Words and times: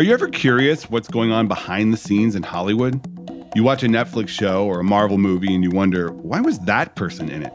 Are 0.00 0.02
you 0.02 0.14
ever 0.14 0.28
curious 0.28 0.88
what's 0.88 1.08
going 1.08 1.30
on 1.30 1.46
behind 1.46 1.92
the 1.92 1.96
scenes 1.98 2.34
in 2.34 2.42
Hollywood? 2.42 3.06
You 3.54 3.62
watch 3.62 3.82
a 3.82 3.86
Netflix 3.86 4.28
show 4.28 4.64
or 4.64 4.80
a 4.80 4.82
Marvel 4.82 5.18
movie 5.18 5.54
and 5.54 5.62
you 5.62 5.68
wonder, 5.68 6.10
why 6.10 6.40
was 6.40 6.58
that 6.60 6.94
person 6.94 7.28
in 7.28 7.42
it? 7.42 7.52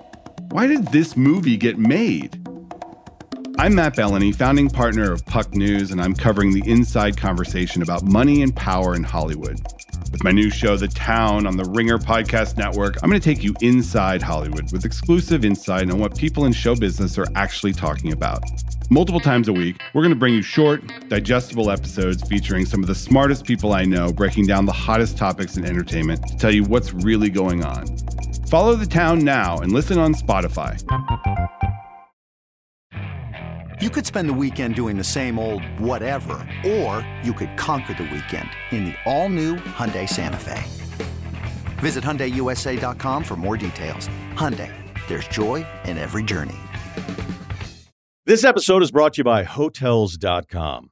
Why 0.52 0.68
did 0.68 0.90
this 0.90 1.18
movie 1.18 1.58
get 1.58 1.80
made? 1.80 2.36
I'm 3.58 3.74
Matt 3.74 3.96
Belloni, 3.96 4.36
founding 4.36 4.70
partner 4.70 5.12
of 5.12 5.26
Puck 5.26 5.56
News, 5.56 5.90
and 5.90 6.00
I'm 6.00 6.14
covering 6.14 6.54
the 6.54 6.62
inside 6.70 7.18
conversation 7.18 7.82
about 7.82 8.04
money 8.04 8.44
and 8.44 8.56
power 8.56 8.94
in 8.96 9.02
Hollywood. 9.02 9.60
With 10.16 10.24
my 10.24 10.32
new 10.32 10.50
show, 10.50 10.78
The 10.78 10.88
Town, 10.88 11.46
on 11.46 11.58
the 11.58 11.66
Ringer 11.66 11.98
Podcast 11.98 12.56
Network, 12.56 12.96
I'm 13.04 13.10
going 13.10 13.20
to 13.20 13.30
take 13.30 13.44
you 13.44 13.54
inside 13.60 14.22
Hollywood 14.22 14.72
with 14.72 14.86
exclusive 14.86 15.44
insight 15.44 15.92
on 15.92 16.00
what 16.00 16.18
people 16.18 16.46
in 16.46 16.54
show 16.54 16.74
business 16.74 17.18
are 17.18 17.28
actually 17.36 17.74
talking 17.74 18.14
about. 18.14 18.42
Multiple 18.90 19.20
times 19.20 19.50
a 19.50 19.52
week, 19.52 19.82
we're 19.94 20.04
going 20.04 20.14
to 20.14 20.18
bring 20.18 20.34
you 20.34 20.42
short, 20.42 20.82
digestible 21.10 21.70
episodes 21.70 22.26
featuring 22.30 22.66
some 22.66 22.80
of 22.80 22.88
the 22.88 22.96
smartest 22.96 23.44
people 23.44 23.74
I 23.74 23.84
know, 23.84 24.14
breaking 24.14 24.46
down 24.48 24.66
the 24.66 24.72
hottest 24.72 25.18
topics 25.18 25.58
in 25.58 25.66
entertainment 25.66 26.26
to 26.30 26.38
tell 26.38 26.52
you 26.52 26.64
what's 26.64 26.94
really 26.94 27.30
going 27.30 27.66
on. 27.66 27.86
Follow 28.48 28.76
The 28.76 28.86
Town 28.86 29.20
now 29.20 29.58
and 29.58 29.74
listen 29.74 30.00
on 30.00 30.14
Spotify. 30.14 30.82
You 33.82 33.90
could 33.90 34.06
spend 34.06 34.30
the 34.30 34.34
weekend 34.34 34.74
doing 34.74 34.96
the 34.96 35.04
same 35.04 35.38
old 35.38 35.62
whatever, 35.78 36.38
or 36.66 37.06
you 37.22 37.34
could 37.34 37.58
conquer 37.58 37.94
the 37.94 38.04
weekend 38.04 38.48
in 38.72 38.86
the 38.86 38.94
all-new 39.04 39.58
Hyundai 39.58 40.08
Santa 40.08 40.40
Fe. 40.40 40.64
Visit 41.80 42.02
HyundaiUSA.com 42.02 43.22
for 43.22 43.36
more 43.36 43.58
details. 43.58 44.08
Hyundai, 44.32 44.72
there's 45.08 45.28
joy 45.28 45.66
in 45.84 45.98
every 45.98 46.24
journey. 46.24 46.56
This 48.26 48.46
episode 48.46 48.82
is 48.82 48.92
brought 48.92 49.16
to 49.16 49.18
you 49.20 49.24
by 49.26 49.44
Hotels.com. 49.44 50.92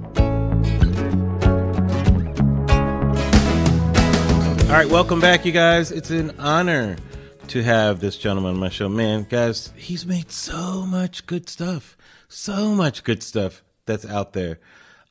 All 4.71 4.77
right, 4.77 4.87
welcome 4.87 5.19
back, 5.19 5.45
you 5.45 5.51
guys. 5.51 5.91
It's 5.91 6.11
an 6.11 6.31
honor 6.39 6.95
to 7.49 7.61
have 7.61 7.99
this 7.99 8.15
gentleman 8.17 8.53
on 8.53 8.59
my 8.61 8.69
show. 8.69 8.87
Man, 8.87 9.27
guys, 9.29 9.73
he's 9.75 10.05
made 10.05 10.31
so 10.31 10.85
much 10.85 11.25
good 11.25 11.49
stuff. 11.49 11.97
So 12.29 12.73
much 12.73 13.03
good 13.03 13.21
stuff 13.21 13.63
that's 13.85 14.05
out 14.05 14.31
there. 14.31 14.61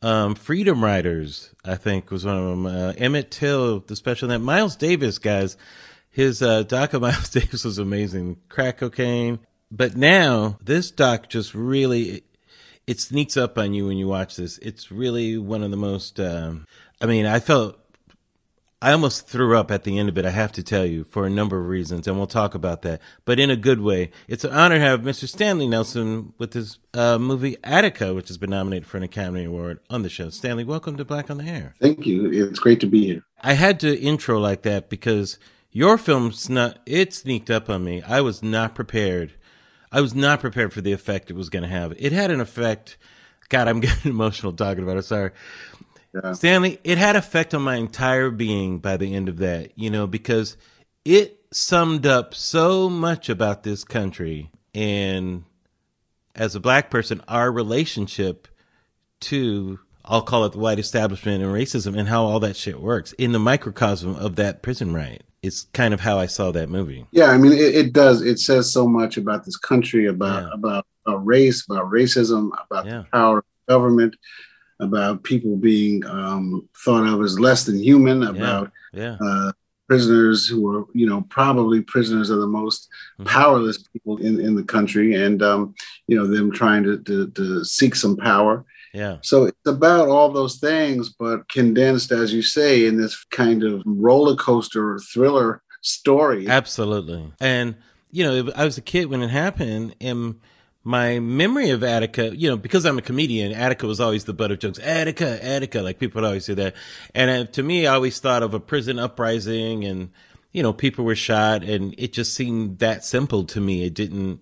Um, 0.01 0.35
Freedom 0.35 0.83
Riders, 0.83 1.51
I 1.63 1.75
think, 1.75 2.11
was 2.11 2.25
one 2.25 2.39
of 2.39 2.47
them. 2.49 2.65
Uh, 2.65 2.95
Emmett 2.97 3.31
Till, 3.31 3.81
the 3.81 3.97
special 3.97 4.29
that 4.29 4.39
Miles 4.39 4.77
Davis, 4.77 5.19
guys. 5.19 5.59
His 6.09 6.41
uh, 6.41 6.63
doc 6.63 6.95
of 6.95 7.03
Miles 7.03 7.29
Davis 7.29 7.63
was 7.63 7.77
amazing. 7.77 8.39
Crack 8.49 8.79
cocaine. 8.79 9.41
But 9.71 9.95
now, 9.95 10.59
this 10.65 10.91
doc 10.91 11.29
just 11.29 11.55
really, 11.55 12.25
it 12.87 12.99
sneaks 12.99 13.37
up 13.37 13.59
on 13.59 13.75
you 13.75 13.89
when 13.89 13.99
you 13.99 14.09
watch 14.09 14.37
this. 14.37 14.57
It's 14.57 14.91
really 14.91 15.37
one 15.37 15.63
of 15.63 15.71
the 15.71 15.77
most, 15.77 16.19
um, 16.19 16.65
I 16.99 17.05
mean, 17.05 17.27
I 17.27 17.41
felt 17.41 17.80
I 18.83 18.93
almost 18.93 19.27
threw 19.27 19.59
up 19.59 19.71
at 19.71 19.85
the 19.85 19.99
end 19.99 20.09
of 20.09 20.17
it, 20.17 20.25
I 20.25 20.31
have 20.31 20.53
to 20.53 20.63
tell 20.63 20.87
you, 20.87 21.05
for 21.05 21.27
a 21.27 21.31
number 21.31 21.61
of 21.61 21.69
reasons, 21.69 22.09
and 22.09 22.17
we'll 22.17 22.27
talk 22.27 22.55
about 22.55 22.81
that, 22.81 23.03
but 23.27 23.39
in 23.39 23.51
a 23.51 23.57
good 23.57 23.83
way. 23.83 24.11
It's 24.27 24.43
an 24.43 24.53
honor 24.53 24.79
to 24.79 24.81
have 24.81 25.03
Mr. 25.03 25.29
Stanley 25.29 25.69
Nelson 25.69 26.33
with 26.39 26.55
his 26.55 26.79
uh, 26.95 27.19
movie 27.19 27.59
Attica, 27.63 28.15
which 28.15 28.29
has 28.29 28.39
been 28.39 28.49
nominated 28.49 28.87
for 28.87 28.97
an 28.97 29.03
Academy 29.03 29.45
Award 29.45 29.81
on 29.91 30.01
the 30.01 30.09
show. 30.09 30.31
Stanley, 30.31 30.65
welcome 30.65 30.97
to 30.97 31.05
Black 31.05 31.31
on 31.31 31.37
the 31.37 31.45
Air. 31.45 31.75
Thank 31.79 32.07
you. 32.07 32.31
It's 32.33 32.59
great 32.59 32.81
to 32.81 32.87
be 32.87 33.05
here. 33.05 33.23
I 33.43 33.53
had 33.53 33.81
to 33.81 34.01
intro 34.01 34.41
like 34.41 34.63
that 34.63 34.89
because 34.89 35.39
your 35.71 35.99
film's 35.99 36.49
not, 36.49 36.79
it 36.87 37.13
sneaked 37.13 37.51
up 37.51 37.69
on 37.69 37.85
me. 37.85 38.01
I 38.01 38.23
was 38.23 38.43
not 38.43 38.75
prepared. 38.75 39.35
I 39.93 40.01
was 40.01 40.15
not 40.15 40.41
prepared 40.41 40.73
for 40.73 40.81
the 40.81 40.93
effect 40.93 41.31
it 41.31 41.37
was 41.37 41.51
going 41.51 41.65
to 41.65 41.69
have. 41.69 41.93
It 41.99 42.13
had 42.13 42.31
an 42.31 42.41
effect. 42.41 42.97
God, 43.51 43.69
I'm 43.69 43.81
getting 43.81 44.11
emotional 44.11 44.55
talking 44.55 44.85
about 44.85 44.97
it. 44.97 45.05
Sorry. 45.05 45.33
Yeah. 46.15 46.33
Stanley, 46.33 46.79
it 46.83 46.99
had 46.99 47.17
effect 47.17 47.55
on 47.55 47.63
my 47.63 47.77
entire 47.77 48.31
being 48.31 48.79
by 48.79 48.97
the 48.97 49.15
end 49.15 49.29
of 49.29 49.39
that, 49.39 49.73
you 49.77 49.91
know, 49.91 50.07
because 50.07 50.57
it 51.05 51.41
summed 51.53 52.07
up 52.07 52.35
so 52.35 52.89
much 52.89 53.29
about 53.29 53.63
this 53.63 53.85
country 53.85 54.51
and 54.75 55.45
as 56.35 56.55
a 56.55 56.61
black 56.61 56.91
person, 56.91 57.23
our 57.29 57.51
relationship 57.51 58.49
to 59.21 59.79
I'll 60.05 60.23
call 60.23 60.45
it 60.45 60.53
the 60.53 60.59
white 60.59 60.79
establishment 60.79 61.43
and 61.43 61.53
racism 61.53 61.97
and 61.97 62.09
how 62.09 62.25
all 62.25 62.41
that 62.41 62.57
shit 62.57 62.81
works 62.81 63.13
in 63.13 63.33
the 63.33 63.39
microcosm 63.39 64.17
of 64.17 64.37
that 64.37 64.63
prison 64.63 64.95
riot. 64.95 65.25
It's 65.43 65.63
kind 65.73 65.95
of 65.95 66.01
how 66.01 66.19
I 66.19 66.27
saw 66.27 66.51
that 66.53 66.69
movie. 66.69 67.07
Yeah, 67.13 67.27
I 67.27 67.39
mean, 67.39 67.53
it, 67.53 67.75
it 67.75 67.93
does. 67.93 68.23
It 68.23 68.39
says 68.39 68.73
so 68.73 68.87
much 68.87 69.17
about 69.17 69.45
this 69.45 69.57
country, 69.57 70.07
about 70.07 70.43
yeah. 70.43 70.51
about, 70.55 70.87
about 71.07 71.27
race, 71.27 71.65
about 71.69 71.91
racism, 71.91 72.51
about 72.65 72.87
yeah. 72.87 72.99
the 72.99 73.07
power 73.13 73.39
of 73.39 73.45
government, 73.69 74.17
about 74.81 75.23
people 75.23 75.57
being 75.57 76.05
um, 76.07 76.69
thought 76.85 77.07
of 77.07 77.23
as 77.23 77.39
less 77.39 77.65
than 77.65 77.79
human, 77.79 78.23
about 78.23 78.71
yeah, 78.93 79.17
yeah. 79.21 79.27
Uh, 79.27 79.53
prisoners 79.89 80.47
who 80.47 80.63
were, 80.63 80.85
you 80.95 81.05
know, 81.05 81.23
probably 81.23 81.81
prisoners 81.81 82.31
of 82.31 82.39
the 82.39 82.47
most 82.47 82.89
mm-hmm. 83.19 83.25
powerless 83.25 83.79
people 83.89 84.19
in, 84.19 84.41
in 84.41 84.55
the 84.55 84.63
country, 84.63 85.15
and 85.15 85.43
um, 85.43 85.75
you 86.07 86.17
know 86.17 86.27
them 86.27 86.51
trying 86.51 86.83
to, 86.83 86.99
to, 87.03 87.29
to 87.31 87.65
seek 87.65 87.95
some 87.95 88.17
power. 88.17 88.65
Yeah. 88.95 89.19
So 89.23 89.45
it's 89.45 89.67
about 89.67 90.09
all 90.09 90.31
those 90.31 90.59
things, 90.59 91.11
but 91.11 91.49
condensed, 91.49 92.13
as 92.13 92.33
you 92.33 92.43
say, 92.43 92.87
in 92.87 93.01
this 93.01 93.25
kind 93.25 93.63
of 93.63 93.83
roller 93.85 94.37
coaster 94.37 94.99
thriller 94.99 95.63
story. 95.81 96.49
Absolutely. 96.49 97.33
And 97.41 97.77
you 98.11 98.25
know, 98.25 98.53
I 98.57 98.65
was 98.65 98.79
a 98.79 98.83
kid 98.83 99.07
when 99.07 99.23
it 99.23 99.31
happened, 99.31 99.95
and 100.01 100.41
my 100.83 101.19
memory 101.19 101.71
of 101.71 101.85
Attica, 101.85 102.35
you 102.35 102.49
know, 102.49 102.57
because 102.57 102.87
I'm 102.87 102.99
a 102.99 103.03
comedian, 103.03 103.53
Attica 103.53 103.87
was 103.87 104.01
always 104.01 104.25
the 104.25 104.33
butt 104.33 104.51
of 104.51 104.61
jokes. 104.61 104.79
Attica, 104.79 105.45
Attica, 105.45 105.83
like 105.83 105.99
people 105.99 106.21
would 106.21 106.27
always 106.27 106.47
say 106.47 106.55
that. 106.55 106.75
And 107.15 107.31
uh, 107.31 107.51
to 107.53 107.63
me, 107.63 107.87
I 107.87 107.95
always 107.95 108.19
thought 108.19 108.43
of 108.43 108.55
a 108.55 108.61
prison 108.61 108.99
uprising 108.99 109.85
and, 109.85 110.11
you 110.53 110.63
know, 110.63 110.73
people 110.73 111.05
were 111.05 111.15
shot 111.15 111.63
and 111.63 111.95
it 111.99 112.13
just 112.13 112.35
seemed 112.35 112.79
that 112.79 113.05
simple 113.05 113.45
to 113.45 113.61
me. 113.61 113.85
It 113.85 113.95
didn't, 113.95 114.41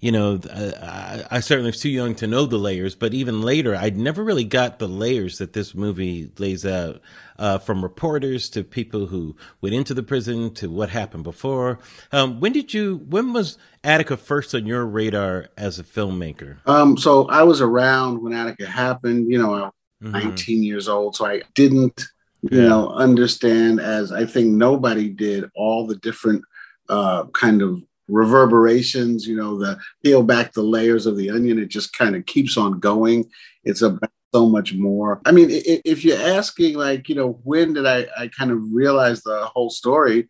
you 0.00 0.10
know, 0.10 0.40
I, 0.50 1.24
I 1.30 1.40
certainly 1.40 1.68
was 1.68 1.80
too 1.80 1.90
young 1.90 2.14
to 2.16 2.26
know 2.26 2.46
the 2.46 2.56
layers, 2.56 2.94
but 2.94 3.12
even 3.12 3.42
later, 3.42 3.76
I 3.76 3.90
never 3.90 4.24
really 4.24 4.44
got 4.44 4.78
the 4.78 4.88
layers 4.88 5.38
that 5.38 5.52
this 5.52 5.74
movie 5.74 6.32
lays 6.38 6.64
out, 6.64 7.02
uh, 7.38 7.58
from 7.58 7.82
reporters 7.82 8.48
to 8.50 8.64
people 8.64 9.06
who 9.06 9.36
went 9.60 9.74
into 9.74 9.92
the 9.92 10.02
prison 10.02 10.54
to 10.54 10.70
what 10.70 10.88
happened 10.88 11.24
before. 11.24 11.78
Um, 12.12 12.40
when 12.40 12.52
did 12.52 12.72
you? 12.72 12.96
When 13.08 13.32
was 13.32 13.58
Attica 13.84 14.16
first 14.16 14.54
on 14.54 14.66
your 14.66 14.86
radar 14.86 15.48
as 15.56 15.78
a 15.78 15.84
filmmaker? 15.84 16.58
Um, 16.66 16.96
so 16.96 17.28
I 17.28 17.42
was 17.42 17.60
around 17.60 18.22
when 18.22 18.32
Attica 18.32 18.66
happened. 18.66 19.30
You 19.30 19.38
know, 19.38 19.54
I 19.54 19.60
was 19.62 19.72
mm-hmm. 20.02 20.28
19 20.28 20.62
years 20.62 20.88
old, 20.88 21.16
so 21.16 21.26
I 21.26 21.42
didn't, 21.54 22.04
you 22.42 22.62
yeah. 22.62 22.68
know, 22.68 22.88
understand 22.90 23.80
as 23.80 24.12
I 24.12 24.24
think 24.24 24.48
nobody 24.48 25.10
did 25.10 25.44
all 25.54 25.86
the 25.86 25.96
different 25.96 26.42
uh, 26.88 27.26
kind 27.28 27.60
of 27.60 27.82
reverberations, 28.10 29.26
you 29.26 29.36
know, 29.36 29.58
the 29.58 29.78
peel 30.04 30.22
back 30.22 30.52
the 30.52 30.62
layers 30.62 31.06
of 31.06 31.16
the 31.16 31.30
onion. 31.30 31.58
It 31.58 31.68
just 31.68 31.96
kind 31.96 32.16
of 32.16 32.26
keeps 32.26 32.56
on 32.56 32.80
going. 32.80 33.30
It's 33.64 33.82
about 33.82 34.10
so 34.34 34.48
much 34.48 34.74
more. 34.74 35.20
I 35.26 35.32
mean, 35.32 35.48
if 35.50 36.04
you're 36.04 36.20
asking, 36.20 36.76
like, 36.76 37.08
you 37.08 37.14
know, 37.14 37.40
when 37.44 37.72
did 37.74 37.86
I, 37.86 38.06
I 38.18 38.28
kind 38.28 38.50
of 38.50 38.58
realize 38.72 39.22
the 39.22 39.46
whole 39.46 39.70
story? 39.70 40.28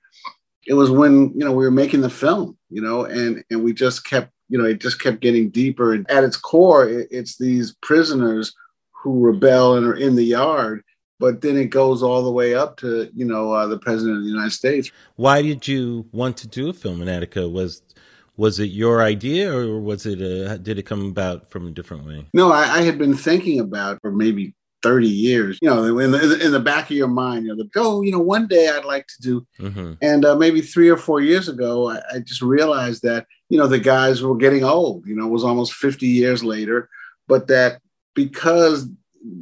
It 0.66 0.74
was 0.74 0.90
when, 0.90 1.32
you 1.34 1.44
know, 1.44 1.52
we 1.52 1.64
were 1.64 1.70
making 1.70 2.00
the 2.00 2.10
film, 2.10 2.56
you 2.70 2.80
know, 2.80 3.04
and, 3.04 3.42
and 3.50 3.64
we 3.64 3.72
just 3.72 4.04
kept, 4.06 4.30
you 4.48 4.58
know, 4.58 4.64
it 4.64 4.80
just 4.80 5.00
kept 5.00 5.20
getting 5.20 5.50
deeper. 5.50 5.94
And 5.94 6.10
at 6.10 6.24
its 6.24 6.36
core, 6.36 6.88
it's 6.88 7.38
these 7.38 7.76
prisoners 7.82 8.54
who 9.02 9.20
rebel 9.20 9.76
and 9.76 9.86
are 9.86 9.94
in 9.94 10.16
the 10.16 10.24
yard 10.24 10.82
but 11.20 11.42
then 11.42 11.56
it 11.56 11.66
goes 11.66 12.02
all 12.02 12.24
the 12.24 12.32
way 12.32 12.54
up 12.54 12.76
to 12.78 13.08
you 13.14 13.24
know 13.24 13.52
uh, 13.52 13.66
the 13.68 13.78
president 13.78 14.16
of 14.16 14.24
the 14.24 14.30
United 14.30 14.50
States. 14.50 14.90
Why 15.14 15.42
did 15.42 15.68
you 15.68 16.06
want 16.10 16.36
to 16.38 16.48
do 16.48 16.68
a 16.70 16.72
film 16.72 17.00
in 17.02 17.08
Attica? 17.08 17.48
Was 17.48 17.82
was 18.36 18.58
it 18.58 18.70
your 18.70 19.02
idea 19.02 19.54
or 19.54 19.78
was 19.78 20.06
it 20.06 20.20
a, 20.20 20.58
did 20.58 20.78
it 20.78 20.86
come 20.86 21.04
about 21.06 21.50
from 21.50 21.68
a 21.68 21.70
different 21.70 22.06
way? 22.06 22.26
No, 22.32 22.50
I, 22.50 22.78
I 22.78 22.82
had 22.82 22.96
been 22.98 23.14
thinking 23.14 23.60
about 23.60 24.00
for 24.00 24.10
maybe 24.10 24.54
30 24.82 25.08
years, 25.08 25.58
you 25.60 25.68
know, 25.68 25.98
in 25.98 26.10
the, 26.10 26.42
in 26.42 26.52
the 26.52 26.60
back 26.60 26.90
of 26.90 26.96
your 26.96 27.06
mind, 27.06 27.44
you 27.44 27.54
know, 27.54 27.62
the, 27.62 27.68
oh, 27.76 28.00
you 28.00 28.10
know, 28.10 28.18
one 28.18 28.46
day 28.46 28.70
I'd 28.70 28.86
like 28.86 29.06
to 29.08 29.20
do. 29.20 29.46
Mm-hmm. 29.58 29.92
And 30.00 30.24
uh, 30.24 30.36
maybe 30.36 30.62
three 30.62 30.88
or 30.88 30.96
four 30.96 31.20
years 31.20 31.50
ago, 31.50 31.90
I, 31.90 32.00
I, 32.14 32.18
just 32.20 32.40
realized 32.40 33.02
that, 33.02 33.26
you 33.50 33.58
know, 33.58 33.66
the 33.66 33.78
guys 33.78 34.22
were 34.22 34.36
getting 34.36 34.64
old, 34.64 35.06
you 35.06 35.14
know, 35.14 35.26
it 35.26 35.30
was 35.30 35.44
almost 35.44 35.74
50 35.74 36.06
years 36.06 36.42
later, 36.42 36.88
but 37.28 37.46
that 37.48 37.82
because 38.14 38.88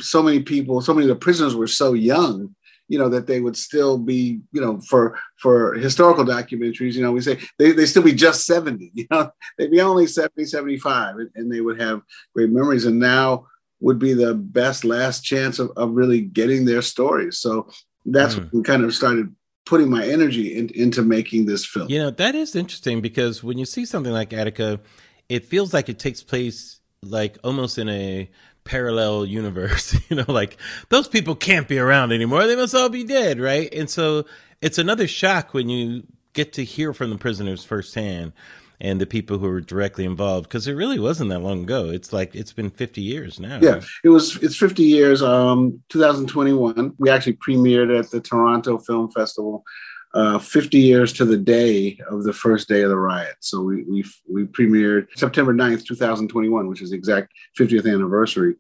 so 0.00 0.22
many 0.22 0.40
people, 0.40 0.80
so 0.80 0.94
many 0.94 1.04
of 1.04 1.08
the 1.08 1.20
prisoners 1.20 1.54
were 1.54 1.66
so 1.66 1.92
young, 1.92 2.54
you 2.88 2.98
know 2.98 3.08
that 3.08 3.26
they 3.26 3.40
would 3.40 3.56
still 3.56 3.98
be 3.98 4.40
you 4.52 4.60
know 4.60 4.80
for 4.80 5.19
for 5.36 5.75
historical 5.75 6.25
documentaries 6.25 6.94
you 6.94 7.02
know 7.02 7.12
we 7.12 7.20
say 7.20 7.38
they, 7.58 7.72
they 7.72 7.86
still 7.86 8.02
be 8.02 8.12
just 8.12 8.46
70 8.46 8.90
you 8.94 9.06
know 9.10 9.30
they'd 9.56 9.70
be 9.70 9.80
only 9.80 10.06
70 10.06 10.44
75 10.44 11.16
and, 11.16 11.30
and 11.34 11.52
they 11.52 11.60
would 11.60 11.80
have 11.80 12.02
great 12.34 12.50
memories 12.50 12.86
and 12.86 12.98
now 12.98 13.46
would 13.80 13.98
be 13.98 14.12
the 14.12 14.34
best 14.34 14.84
last 14.84 15.22
chance 15.22 15.60
of, 15.60 15.70
of 15.76 15.92
really 15.92 16.20
getting 16.20 16.64
their 16.64 16.82
stories 16.82 17.38
so 17.38 17.69
that's 18.06 18.34
mm. 18.34 18.52
when 18.52 18.64
kind 18.64 18.84
of 18.84 18.94
started 18.94 19.34
putting 19.66 19.90
my 19.90 20.06
energy 20.06 20.56
in, 20.56 20.70
into 20.70 21.02
making 21.02 21.44
this 21.44 21.64
film 21.64 21.88
you 21.88 21.98
know 21.98 22.10
that 22.10 22.34
is 22.34 22.56
interesting 22.56 23.00
because 23.00 23.44
when 23.44 23.58
you 23.58 23.66
see 23.66 23.84
something 23.84 24.12
like 24.12 24.32
attica 24.32 24.80
it 25.28 25.44
feels 25.44 25.75
like 25.75 25.90
it 25.90 25.98
takes 25.98 26.22
place 26.22 26.80
like 27.02 27.38
almost 27.44 27.78
in 27.78 27.88
a 27.88 28.30
parallel 28.68 29.24
universe. 29.24 29.96
you 30.08 30.16
know, 30.16 30.24
like 30.28 30.58
those 30.90 31.08
people 31.08 31.34
can't 31.34 31.66
be 31.66 31.78
around 31.78 32.12
anymore. 32.12 32.46
They 32.46 32.54
must 32.54 32.74
all 32.74 32.90
be 32.90 33.02
dead, 33.02 33.40
right? 33.40 33.72
And 33.74 33.90
so 33.90 34.26
it's 34.60 34.78
another 34.78 35.08
shock 35.08 35.54
when 35.54 35.68
you 35.68 36.04
get 36.34 36.52
to 36.52 36.64
hear 36.64 36.92
from 36.92 37.10
the 37.10 37.18
prisoners 37.18 37.64
firsthand 37.64 38.32
and 38.80 39.00
the 39.00 39.06
people 39.06 39.38
who 39.38 39.48
were 39.48 39.60
directly 39.60 40.04
involved 40.04 40.48
because 40.48 40.68
it 40.68 40.74
really 40.74 41.00
wasn't 41.00 41.30
that 41.30 41.40
long 41.40 41.64
ago. 41.64 41.86
It's 41.90 42.12
like 42.12 42.34
it's 42.34 42.52
been 42.52 42.70
50 42.70 43.00
years 43.00 43.40
now. 43.40 43.58
Yeah, 43.60 43.80
it 44.04 44.10
was. 44.10 44.36
It's 44.42 44.56
50 44.56 44.84
years. 44.84 45.22
Um, 45.22 45.82
2021. 45.88 46.94
We 46.98 47.10
actually 47.10 47.38
premiered 47.38 47.98
at 47.98 48.10
the 48.10 48.20
Toronto 48.20 48.78
Film 48.78 49.10
Festival 49.10 49.64
uh, 50.14 50.38
50 50.38 50.78
years 50.78 51.12
to 51.14 51.25
the 51.25 51.37
day 51.37 51.99
of 52.10 52.25
the 52.25 52.32
first 52.32 52.69
day 52.69 52.82
of 52.82 52.90
the 52.90 52.96
riot. 52.96 53.37
So 53.40 53.60
we 53.60 53.84
we 53.84 54.05
we 54.28 54.44
premiered 54.44 55.08
September 55.16 55.52
9th, 55.52 55.84
2021, 55.84 56.69
which 56.69 56.82
is 56.82 56.90
the 56.90 56.96
exact 56.96 57.32
50th 57.58 57.93
anniversary. 57.93 58.55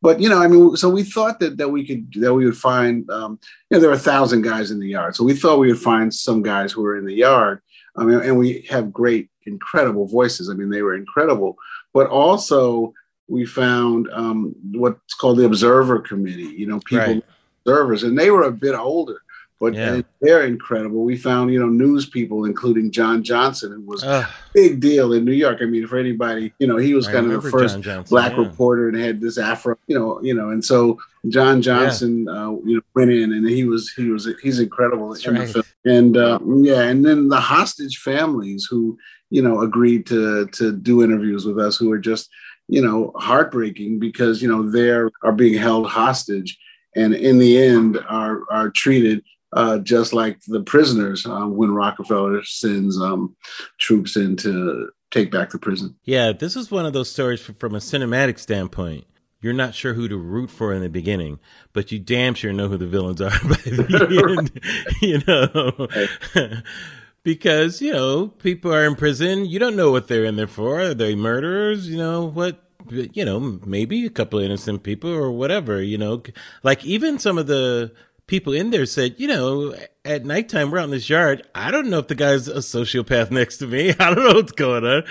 But 0.00 0.20
you 0.20 0.28
know, 0.28 0.40
I 0.40 0.48
mean, 0.48 0.76
so 0.76 0.88
we 0.88 1.02
thought 1.02 1.40
that 1.40 1.56
that 1.58 1.70
we 1.70 1.86
could 1.86 2.12
that 2.20 2.34
we 2.34 2.44
would 2.44 2.56
find, 2.56 3.08
um, 3.10 3.38
you 3.70 3.76
know, 3.76 3.80
there 3.80 3.90
were 3.90 3.96
a 3.96 4.00
thousand 4.00 4.42
guys 4.42 4.70
in 4.70 4.78
the 4.78 4.88
yard. 4.88 5.16
So 5.16 5.24
we 5.24 5.34
thought 5.34 5.58
we 5.58 5.68
would 5.68 5.80
find 5.80 6.14
some 6.14 6.42
guys 6.42 6.72
who 6.72 6.82
were 6.82 6.96
in 6.96 7.04
the 7.04 7.14
yard. 7.14 7.60
I 7.96 8.04
mean, 8.04 8.20
and 8.20 8.38
we 8.38 8.62
have 8.70 8.92
great, 8.92 9.28
incredible 9.44 10.06
voices. 10.06 10.48
I 10.48 10.54
mean, 10.54 10.70
they 10.70 10.82
were 10.82 10.94
incredible. 10.94 11.56
But 11.92 12.08
also, 12.08 12.94
we 13.28 13.44
found 13.44 14.08
um, 14.12 14.54
what's 14.72 15.14
called 15.14 15.38
the 15.38 15.46
observer 15.46 16.00
committee. 16.00 16.54
You 16.56 16.68
know, 16.68 16.80
people 16.80 17.06
right. 17.06 17.24
observers, 17.66 18.02
and 18.04 18.18
they 18.18 18.30
were 18.30 18.44
a 18.44 18.52
bit 18.52 18.74
older 18.74 19.20
but 19.62 19.74
yeah. 19.74 20.00
they're 20.20 20.44
incredible. 20.44 21.04
We 21.04 21.16
found, 21.16 21.52
you 21.52 21.60
know, 21.60 21.68
news 21.68 22.04
people, 22.04 22.46
including 22.46 22.90
John 22.90 23.22
Johnson, 23.22 23.70
who 23.70 23.82
was 23.82 24.02
a 24.02 24.28
big 24.52 24.80
deal 24.80 25.12
in 25.12 25.24
New 25.24 25.30
York. 25.30 25.58
I 25.60 25.66
mean, 25.66 25.86
for 25.86 25.98
anybody, 25.98 26.52
you 26.58 26.66
know, 26.66 26.78
he 26.78 26.94
was 26.94 27.06
I 27.06 27.12
kind 27.12 27.30
of 27.30 27.44
the 27.44 27.48
first 27.48 27.78
Johnson, 27.78 28.10
black 28.10 28.32
yeah. 28.32 28.38
reporter 28.38 28.88
and 28.88 28.98
had 28.98 29.20
this 29.20 29.38
afro, 29.38 29.78
you 29.86 29.96
know, 29.96 30.20
you 30.20 30.34
know, 30.34 30.50
and 30.50 30.64
so 30.64 30.98
John 31.28 31.62
Johnson, 31.62 32.24
yeah. 32.24 32.32
uh, 32.32 32.50
you 32.64 32.74
know, 32.74 32.82
went 32.96 33.12
in 33.12 33.32
and 33.32 33.48
he 33.48 33.62
was 33.62 33.88
he 33.92 34.10
was 34.10 34.28
he's 34.42 34.58
incredible 34.58 35.14
in 35.14 35.32
right. 35.32 35.46
the 35.46 35.52
film. 35.52 35.64
And 35.84 36.16
uh, 36.16 36.40
yeah, 36.44 36.82
and 36.82 37.04
then 37.04 37.28
the 37.28 37.38
hostage 37.38 37.98
families 37.98 38.66
who 38.68 38.98
you 39.30 39.42
know 39.42 39.60
agreed 39.60 40.06
to 40.06 40.46
to 40.46 40.72
do 40.72 41.04
interviews 41.04 41.46
with 41.46 41.60
us, 41.60 41.76
who 41.76 41.92
are 41.92 42.00
just 42.00 42.28
you 42.66 42.82
know 42.82 43.12
heartbreaking 43.14 44.00
because 44.00 44.42
you 44.42 44.48
know 44.48 44.68
they're 44.68 45.12
are 45.22 45.30
being 45.30 45.56
held 45.56 45.88
hostage 45.88 46.58
and 46.96 47.14
in 47.14 47.38
the 47.38 47.62
end 47.62 47.98
are 48.08 48.42
are 48.50 48.70
treated 48.70 49.22
uh, 49.52 49.78
just 49.78 50.12
like 50.12 50.40
the 50.46 50.62
prisoners 50.62 51.26
uh, 51.26 51.46
when 51.46 51.72
Rockefeller 51.72 52.42
sends 52.44 53.00
um, 53.00 53.36
troops 53.78 54.16
in 54.16 54.36
to 54.38 54.90
take 55.10 55.30
back 55.30 55.50
the 55.50 55.58
prison. 55.58 55.96
Yeah, 56.04 56.32
this 56.32 56.56
is 56.56 56.70
one 56.70 56.86
of 56.86 56.92
those 56.92 57.10
stories 57.10 57.40
from 57.40 57.74
a 57.74 57.78
cinematic 57.78 58.38
standpoint. 58.38 59.04
You're 59.40 59.52
not 59.52 59.74
sure 59.74 59.94
who 59.94 60.08
to 60.08 60.16
root 60.16 60.50
for 60.50 60.72
in 60.72 60.82
the 60.82 60.88
beginning, 60.88 61.40
but 61.72 61.90
you 61.90 61.98
damn 61.98 62.34
sure 62.34 62.52
know 62.52 62.68
who 62.68 62.78
the 62.78 62.86
villains 62.86 63.20
are 63.20 63.30
by 63.42 63.56
the 63.56 64.26
end. 64.38 64.60
you 65.02 65.20
know. 65.26 66.60
because, 67.24 67.82
you 67.82 67.92
know, 67.92 68.28
people 68.28 68.72
are 68.72 68.86
in 68.86 68.94
prison. 68.94 69.44
You 69.44 69.58
don't 69.58 69.76
know 69.76 69.90
what 69.90 70.06
they're 70.08 70.24
in 70.24 70.36
there 70.36 70.46
for. 70.46 70.80
Are 70.80 70.94
they 70.94 71.14
murderers? 71.14 71.88
You 71.88 71.98
know, 71.98 72.24
what 72.24 72.62
you 72.90 73.24
know, 73.24 73.60
maybe 73.64 74.04
a 74.06 74.10
couple 74.10 74.38
of 74.38 74.44
innocent 74.44 74.82
people 74.82 75.10
or 75.10 75.30
whatever, 75.30 75.82
you 75.82 75.98
know. 75.98 76.22
Like 76.62 76.84
even 76.84 77.18
some 77.18 77.38
of 77.38 77.46
the 77.46 77.92
people 78.26 78.52
in 78.52 78.70
there 78.70 78.86
said, 78.86 79.14
you 79.18 79.28
know, 79.28 79.74
at 80.04 80.24
nighttime 80.24 80.70
we're 80.70 80.78
out 80.78 80.84
in 80.84 80.90
this 80.90 81.08
yard. 81.08 81.46
I 81.54 81.70
don't 81.70 81.88
know 81.88 81.98
if 81.98 82.08
the 82.08 82.14
guy's 82.14 82.48
a 82.48 82.56
sociopath 82.56 83.30
next 83.32 83.58
to 83.58 83.66
me. 83.66 83.90
I 83.90 84.14
don't 84.14 84.24
know 84.24 84.34
what's 84.34 84.52
going 84.52 84.84
on. 84.84 85.04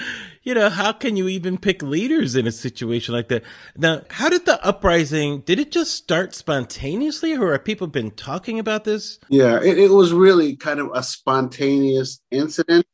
You 0.44 0.56
know, 0.56 0.69
how 0.69 0.92
can 0.92 1.16
you 1.16 1.28
even 1.28 1.58
pick 1.58 1.84
leaders 1.84 2.36
in 2.36 2.48
a 2.48 2.52
situation 2.52 3.13
like 3.13 3.28
that? 3.28 3.44
Now, 3.78 4.02
how 4.10 4.30
did 4.30 4.46
the 4.46 4.63
uprising, 4.66 5.42
did 5.42 5.60
it 5.60 5.72
just 5.72 5.92
start 5.92 6.34
spontaneously 6.34 7.36
or 7.36 7.52
have 7.52 7.63
people 7.63 7.88
been 7.88 8.12
talking 8.12 8.58
about 8.58 8.84
this? 8.84 9.19
Yeah, 9.30 9.60
it, 9.62 9.78
it 9.78 9.92
was 9.92 10.13
really 10.13 10.56
kind 10.56 10.80
of 10.80 10.90
a 10.94 11.04
spontaneous 11.04 12.22
incident 12.31 12.88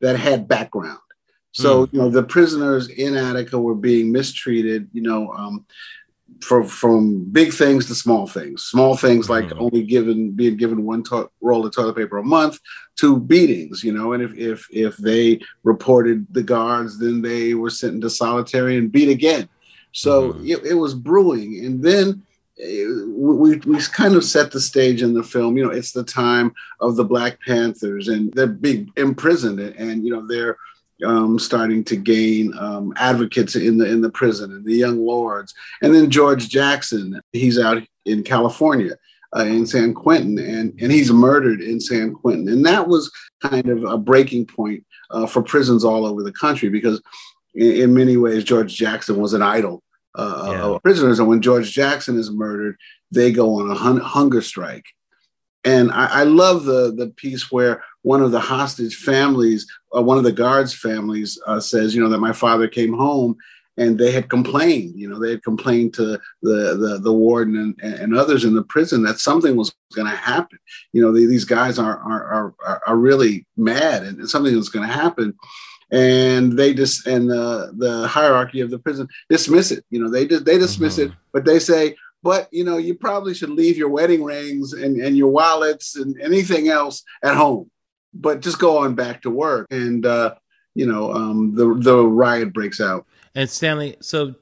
that 0.00 0.18
had 0.18 0.46
background. 0.46 0.98
So, 1.52 1.86
mm. 1.86 1.92
you 1.92 1.98
know, 2.00 2.10
the 2.10 2.22
prisoners 2.22 2.88
in 2.88 3.16
Attica 3.16 3.58
were 3.58 3.74
being 3.74 4.12
mistreated. 4.12 4.88
You 4.92 5.02
know, 5.02 5.32
um, 5.32 5.66
from 6.42 6.66
from 6.66 7.24
big 7.24 7.52
things 7.52 7.86
to 7.86 7.94
small 7.94 8.26
things. 8.26 8.64
Small 8.64 8.96
things 8.96 9.28
like 9.28 9.46
mm-hmm. 9.46 9.62
only 9.62 9.82
given 9.82 10.32
being 10.32 10.56
given 10.56 10.84
one 10.84 11.02
to- 11.04 11.30
roll 11.40 11.64
of 11.64 11.74
toilet 11.74 11.96
paper 11.96 12.18
a 12.18 12.24
month 12.24 12.58
to 12.96 13.18
beatings, 13.18 13.84
you 13.84 13.92
know. 13.92 14.12
And 14.12 14.22
if 14.22 14.36
if 14.36 14.66
if 14.70 14.96
they 14.96 15.40
reported 15.62 16.26
the 16.30 16.42
guards, 16.42 16.98
then 16.98 17.22
they 17.22 17.54
were 17.54 17.70
sent 17.70 17.94
into 17.94 18.10
solitary 18.10 18.76
and 18.76 18.92
beat 18.92 19.08
again. 19.08 19.48
So 19.92 20.32
mm-hmm. 20.32 20.46
it, 20.46 20.66
it, 20.66 20.74
was 20.74 20.94
brewing, 20.94 21.64
and 21.64 21.82
then. 21.82 22.22
Eh, 22.62 22.84
we, 23.06 23.56
we 23.56 23.80
kind 23.80 24.14
of 24.14 24.22
set 24.22 24.50
the 24.50 24.60
stage 24.60 25.00
in 25.00 25.14
the 25.14 25.22
film. 25.22 25.56
You 25.56 25.64
know, 25.64 25.70
it's 25.70 25.92
the 25.92 26.04
time 26.04 26.52
of 26.80 26.96
the 26.96 27.04
Black 27.04 27.40
Panthers, 27.40 28.08
and 28.08 28.30
they're 28.34 28.46
being 28.46 28.92
imprisoned, 28.98 29.60
and, 29.60 29.74
and 29.76 30.04
you 30.04 30.12
know 30.12 30.26
they're 30.26 30.58
um, 31.04 31.38
starting 31.38 31.84
to 31.84 31.96
gain 31.96 32.52
um, 32.58 32.92
advocates 32.96 33.56
in 33.56 33.78
the 33.78 33.86
in 33.86 34.00
the 34.00 34.10
prison 34.10 34.52
and 34.52 34.64
the 34.64 34.74
young 34.74 34.98
lords, 35.04 35.54
and 35.82 35.94
then 35.94 36.10
George 36.10 36.48
Jackson, 36.48 37.20
he's 37.32 37.58
out 37.58 37.82
in 38.04 38.22
California. 38.22 38.96
Uh, 39.32 39.44
in 39.44 39.64
San 39.64 39.94
Quentin, 39.94 40.40
and 40.40 40.76
and 40.80 40.90
he's 40.90 41.12
murdered 41.12 41.60
in 41.60 41.78
San 41.78 42.12
Quentin, 42.12 42.48
and 42.48 42.66
that 42.66 42.88
was 42.88 43.12
kind 43.40 43.68
of 43.68 43.84
a 43.84 43.96
breaking 43.96 44.44
point 44.44 44.84
uh, 45.12 45.24
for 45.24 45.40
prisons 45.40 45.84
all 45.84 46.04
over 46.04 46.24
the 46.24 46.32
country 46.32 46.68
because, 46.68 47.00
in, 47.54 47.82
in 47.82 47.94
many 47.94 48.16
ways, 48.16 48.42
George 48.42 48.74
Jackson 48.74 49.20
was 49.20 49.32
an 49.32 49.40
idol 49.40 49.84
uh, 50.16 50.48
yeah. 50.50 50.62
of 50.62 50.82
prisoners, 50.82 51.20
and 51.20 51.28
when 51.28 51.40
George 51.40 51.70
Jackson 51.70 52.18
is 52.18 52.28
murdered, 52.28 52.76
they 53.12 53.30
go 53.30 53.60
on 53.60 53.70
a 53.70 53.74
hun- 53.74 54.00
hunger 54.00 54.42
strike, 54.42 54.86
and 55.64 55.90
I, 55.92 56.20
I, 56.20 56.22
love 56.24 56.64
the 56.64 56.92
the 56.96 57.08
piece 57.08 57.52
where 57.52 57.82
one 58.02 58.22
of 58.22 58.32
the 58.32 58.40
hostage 58.40 58.96
families, 58.96 59.66
uh, 59.94 60.02
one 60.02 60.18
of 60.18 60.24
the 60.24 60.32
guards' 60.32 60.74
families, 60.74 61.38
uh, 61.46 61.60
says, 61.60 61.94
you 61.94 62.02
know, 62.02 62.08
that 62.08 62.18
my 62.18 62.32
father 62.32 62.66
came 62.66 62.94
home 62.94 63.36
and 63.76 63.98
they 63.98 64.10
had 64.10 64.30
complained. 64.30 64.98
You 64.98 65.08
know, 65.08 65.18
they 65.18 65.30
had 65.30 65.42
complained 65.42 65.94
to 65.94 66.18
the 66.42 66.76
the, 66.76 67.00
the 67.02 67.12
warden 67.12 67.76
and, 67.80 68.00
and 68.00 68.16
others 68.16 68.44
in 68.44 68.54
the 68.54 68.62
prison 68.62 69.02
that 69.02 69.18
something 69.18 69.56
was 69.56 69.74
going 69.94 70.10
to 70.10 70.16
happen. 70.16 70.58
You 70.92 71.02
know, 71.02 71.12
these 71.12 71.44
guys 71.44 71.78
are 71.78 71.98
are 71.98 72.54
are, 72.64 72.82
are 72.86 72.96
really 72.96 73.46
mad 73.56 74.02
and 74.02 74.28
something 74.28 74.54
was 74.56 74.70
going 74.70 74.86
to 74.86 74.92
happen 74.92 75.34
and 75.90 76.56
they 76.56 76.72
just 76.72 77.06
and 77.06 77.28
the 77.28 77.72
the 77.76 78.06
hierarchy 78.06 78.60
of 78.60 78.70
the 78.70 78.78
prison 78.78 79.08
dismiss 79.28 79.70
it. 79.70 79.84
You 79.90 80.02
know, 80.02 80.10
they 80.10 80.26
just 80.26 80.44
they 80.44 80.58
dismiss 80.58 80.98
mm-hmm. 80.98 81.12
it, 81.12 81.18
but 81.32 81.44
they 81.44 81.58
say, 81.58 81.96
but 82.22 82.48
you 82.52 82.64
know, 82.64 82.76
you 82.76 82.94
probably 82.94 83.34
should 83.34 83.50
leave 83.50 83.76
your 83.76 83.88
wedding 83.88 84.22
rings 84.22 84.72
and, 84.72 84.96
and 85.00 85.16
your 85.16 85.30
wallets 85.30 85.96
and 85.96 86.20
anything 86.20 86.68
else 86.68 87.02
at 87.22 87.36
home 87.36 87.70
but 88.12 88.40
just 88.40 88.58
go 88.58 88.78
on 88.78 88.94
back 88.94 89.22
to 89.22 89.30
work. 89.30 89.66
And 89.70 90.04
uh, 90.04 90.34
you 90.74 90.86
know, 90.86 91.12
um, 91.12 91.54
the 91.54 91.74
the 91.74 92.04
riot 92.04 92.52
breaks 92.52 92.80
out. 92.80 93.06
And 93.34 93.48
Stanley, 93.48 93.96
so 94.00 94.34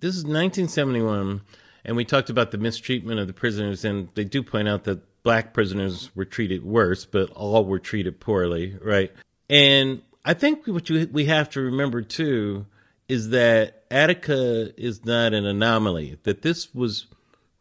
this 0.00 0.14
is 0.14 0.24
1971, 0.24 1.42
and 1.84 1.96
we 1.96 2.04
talked 2.04 2.30
about 2.30 2.50
the 2.50 2.58
mistreatment 2.58 3.20
of 3.20 3.26
the 3.26 3.32
prisoners, 3.32 3.84
and 3.84 4.08
they 4.14 4.24
do 4.24 4.42
point 4.42 4.68
out 4.68 4.84
that 4.84 5.02
black 5.22 5.52
prisoners 5.52 6.10
were 6.14 6.24
treated 6.24 6.64
worse, 6.64 7.04
but 7.04 7.30
all 7.30 7.64
were 7.64 7.78
treated 7.78 8.18
poorly, 8.20 8.76
right? 8.80 9.12
And 9.50 10.02
I 10.24 10.34
think 10.34 10.66
what 10.66 10.88
you, 10.88 11.08
we 11.12 11.26
have 11.26 11.50
to 11.50 11.60
remember 11.60 12.02
too 12.02 12.66
is 13.08 13.30
that 13.30 13.84
Attica 13.90 14.72
is 14.80 15.04
not 15.04 15.32
an 15.32 15.46
anomaly. 15.46 16.18
That 16.24 16.42
this 16.42 16.74
was 16.74 17.06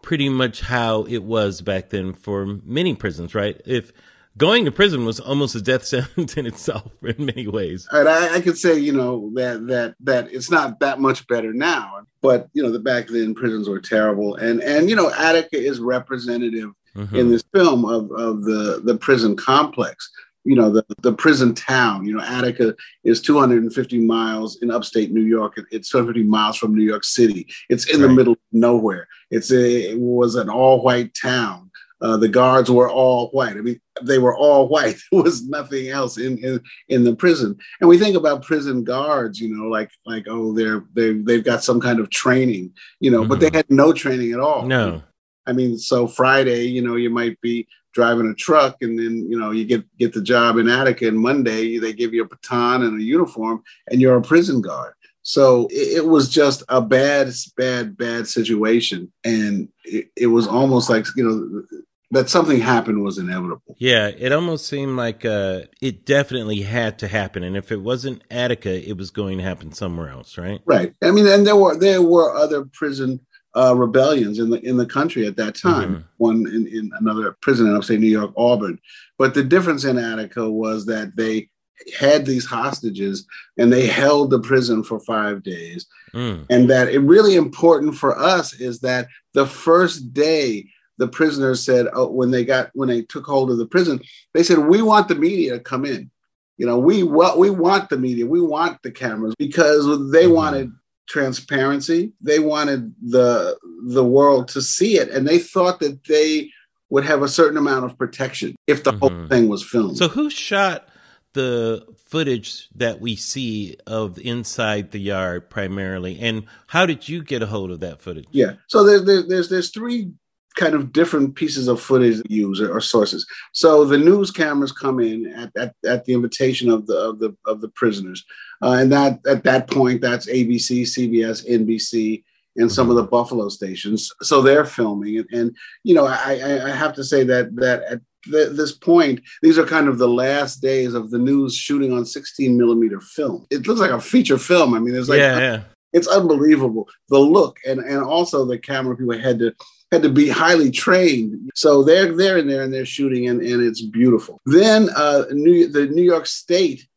pretty 0.02 0.30
much 0.30 0.62
how 0.62 1.04
it 1.04 1.24
was 1.24 1.62
back 1.62 1.90
then 1.90 2.14
for 2.14 2.46
many 2.46 2.94
prisons, 2.96 3.34
right? 3.34 3.60
If 3.66 3.92
going 4.38 4.66
to 4.66 4.72
prison 4.72 5.06
was 5.06 5.20
almost 5.20 5.56
a 5.56 5.62
death 5.62 5.86
sentence 5.86 6.38
in 6.38 6.46
itself 6.46 6.92
in 7.02 7.26
many 7.26 7.48
ways. 7.48 7.88
And 7.92 8.08
I, 8.08 8.36
I 8.36 8.42
could 8.42 8.58
say, 8.58 8.78
you 8.78 8.94
know, 8.94 9.32
that 9.36 9.68
that 9.68 9.96
that 10.02 10.32
it's 10.32 10.52
not 10.52 10.80
that 10.80 11.00
much 11.00 11.28
better 11.28 11.54
now, 11.54 12.02
but 12.22 12.48
you 12.54 12.64
know, 12.64 12.72
the 12.72 12.80
back 12.80 13.08
then 13.08 13.34
prisons 13.34 13.68
were 13.68 13.80
terrible, 13.80 14.36
and 14.36 14.62
and 14.62 14.90
you 14.90 14.96
know, 14.96 15.12
Attica 15.12 15.58
is 15.58 15.80
representative 15.80 16.72
mm-hmm. 16.96 17.16
in 17.16 17.30
this 17.30 17.44
film 17.54 17.86
of 17.86 18.12
of 18.12 18.44
the 18.44 18.82
the 18.84 18.98
prison 18.98 19.36
complex. 19.36 20.10
You 20.48 20.56
know, 20.56 20.72
the 20.72 20.86
the 21.02 21.14
prison 21.14 21.54
town. 21.54 22.06
You 22.06 22.16
know, 22.16 22.24
Attica 22.24 22.76
is 23.04 23.22
250 23.22 24.00
miles 24.00 24.62
in 24.62 24.72
upstate 24.72 25.12
New 25.12 25.24
York. 25.24 25.60
It's 25.72 25.90
250 25.90 26.24
miles 26.24 26.58
from 26.58 26.76
New 26.76 26.84
York 26.84 27.04
City. 27.04 27.48
It's 27.70 27.86
in 27.86 28.02
right. 28.02 28.08
the 28.08 28.14
middle 28.14 28.34
of 28.34 28.40
nowhere. 28.52 29.08
It's 29.30 29.52
a 29.52 29.92
it 29.92 30.00
was 30.00 30.36
an 30.36 30.50
all 30.50 30.82
white 30.82 31.14
town 31.22 31.68
uh, 32.00 32.18
the 32.18 32.28
guards 32.28 32.70
were 32.70 32.90
all 32.90 33.30
white. 33.30 33.58
I 33.58 33.62
mean, 33.62 33.80
they 34.04 34.20
were 34.20 34.38
all 34.38 34.68
white. 34.68 34.98
There 35.12 35.24
was 35.24 35.48
nothing 35.48 35.90
else 35.90 36.18
in, 36.18 36.38
in 36.40 36.62
in 36.90 37.04
the 37.04 37.16
prison. 37.16 37.58
And 37.82 37.90
we 37.90 37.98
think 37.98 38.16
about 38.16 38.44
prison 38.44 38.84
guards, 38.84 39.40
you 39.40 39.56
know, 39.56 39.66
like 39.66 39.90
like 40.06 40.26
oh, 40.30 40.54
they're 40.54 40.84
they 40.94 41.14
they've 41.14 41.44
got 41.44 41.64
some 41.64 41.80
kind 41.80 42.00
of 42.00 42.10
training, 42.10 42.74
you 43.00 43.10
know, 43.10 43.22
mm-hmm. 43.22 43.30
but 43.30 43.40
they 43.40 43.48
mm-hmm. 43.48 43.56
had 43.58 43.72
no 43.72 43.94
training 43.94 44.34
at 44.34 44.40
all. 44.40 44.66
No. 44.66 45.02
I 45.48 45.54
mean, 45.54 45.78
so 45.78 46.08
Friday, 46.08 46.66
you 46.66 46.82
know, 46.82 46.96
you 46.96 47.10
might 47.10 47.40
be 47.42 47.68
driving 47.98 48.30
a 48.30 48.34
truck, 48.36 48.78
and 48.82 48.98
then 48.98 49.28
you 49.28 49.38
know 49.40 49.50
you 49.50 49.66
get 49.66 49.84
get 49.98 50.14
the 50.14 50.22
job 50.22 50.58
in 50.58 50.70
Attica, 50.70 51.08
and 51.08 51.20
Monday 51.20 51.80
they 51.80 51.94
give 51.94 52.14
you 52.14 52.24
a 52.24 52.28
baton 52.28 52.84
and 52.84 53.02
a 53.02 53.04
uniform, 53.04 53.64
and 53.88 54.00
you're 54.00 54.18
a 54.18 54.22
prison 54.22 54.62
guard. 54.62 54.94
So 55.24 55.68
it, 55.72 55.98
it 55.98 56.06
was 56.06 56.30
just 56.30 56.64
a 56.70 56.80
bad, 56.80 57.34
bad, 57.58 57.98
bad 57.98 58.28
situation, 58.28 59.12
and 59.24 59.68
it, 59.84 60.12
it 60.16 60.28
was 60.28 60.48
almost 60.48 60.92
like 60.92 61.08
you 61.16 61.24
know 61.24 61.80
that 62.12 62.30
something 62.30 62.60
happened 62.60 63.04
was 63.04 63.18
inevitable. 63.18 63.76
Yeah, 63.80 64.10
it 64.10 64.32
almost 64.32 64.68
seemed 64.68 64.96
like 64.96 65.26
uh, 65.26 65.62
it 65.82 66.06
definitely 66.06 66.62
had 66.62 67.00
to 67.00 67.08
happen, 67.08 67.42
and 67.42 67.58
if 67.58 67.72
it 67.72 67.82
wasn't 67.82 68.24
Attica, 68.30 68.88
it 68.88 68.96
was 68.96 69.10
going 69.10 69.40
to 69.40 69.44
happen 69.44 69.72
somewhere 69.72 70.10
else, 70.10 70.38
right? 70.38 70.62
Right. 70.66 70.94
I 71.04 71.10
mean, 71.10 71.26
and 71.26 71.48
there 71.48 71.56
were 71.56 71.76
there 71.76 72.04
were 72.04 72.36
other 72.36 72.66
prison 72.66 73.20
uh, 73.58 73.74
rebellions 73.74 74.40
in 74.40 74.50
the 74.50 74.60
in 74.62 74.78
the 74.78 74.86
country 74.86 75.26
at 75.26 75.36
that 75.38 75.56
time. 75.56 75.96
Mm-hmm. 75.96 76.02
One 76.18 76.48
in, 76.48 76.68
in 76.68 76.92
another 77.00 77.36
prison 77.42 77.68
in 77.68 77.76
upstate 77.76 78.00
New 78.00 78.08
York, 78.08 78.32
Auburn. 78.38 78.80
But 79.18 79.34
the 79.34 79.44
difference 79.44 79.84
in 79.84 79.98
Attica 79.98 80.50
was 80.50 80.86
that 80.86 81.16
they 81.16 81.50
had 81.98 82.26
these 82.26 82.46
hostages 82.46 83.26
and 83.58 83.72
they 83.72 83.88
held 83.88 84.30
the 84.30 84.40
prison 84.40 84.84
for 84.84 85.00
five 85.00 85.44
days. 85.44 85.88
Mm. 86.14 86.46
And 86.50 86.70
that 86.70 86.90
it 86.90 87.00
really 87.00 87.36
important 87.36 87.96
for 87.96 88.18
us 88.18 88.54
is 88.54 88.80
that 88.82 89.08
the 89.34 89.46
first 89.46 90.14
day 90.14 90.70
the 90.98 91.08
prisoners 91.08 91.64
said 91.64 91.88
oh, 91.94 92.08
when 92.12 92.32
they 92.32 92.44
got 92.44 92.70
when 92.74 92.90
they 92.90 93.02
took 93.04 93.26
hold 93.26 93.52
of 93.52 93.58
the 93.58 93.68
prison, 93.68 94.02
they 94.34 94.44
said 94.44 94.60
we 94.60 94.82
want 94.82 95.08
the 95.08 95.16
media 95.16 95.54
to 95.54 95.60
come 95.60 95.86
in. 95.86 96.12
You 96.58 96.66
know, 96.66 96.78
we 96.78 97.04
what 97.04 97.38
we 97.38 97.50
want 97.50 97.90
the 97.90 97.98
media, 97.98 98.26
we 98.26 98.42
want 98.42 98.82
the 98.84 98.92
cameras 98.92 99.36
because 99.38 99.86
they 100.12 100.26
mm-hmm. 100.26 100.34
wanted 100.34 100.72
transparency. 101.08 102.12
They 102.22 102.40
wanted 102.40 102.94
the 103.02 103.58
the 103.88 104.06
world 104.06 104.48
to 104.50 104.62
see 104.62 104.98
it, 104.98 105.10
and 105.10 105.28
they 105.28 105.40
thought 105.40 105.80
that 105.80 106.04
they 106.06 106.52
would 106.90 107.06
have 107.06 107.22
a 107.22 107.28
certain 107.28 107.58
amount 107.58 107.86
of 107.86 107.98
protection 107.98 108.56
if 108.66 108.84
the 108.84 108.92
mm-hmm. 108.92 109.00
whole 109.00 109.28
thing 109.28 109.48
was 109.48 109.64
filmed. 109.64 109.98
So, 109.98 110.08
who 110.08 110.30
shot 110.30 110.88
the 111.34 111.86
footage 112.06 112.70
that 112.76 113.02
we 113.02 113.16
see 113.16 113.78
of 113.86 114.18
inside 114.20 114.92
the 114.92 115.00
yard 115.00 115.50
primarily, 115.50 116.20
and 116.20 116.46
how 116.68 116.86
did 116.86 117.10
you 117.10 117.24
get 117.24 117.42
a 117.42 117.48
hold 117.48 117.72
of 117.72 117.80
that 117.82 118.02
footage? 118.02 118.28
Yeah, 118.32 118.54
so 118.68 118.84
there's 118.84 119.28
there's 119.28 119.50
there's 119.50 119.72
three 119.72 120.12
kind 120.58 120.74
of 120.74 120.92
different 120.92 121.36
pieces 121.36 121.68
of 121.68 121.80
footage 121.80 122.22
use 122.28 122.60
or, 122.60 122.76
or, 122.76 122.82
sources. 122.82 123.26
So 123.54 123.86
the 123.86 123.98
news 123.98 124.32
cameras 124.32 124.72
come 124.72 125.00
in 125.00 125.28
at, 125.28 125.52
at, 125.56 125.76
at, 125.86 126.06
the 126.06 126.14
invitation 126.14 126.70
of 126.70 126.88
the 126.88 126.98
of 126.98 127.20
the 127.20 127.38
of 127.46 127.62
the 127.62 127.70
prisoners, 127.70 128.26
uh, 128.62 128.72
and 128.80 128.92
that 128.92 129.20
at 129.26 129.44
that 129.44 129.70
point 129.70 130.02
that's 130.02 130.28
ABC, 130.28 130.82
CBS, 130.82 131.48
NBC, 131.50 132.24
and 132.58 132.72
some 132.72 132.90
of 132.90 132.96
the 132.96 133.04
Buffalo 133.04 133.48
stations. 133.50 134.12
So 134.22 134.42
they're 134.42 134.66
filming, 134.66 135.20
and, 135.20 135.28
and 135.32 135.56
you 135.84 135.96
know 135.96 136.08
I, 136.08 136.66
I 136.66 136.72
have 136.72 136.94
to 136.96 137.04
say 137.04 137.24
that 137.24 137.56
that 137.56 137.84
at 137.84 138.02
th- 138.26 138.50
this 138.58 138.74
point 138.74 139.22
these 139.42 139.58
are 139.58 139.66
kind 139.66 139.88
of 139.88 140.00
the 140.00 140.10
last 140.10 140.62
days 140.62 140.96
of 140.96 141.12
the 141.12 141.20
news 141.20 141.56
shooting 141.56 141.94
on 141.94 142.06
16 142.06 142.58
millimeter 142.58 143.00
film. 143.00 143.46
It 143.52 143.68
looks 143.68 143.80
like 143.80 143.92
a 143.92 144.02
feature 144.02 144.40
film. 144.40 144.74
I 144.74 144.80
mean, 144.80 144.96
it's 144.96 145.10
like 145.10 145.20
yeah, 145.20 145.40
yeah. 145.40 145.62
It's 145.94 146.08
unbelievable 146.08 146.88
the 147.10 147.20
look, 147.20 147.58
and 147.66 147.80
and 147.80 148.04
also 148.04 148.46
the 148.46 148.58
camera 148.58 148.96
people 148.96 149.18
had 149.18 149.40
to 149.40 149.54
had 149.92 150.04
to 150.04 150.10
be 150.10 150.30
highly 150.30 150.72
trained. 150.72 151.50
So 151.56 151.84
they're 151.84 152.16
they're 152.16 152.38
in 152.38 152.48
there 152.48 152.64
and 152.64 152.74
they're 152.74 152.86
shooting 152.86 153.28
and, 153.28 153.42
and 153.42 153.64
it's 153.64 153.82
beautiful. 153.82 154.40
Then 154.46 154.90
uh, 154.96 155.26
New, 155.32 155.68
the 155.68 155.88
New 155.88 156.04
York 156.04 156.26
State 156.26 156.88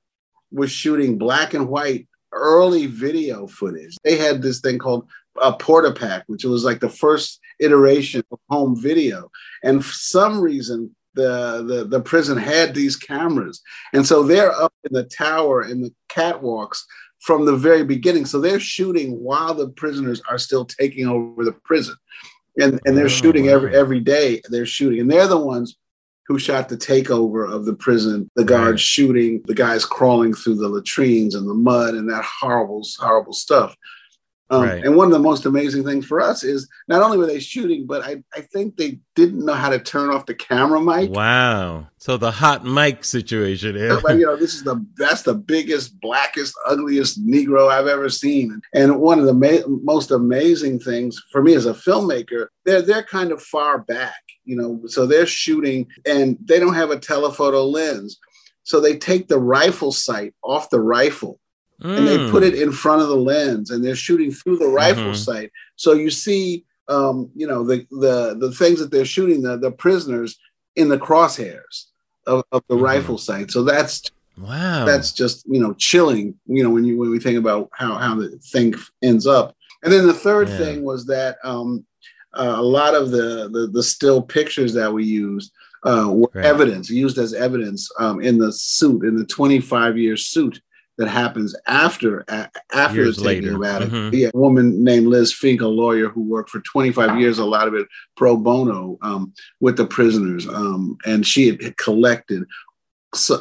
was 0.51 0.71
shooting 0.71 1.19
black 1.19 1.55
and 1.55 1.69
white 1.69 2.09
early 2.33 2.87
video 2.87 3.47
footage. 3.47 3.97
They 4.05 4.17
had 4.17 4.43
this 4.43 4.61
thing 4.61 4.79
called 4.79 5.09
a 5.41 5.53
Portapak, 5.53 6.25
which 6.27 6.45
was 6.45 6.65
like 6.65 6.81
the 6.81 6.89
first 6.89 7.41
iteration 7.61 8.23
of 8.31 8.39
home 8.49 8.81
video. 8.81 9.31
And 9.63 9.85
for 9.85 9.93
some 9.93 10.41
reason, 10.41 10.95
the, 11.15 11.65
the, 11.67 11.85
the 11.85 12.01
prison 12.01 12.37
had 12.37 12.75
these 12.75 12.97
cameras. 12.97 13.63
And 13.93 14.07
so 14.07 14.23
they're 14.23 14.53
up 14.53 14.73
in 14.85 14.93
the 14.93 15.05
tower 15.05 15.63
in 15.63 15.81
the 15.81 15.93
catwalks 16.09 16.83
from 17.21 17.45
the 17.45 17.57
very 17.57 17.85
beginning. 17.85 18.25
So 18.25 18.41
they're 18.41 18.61
shooting 18.61 19.21
while 19.21 19.55
the 19.55 19.69
prisoners 19.69 20.21
are 20.29 20.39
still 20.39 20.65
taking 20.65 21.07
over 21.07 21.45
the 21.45 21.53
prison 21.53 21.97
and 22.59 22.81
and 22.85 22.97
they're 22.97 23.05
oh, 23.07 23.09
shooting 23.09 23.47
wow. 23.47 23.53
every 23.53 23.75
every 23.75 24.01
day. 24.01 24.41
They're 24.49 24.67
shooting, 24.67 25.01
and 25.01 25.11
they're 25.11 25.27
the 25.27 25.39
ones 25.39 25.77
who 26.27 26.39
shot 26.39 26.69
the 26.69 26.77
takeover 26.77 27.51
of 27.51 27.65
the 27.65 27.75
prison. 27.75 28.31
The 28.37 28.45
guards 28.45 28.73
right. 28.73 28.81
shooting, 28.81 29.43
the 29.47 29.55
guys 29.55 29.85
crawling 29.85 30.35
through 30.35 30.57
the 30.57 30.69
latrines 30.69 31.35
and 31.35 31.49
the 31.49 31.55
mud 31.55 31.95
and 31.95 32.09
that 32.09 32.25
horrible, 32.25 32.83
horrible 32.99 33.33
stuff. 33.33 33.75
Um, 34.51 34.65
right. 34.65 34.85
And 34.85 34.97
one 34.97 35.07
of 35.07 35.13
the 35.13 35.21
most 35.21 35.47
amazing 35.47 35.85
things 35.85 36.05
for 36.05 36.21
us 36.21 36.43
is 36.43 36.69
not 36.89 37.03
only 37.03 37.17
were 37.17 37.27
they 37.27 37.39
shooting, 37.39 37.87
but 37.87 38.03
I, 38.03 38.23
I 38.35 38.41
think 38.41 38.77
they 38.77 38.99
didn't 39.15 39.45
know 39.45 39.55
how 39.55 39.69
to 39.69 39.79
turn 39.79 40.11
off 40.11 40.27
the 40.27 40.35
camera 40.35 40.81
mic. 40.81 41.11
Wow. 41.11 41.87
So 41.99 42.17
the 42.17 42.33
hot 42.33 42.65
mic 42.65 43.05
situation. 43.05 43.77
Yeah. 43.77 44.01
You 44.09 44.27
know, 44.27 44.37
this 44.41 44.55
is 44.55 44.65
the 44.65 44.85
that's 44.97 45.23
the 45.23 45.35
biggest, 45.35 46.01
blackest, 46.01 46.55
ugliest 46.67 47.25
Negro 47.25 47.71
I've 47.71 47.87
ever 47.87 48.09
seen. 48.09 48.61
And 48.75 49.01
one 49.01 49.21
of 49.21 49.27
the 49.27 49.35
ma- 49.35 49.67
most 49.67 50.11
amazing 50.11 50.81
things 50.81 51.23
for 51.31 51.43
me 51.43 51.55
as 51.55 51.67
a 51.67 51.73
filmmaker, 51.73 52.49
they're 52.65 52.83
they're 52.83 53.05
kind 53.05 53.31
of 53.31 53.41
far 53.41 53.79
back, 53.79 54.21
you 54.45 54.57
know, 54.57 54.81
so 54.87 55.07
they're 55.07 55.27
shooting 55.27 55.87
and 56.05 56.37
they 56.45 56.59
don't 56.59 56.75
have 56.75 56.91
a 56.91 56.99
telephoto 56.99 57.65
lens. 57.65 58.19
So 58.65 58.81
they 58.81 58.99
take 58.99 59.29
the 59.29 59.39
rifle 59.39 59.93
sight 59.93 60.35
off 60.43 60.71
the 60.71 60.81
rifle 60.81 61.39
mm. 61.81 61.97
and 61.97 62.07
they 62.07 62.31
put 62.31 62.43
it 62.43 62.55
in 62.55 62.73
front 62.73 63.03
of 63.03 63.09
the 63.09 63.17
lens 63.17 63.71
and 63.71 63.85
they're 63.85 63.97
shooting 63.97 64.31
through 64.31 64.59
the 64.59 64.69
rifle 64.69 65.05
mm-hmm. 65.05 65.15
sight. 65.15 65.53
So 65.77 65.93
you 65.93 66.11
see, 66.11 66.65
um, 66.89 67.31
you 67.35 67.47
know, 67.47 67.65
the, 67.65 67.87
the, 67.91 68.37
the 68.39 68.53
things 68.53 68.79
that 68.81 68.91
they're 68.91 69.05
shooting, 69.05 69.43
the, 69.43 69.57
the 69.57 69.71
prisoners 69.71 70.39
in 70.77 70.89
the 70.89 70.99
crosshairs 70.99 71.87
of, 72.27 72.45
of 72.53 72.63
the 72.69 72.75
mm-hmm. 72.75 72.85
rifle 72.85 73.19
sight. 73.19 73.51
So 73.51 73.63
that's, 73.63 74.03
wow, 74.39 74.85
that's 74.85 75.13
just, 75.13 75.47
you 75.47 75.61
know, 75.61 75.75
chilling, 75.75 76.35
you 76.47 76.63
know, 76.63 76.71
when 76.71 76.85
you, 76.85 76.99
when 76.99 77.11
we 77.11 77.19
think 77.19 77.39
about 77.39 77.71
how, 77.73 77.95
how 77.95 78.15
the 78.15 78.31
thing 78.39 78.75
ends 79.03 79.27
up. 79.27 79.57
And 79.83 79.93
then 79.93 80.07
the 80.07 80.15
third 80.15 80.49
yeah. 80.49 80.59
thing 80.59 80.85
was 80.85 81.07
that, 81.07 81.39
um, 81.45 81.85
uh, 82.33 82.55
a 82.57 82.63
lot 82.63 82.95
of 82.95 83.11
the, 83.11 83.49
the, 83.53 83.69
the 83.73 83.83
still 83.83 84.23
pictures 84.23 84.73
that 84.75 84.93
we 84.93 85.05
used 85.05 85.53
uh, 85.83 86.09
were 86.13 86.31
right. 86.35 86.45
evidence 86.45 86.91
used 86.91 87.19
as 87.19 87.35
evidence 87.35 87.91
um, 87.99 88.21
in 88.21 88.39
the 88.39 88.53
suit 88.53 89.05
in 89.05 89.17
the 89.17 89.25
25 89.25 89.99
year 89.99 90.17
suit 90.17 90.61
that 91.01 91.09
happens 91.09 91.57
after 91.67 92.27
after 92.73 92.97
years 92.97 93.17
the 93.17 93.25
taking 93.25 93.59
later. 93.59 93.85
of 93.85 93.91
Mm-hmm. 93.91 94.15
Yeah, 94.15 94.29
a 94.35 94.39
woman 94.39 94.85
named 94.85 95.07
Liz 95.07 95.33
Fink, 95.33 95.63
a 95.63 95.67
lawyer 95.67 96.11
who 96.11 96.23
worked 96.23 96.51
for 96.51 96.61
25 96.61 97.19
years, 97.19 97.39
a 97.39 97.45
lot 97.45 97.67
of 97.67 97.75
it 97.75 97.89
pro 98.19 98.37
bono 98.37 98.99
um, 99.01 99.33
with 99.61 99.79
the 99.79 99.87
prisoners, 99.87 100.47
um, 100.47 100.99
and 101.07 101.27
she 101.27 101.47
had 101.47 101.77
collected 101.79 102.45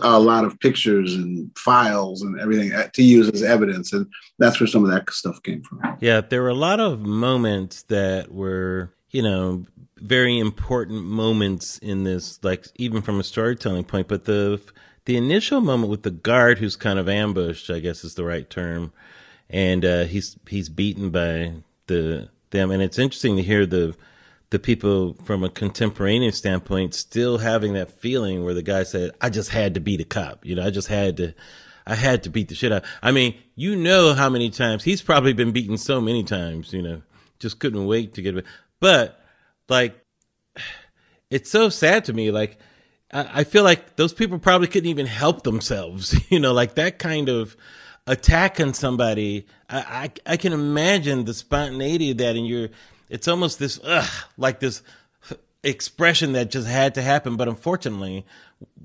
a 0.01 0.20
lot 0.20 0.46
of 0.46 0.58
pictures 0.62 1.13
and 1.16 1.51
files 1.58 2.22
and 2.22 2.39
everything 2.39 2.74
uh, 2.74 2.88
to 2.94 3.04
use 3.04 3.30
as 3.30 3.44
evidence, 3.44 3.92
and 3.92 4.08
that's 4.39 4.62
where 4.62 4.68
some 4.68 4.86
of 4.86 4.92
that 4.92 5.10
stuff 5.12 5.44
came 5.44 5.62
from. 5.62 5.82
Yeah, 6.00 6.22
there 6.22 6.42
were 6.42 6.50
a 6.50 6.56
lot 6.56 6.80
of 6.80 7.01
moments 7.01 7.84
that 7.84 8.32
were, 8.32 8.94
you 9.12 9.22
know, 9.22 9.66
very 9.98 10.39
important 10.39 11.04
moments 11.04 11.78
in 11.80 12.06
this, 12.06 12.42
like 12.42 12.68
even 12.75 13.01
from 13.01 13.20
a 13.20 13.24
storytelling 13.24 13.84
point, 13.84 14.08
but 14.08 14.24
the 14.24 14.62
the 15.10 15.18
initial 15.18 15.60
moment 15.60 15.89
with 15.89 16.04
the 16.04 16.12
guard 16.12 16.60
who's 16.60 16.75
kind 16.75 17.00
of 17.00 17.10
ambushed, 17.10 17.72
I 17.72 17.80
guess 17.80 18.04
is 18.04 18.13
the 18.13 18.24
right 18.24 18.48
term, 18.48 18.94
and 19.50 19.84
uh, 19.84 20.04
he's 20.04 20.38
he's 20.48 20.70
beaten 20.70 21.10
by 21.10 21.54
the 21.88 22.30
them, 22.51 22.70
and 22.70 22.84
it's 22.84 23.00
interesting 23.00 23.36
to 23.36 23.42
hear 23.42 23.66
the 23.66 23.96
the 24.51 24.60
people 24.60 25.16
from 25.24 25.44
a 25.44 25.50
contemporaneous 25.50 26.38
standpoint 26.38 26.94
still 26.94 27.39
having 27.39 27.74
that 27.74 27.89
feeling 27.89 28.44
where 28.44 28.54
the 28.54 28.62
guy 28.62 28.84
said, 28.84 29.10
"I 29.20 29.32
just 29.32 29.50
had 29.50 29.74
to 29.74 29.80
beat 29.80 30.00
a 30.00 30.04
cop," 30.04 30.46
you 30.46 30.54
know, 30.54 30.63
I 30.63 30.70
just 30.70 30.89
had 30.89 31.18
to. 31.18 31.34
I 31.88 31.96
had 31.96 32.22
to 32.22 32.30
beat 32.30 32.50
the 32.50 32.54
shit 32.54 32.72
out. 32.72 32.84
I 33.01 33.12
mean, 33.12 33.34
you 33.56 33.75
know 33.75 34.13
how 34.13 34.30
many 34.30 34.51
times 34.51 34.84
he's 34.84 35.01
probably 35.01 35.34
been 35.34 35.51
beaten 35.51 35.80
so 35.80 36.00
many 36.00 36.24
times, 36.24 36.72
you 36.72 36.84
know, 36.84 37.01
just 37.39 37.58
couldn't 37.58 37.88
wait 37.88 38.13
to 38.13 38.22
get 38.22 38.38
it. 38.38 38.46
But 38.80 39.20
like, 39.70 40.00
it's 41.32 41.50
so 41.50 41.70
sad 41.70 42.06
to 42.06 42.13
me. 42.13 42.30
Like, 42.30 42.60
I 43.12 43.44
feel 43.44 43.63
like 43.63 43.96
those 43.96 44.13
people 44.13 44.38
probably 44.38 44.68
couldn't 44.68 44.89
even 44.89 45.08
help 45.08 45.44
themselves. 45.44 46.16
You 46.30 46.39
know, 46.39 46.54
like 46.54 46.75
that 46.75 47.00
kind 47.00 47.28
of 47.28 47.58
attack 48.06 48.60
on 48.60 48.74
somebody. 48.74 49.48
I, 49.70 50.12
I, 50.28 50.34
I 50.34 50.38
can 50.38 50.54
imagine 50.54 51.25
the 51.25 51.34
spontaneity 51.34 52.12
of 52.12 52.18
that, 52.18 52.36
and 52.36 52.46
you're. 52.48 52.70
It's 53.10 53.28
almost 53.28 53.58
this, 53.58 53.80
ugh, 53.84 54.10
like 54.38 54.60
this 54.60 54.84
uh, 55.32 55.36
expression 55.63 56.34
that 56.34 56.51
just 56.51 56.68
had 56.68 56.94
to 56.96 57.01
happen. 57.01 57.36
But 57.36 57.48
unfortunately, 57.48 58.25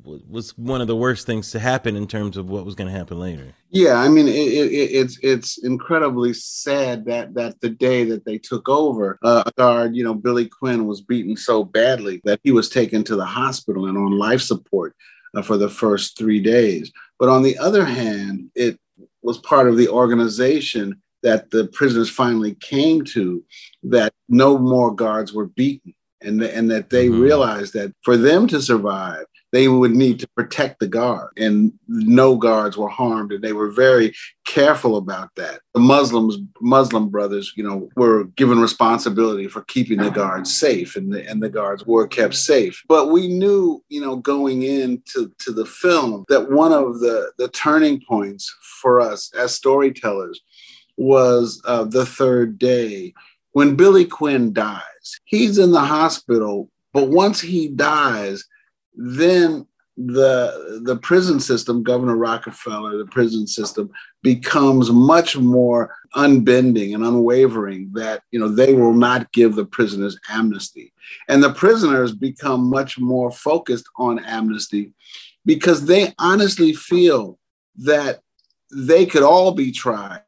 was 0.05 0.57
one 0.59 0.81
of 0.81 0.87
the 0.87 0.97
worst 0.97 1.27
things 1.27 1.51
to 1.51 1.59
happen 1.59 1.97
in 1.97 2.07
terms 2.07 2.37
of 2.37 2.49
what 2.49 2.65
was 2.65 2.75
going 2.75 2.91
to 2.91 2.97
happen 2.97 3.19
later. 3.19 3.55
Yeah, 3.71 3.95
I 3.95 4.09
mean, 4.09 4.29
it, 4.29 4.33
it, 4.33 4.71
it's 4.73 5.19
it's 5.23 5.65
incredibly 5.65 6.33
sad 6.35 7.05
that 7.07 7.35
that 7.35 7.61
the 7.61 7.71
day 7.71 8.05
that 8.05 8.25
they 8.25 8.39
took 8.39 8.69
over, 8.69 9.19
uh, 9.23 9.43
a 9.47 9.53
guard, 9.53 9.97
you 9.97 10.05
know, 10.05 10.15
Billy 10.15 10.47
Quinn 10.47 10.87
was 10.87 11.01
beaten 11.01 11.37
so 11.37 11.65
badly 11.65 12.21
that 12.25 12.41
he 12.45 12.53
was 12.53 12.69
taken 12.69 13.03
to 13.05 13.17
the 13.17 13.25
hospital 13.25 13.87
and 13.87 13.97
on 13.97 14.19
life 14.19 14.43
support 14.43 14.95
uh, 15.35 15.43
for 15.43 15.57
the 15.57 15.71
first 15.71 16.17
three 16.17 16.41
days. 16.41 16.93
But 17.19 17.29
on 17.29 17.43
the 17.43 17.59
other 17.59 17.85
hand, 17.85 18.51
it 18.55 18.79
was 19.23 19.39
part 19.39 19.69
of 19.69 19.77
the 19.77 19.89
organization 19.89 21.01
that 21.23 21.51
the 21.51 21.67
prisoners 21.69 22.11
finally 22.11 22.55
came 22.57 23.03
to 23.03 23.43
that 23.83 24.13
no 24.29 24.59
more 24.59 24.95
guards 24.95 25.33
were 25.33 25.47
beaten 25.47 25.95
and, 26.21 26.43
and 26.43 26.71
that 26.71 26.91
they 26.91 27.09
mm-hmm. 27.09 27.21
realized 27.21 27.73
that 27.73 27.95
for 28.03 28.17
them 28.17 28.47
to 28.49 28.61
survive, 28.61 29.25
they 29.55 29.69
would 29.69 29.95
need 29.95 30.19
to 30.19 30.27
protect 30.31 30.81
the 30.81 30.89
guard, 30.89 31.31
and 31.37 31.73
no 31.87 32.35
guards 32.35 32.77
were 32.77 32.89
harmed, 32.89 33.31
and 33.31 33.45
they 33.45 33.53
were 33.53 33.71
very 33.71 34.13
careful 34.45 34.97
about 34.97 35.31
that. 35.37 35.61
The 35.75 35.81
Muslims, 35.81 36.39
Muslim 36.61 37.09
brothers, 37.09 37.53
you 37.57 37.63
know, 37.63 37.89
were 37.95 38.25
given 38.35 38.59
responsibility 38.59 39.47
for 39.47 39.63
keeping 39.63 39.99
the 39.99 40.11
guards 40.11 40.53
safe, 40.53 40.97
and 40.97 41.13
the 41.13 41.25
and 41.31 41.41
the 41.41 41.49
guards 41.49 41.87
were 41.87 42.09
kept 42.09 42.35
safe. 42.35 42.83
But 42.89 43.13
we 43.13 43.29
knew, 43.29 43.81
you 43.89 44.01
know, 44.01 44.17
going 44.17 44.65
into 44.65 45.33
to 45.39 45.53
the 45.53 45.67
film 45.67 46.25
that 46.29 46.51
one 46.51 46.73
of 46.73 46.99
the 46.99 47.31
the 47.39 47.49
turning 47.49 48.01
points 48.09 48.53
for 48.83 49.01
us 49.01 49.33
as 49.39 49.55
storytellers 49.55 50.41
was 50.97 51.63
uh, 51.65 51.85
the 51.85 52.07
third 52.07 52.59
day 52.59 53.15
when 53.53 53.77
Billy 53.77 54.05
Quinn 54.05 54.53
dies. 54.53 55.21
He's 55.27 55.59
in 55.59 55.71
the 55.71 55.79
hospital, 55.79 56.71
but 56.93 57.09
once 57.11 57.41
he 57.41 57.69
dies 57.69 58.45
then 58.95 59.67
the 59.97 60.81
the 60.85 60.97
prison 60.97 61.39
system, 61.39 61.83
Governor 61.83 62.17
Rockefeller, 62.17 62.97
the 62.99 63.07
prison 63.07 63.47
system 63.47 63.91
becomes 64.23 64.91
much 64.91 65.37
more 65.37 65.95
unbending 66.17 66.95
and 66.95 67.05
unwavering 67.05 67.91
that 67.95 68.23
you 68.33 68.41
know 68.41 68.49
they 68.49 68.75
will 68.75 68.93
not 68.93 69.31
give 69.33 69.55
the 69.55 69.65
prisoners 69.65 70.19
amnesty. 70.29 70.93
And 71.29 71.43
the 71.43 71.53
prisoners 71.53 72.13
become 72.13 72.69
much 72.69 72.99
more 72.99 73.31
focused 73.31 73.89
on 73.97 74.25
amnesty 74.25 74.93
because 75.47 75.87
they 75.87 76.13
honestly 76.19 76.73
feel 76.73 77.39
that 77.77 78.21
they 78.75 79.07
could 79.07 79.23
all 79.23 79.53
be 79.53 79.71
tried 79.71 80.23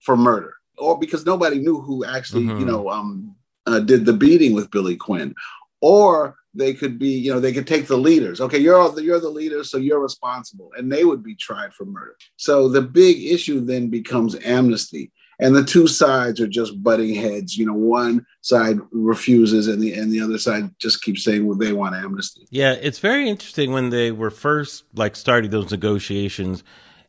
for 0.00 0.16
murder 0.16 0.54
or 0.78 0.98
because 0.98 1.24
nobody 1.24 1.58
knew 1.58 1.80
who 1.80 2.04
actually 2.04 2.44
mm-hmm. 2.44 2.58
you 2.58 2.66
know 2.66 2.90
um, 2.90 3.36
uh, 3.66 3.78
did 3.78 4.04
the 4.04 4.12
beating 4.12 4.52
with 4.52 4.70
Billy 4.70 4.96
Quinn 4.96 5.32
or 5.80 6.36
they 6.54 6.74
could 6.74 6.98
be, 6.98 7.10
you 7.10 7.32
know, 7.32 7.40
they 7.40 7.52
could 7.52 7.66
take 7.66 7.86
the 7.86 7.96
leaders. 7.96 8.40
Okay, 8.40 8.58
you're 8.58 8.88
the, 8.90 9.02
you're 9.02 9.20
the 9.20 9.28
leader, 9.28 9.64
so 9.64 9.78
you're 9.78 10.00
responsible, 10.00 10.70
and 10.76 10.90
they 10.90 11.04
would 11.04 11.22
be 11.22 11.34
tried 11.34 11.72
for 11.72 11.84
murder. 11.84 12.16
So 12.36 12.68
the 12.68 12.82
big 12.82 13.22
issue 13.22 13.60
then 13.60 13.88
becomes 13.88 14.36
amnesty, 14.44 15.10
and 15.38 15.56
the 15.56 15.64
two 15.64 15.86
sides 15.86 16.40
are 16.40 16.48
just 16.48 16.82
butting 16.82 17.14
heads. 17.14 17.56
You 17.56 17.66
know, 17.66 17.74
one 17.74 18.26
side 18.42 18.78
refuses, 18.90 19.68
and 19.68 19.82
the 19.82 19.94
and 19.94 20.12
the 20.12 20.20
other 20.20 20.38
side 20.38 20.70
just 20.78 21.02
keeps 21.02 21.24
saying, 21.24 21.46
well, 21.46 21.56
they 21.56 21.72
want 21.72 21.94
amnesty. 21.96 22.46
Yeah, 22.50 22.72
it's 22.72 22.98
very 22.98 23.28
interesting 23.28 23.72
when 23.72 23.90
they 23.90 24.12
were 24.12 24.30
first 24.30 24.84
like 24.94 25.16
starting 25.16 25.50
those 25.50 25.70
negotiations. 25.70 26.62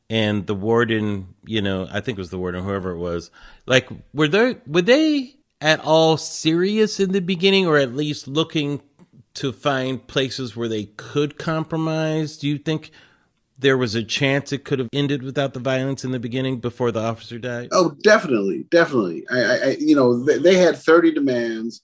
And 0.09 0.45
the 0.45 0.53
warden, 0.53 1.33
you 1.45 1.61
know, 1.61 1.87
I 1.89 2.01
think 2.01 2.17
it 2.17 2.21
was 2.21 2.29
the 2.29 2.37
warden, 2.37 2.63
whoever 2.63 2.91
it 2.91 2.97
was, 2.97 3.31
like, 3.65 3.89
were 4.13 4.27
they, 4.27 4.57
were 4.67 4.81
they 4.81 5.37
at 5.61 5.79
all 5.79 6.17
serious 6.17 6.99
in 6.99 7.13
the 7.13 7.21
beginning, 7.21 7.65
or 7.65 7.77
at 7.77 7.95
least 7.95 8.27
looking 8.27 8.81
to 9.35 9.51
find 9.51 10.05
places 10.07 10.55
where 10.55 10.67
they 10.67 10.85
could 10.85 11.37
compromise? 11.37 12.37
Do 12.37 12.47
you 12.47 12.57
think 12.57 12.91
there 13.57 13.77
was 13.77 13.95
a 13.95 14.03
chance 14.03 14.51
it 14.51 14.63
could 14.63 14.79
have 14.79 14.89
ended 14.93 15.23
without 15.23 15.53
the 15.53 15.59
violence 15.59 16.03
in 16.03 16.11
the 16.11 16.19
beginning 16.19 16.59
before 16.59 16.91
the 16.91 16.99
officer 16.99 17.39
died? 17.39 17.69
Oh, 17.71 17.95
definitely, 18.03 18.65
definitely. 18.69 19.25
I, 19.29 19.41
I 19.41 19.77
you 19.79 19.95
know, 19.95 20.23
they, 20.23 20.37
they, 20.37 20.55
had 20.55 20.77
thirty 20.77 21.11
demands. 21.11 21.81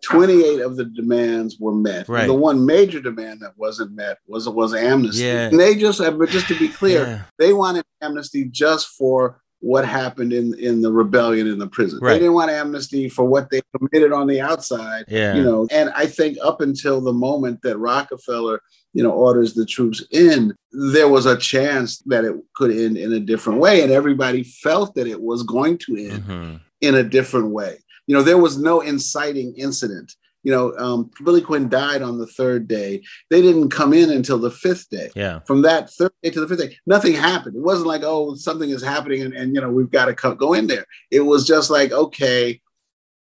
Twenty-eight 0.00 0.60
of 0.60 0.76
the 0.76 0.84
demands 0.84 1.56
were 1.58 1.74
met. 1.74 2.08
Right. 2.08 2.28
The 2.28 2.34
one 2.34 2.64
major 2.64 3.00
demand 3.00 3.40
that 3.40 3.54
wasn't 3.56 3.96
met 3.96 4.18
was 4.28 4.48
was 4.48 4.72
amnesty. 4.72 5.24
Yeah. 5.24 5.48
And 5.48 5.58
they 5.58 5.74
just, 5.74 6.00
uh, 6.00 6.12
but 6.12 6.28
just 6.28 6.46
to 6.48 6.58
be 6.58 6.68
clear, 6.68 7.04
yeah. 7.04 7.22
they 7.36 7.52
wanted 7.52 7.84
amnesty 8.00 8.44
just 8.44 8.86
for 8.90 9.40
what 9.60 9.84
happened 9.84 10.32
in 10.32 10.54
in 10.58 10.82
the 10.82 10.92
rebellion 10.92 11.46
in 11.46 11.58
the 11.58 11.66
prison. 11.66 11.98
Right. 12.00 12.12
They 12.12 12.18
didn't 12.20 12.34
want 12.34 12.50
amnesty 12.50 13.08
for 13.08 13.24
what 13.24 13.50
they 13.50 13.60
committed 13.76 14.12
on 14.12 14.26
the 14.26 14.40
outside. 14.40 15.04
Yeah. 15.08 15.34
You 15.34 15.42
know, 15.42 15.68
and 15.70 15.90
I 15.96 16.06
think 16.06 16.38
up 16.42 16.60
until 16.60 17.00
the 17.00 17.12
moment 17.12 17.62
that 17.62 17.78
Rockefeller, 17.78 18.60
you 18.92 19.02
know, 19.02 19.10
orders 19.10 19.54
the 19.54 19.66
troops 19.66 20.04
in, 20.10 20.54
there 20.72 21.08
was 21.08 21.26
a 21.26 21.36
chance 21.36 21.98
that 22.06 22.24
it 22.24 22.36
could 22.54 22.70
end 22.70 22.96
in 22.96 23.12
a 23.12 23.20
different 23.20 23.58
way. 23.58 23.82
And 23.82 23.90
everybody 23.90 24.44
felt 24.44 24.94
that 24.94 25.06
it 25.06 25.20
was 25.20 25.42
going 25.42 25.78
to 25.78 25.96
end 25.96 26.22
mm-hmm. 26.22 26.56
in 26.80 26.94
a 26.94 27.02
different 27.02 27.50
way. 27.50 27.78
You 28.06 28.14
know, 28.14 28.22
there 28.22 28.38
was 28.38 28.58
no 28.58 28.80
inciting 28.80 29.54
incident 29.56 30.14
you 30.42 30.52
know, 30.52 30.76
um, 30.78 31.10
Billy 31.24 31.40
Quinn 31.40 31.68
died 31.68 32.02
on 32.02 32.18
the 32.18 32.26
third 32.26 32.68
day. 32.68 33.02
They 33.30 33.42
didn't 33.42 33.70
come 33.70 33.92
in 33.92 34.10
until 34.10 34.38
the 34.38 34.50
fifth 34.50 34.88
day. 34.90 35.10
Yeah. 35.14 35.40
From 35.40 35.62
that 35.62 35.90
third 35.90 36.12
day 36.22 36.30
to 36.30 36.40
the 36.40 36.48
fifth 36.48 36.60
day, 36.60 36.76
nothing 36.86 37.14
happened. 37.14 37.56
It 37.56 37.62
wasn't 37.62 37.88
like, 37.88 38.02
oh, 38.04 38.34
something 38.36 38.70
is 38.70 38.82
happening 38.82 39.22
and, 39.22 39.34
and 39.34 39.54
you 39.54 39.60
know, 39.60 39.70
we've 39.70 39.90
got 39.90 40.06
to 40.06 40.14
co- 40.14 40.34
go 40.34 40.54
in 40.54 40.66
there. 40.66 40.86
It 41.10 41.20
was 41.20 41.46
just 41.46 41.70
like, 41.70 41.92
okay, 41.92 42.60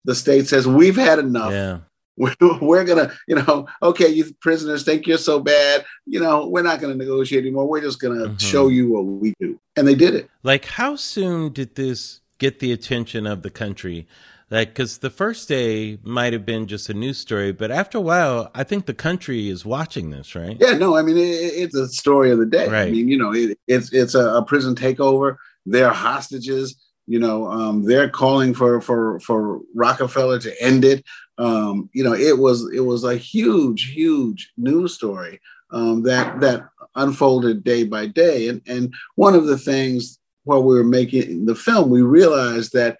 the 0.05 0.15
state 0.15 0.47
says, 0.47 0.67
we've 0.67 0.95
had 0.95 1.19
enough. 1.19 1.51
Yeah. 1.51 1.79
We're, 2.17 2.33
we're 2.61 2.85
gonna, 2.85 3.11
you 3.27 3.35
know, 3.35 3.67
okay, 3.83 4.07
you 4.07 4.33
prisoners 4.39 4.85
think 4.85 5.05
you're 5.05 5.17
so 5.17 5.41
bad. 5.41 5.83
You 6.05 6.21
know, 6.21 6.47
we're 6.47 6.61
not 6.61 6.79
gonna 6.79 6.95
negotiate 6.95 7.43
anymore. 7.43 7.67
We're 7.67 7.81
just 7.81 7.99
gonna 7.99 8.27
mm-hmm. 8.27 8.37
show 8.37 8.69
you 8.69 8.89
what 8.89 9.01
we 9.01 9.33
do. 9.37 9.59
And 9.75 9.85
they 9.85 9.95
did 9.95 10.15
it. 10.15 10.29
Like, 10.41 10.63
how 10.63 10.95
soon 10.95 11.51
did 11.51 11.75
this 11.75 12.21
get 12.37 12.59
the 12.59 12.71
attention 12.71 13.27
of 13.27 13.41
the 13.41 13.49
country? 13.49 14.07
Like 14.49 14.69
because 14.69 14.99
the 14.99 15.09
first 15.09 15.47
day 15.47 15.97
might 16.03 16.33
have 16.33 16.45
been 16.45 16.67
just 16.67 16.89
a 16.89 16.93
news 16.93 17.17
story 17.17 17.51
but 17.51 17.71
after 17.71 17.97
a 17.97 18.01
while 18.01 18.49
i 18.53 18.63
think 18.63 18.85
the 18.85 18.93
country 18.93 19.49
is 19.49 19.65
watching 19.65 20.09
this 20.09 20.35
right? 20.35 20.57
Yeah 20.59 20.73
no 20.73 20.95
i 20.95 21.01
mean 21.01 21.17
it, 21.17 21.21
it's 21.21 21.75
a 21.75 21.87
story 21.87 22.31
of 22.31 22.39
the 22.39 22.45
day. 22.45 22.67
Right. 22.67 22.87
i 22.87 22.91
mean 22.91 23.07
you 23.07 23.17
know 23.17 23.33
it, 23.33 23.57
it's 23.67 23.91
it's 23.93 24.15
a, 24.15 24.35
a, 24.35 24.45
prison 24.45 24.75
takeover. 24.75 25.37
They're 25.65 25.91
hostages 25.91 26.75
you 27.07 27.19
know 27.19 27.45
um, 27.47 27.83
they're 27.83 28.09
calling 28.09 28.53
for 28.53 28.81
for 28.81 29.19
for 29.19 29.61
rockefeller 29.73 30.39
to 30.39 30.63
end 30.63 30.85
it. 30.85 31.03
Um, 31.37 31.89
you 31.93 32.03
know 32.03 32.13
it 32.13 32.37
was 32.37 32.71
it 32.73 32.81
was 32.81 33.03
a 33.03 33.17
huge 33.17 33.91
huge 33.91 34.51
news 34.57 34.93
story 34.93 35.39
um, 35.71 36.03
that 36.03 36.39
that 36.39 36.63
unfolded 36.95 37.63
day 37.63 37.83
by 37.83 38.07
day. 38.07 38.47
And 38.47 38.61
and 38.67 38.93
one 39.15 39.35
of 39.35 39.47
the 39.47 39.57
things 39.57 40.19
while 40.43 40.63
we 40.63 40.75
were 40.75 40.83
making 40.83 41.45
the 41.45 41.55
film 41.55 41.89
we 41.89 42.01
realized 42.01 42.73
that 42.73 42.97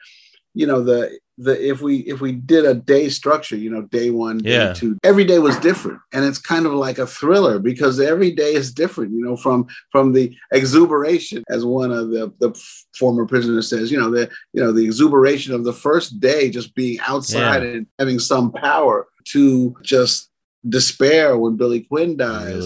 you 0.54 0.66
know 0.66 0.82
the 0.82 1.18
the 1.38 1.70
if 1.70 1.82
we 1.82 1.98
if 2.00 2.22
we 2.22 2.32
did 2.32 2.66
a 2.66 2.74
day 2.74 3.10
structure 3.10 3.58
you 3.58 3.70
know 3.70 3.82
day 3.84 4.10
one 4.10 4.38
day 4.38 4.52
yeah. 4.52 4.74
two 4.74 4.98
every 5.04 5.26
day 5.26 5.38
was 5.38 5.58
different 5.60 6.00
and 6.14 6.24
it's 6.24 6.38
kind 6.38 6.66
of 6.66 6.72
like 6.74 6.98
a 6.98 7.06
thriller 7.06 7.60
because 7.60 8.00
every 8.00 8.32
day 8.32 8.54
is 8.54 8.74
different 8.74 9.12
you 9.12 9.22
know 9.22 9.36
from 9.36 9.68
from 9.92 10.14
the 10.14 10.36
exuberation 10.54 11.44
as 11.50 11.66
one 11.66 11.92
of 11.92 12.10
the 12.10 12.32
the 12.40 12.54
former 12.98 13.26
prisoners 13.26 13.70
says 13.70 13.92
you 13.92 14.00
know 14.00 14.10
the 14.10 14.30
you 14.54 14.64
know 14.64 14.72
the 14.72 14.86
exuberation 14.86 15.54
of 15.54 15.66
the 15.66 15.74
first 15.74 16.20
day 16.22 16.50
just 16.50 16.74
being 16.74 16.98
outside 17.02 17.64
yeah. 17.64 17.70
and 17.70 17.88
having 18.00 18.20
some 18.20 18.52
power 18.52 19.08
to 19.26 19.76
just 19.82 20.30
despair 20.68 21.38
when 21.38 21.56
Billy 21.56 21.82
Quinn 21.82 22.18
dies. 22.18 22.64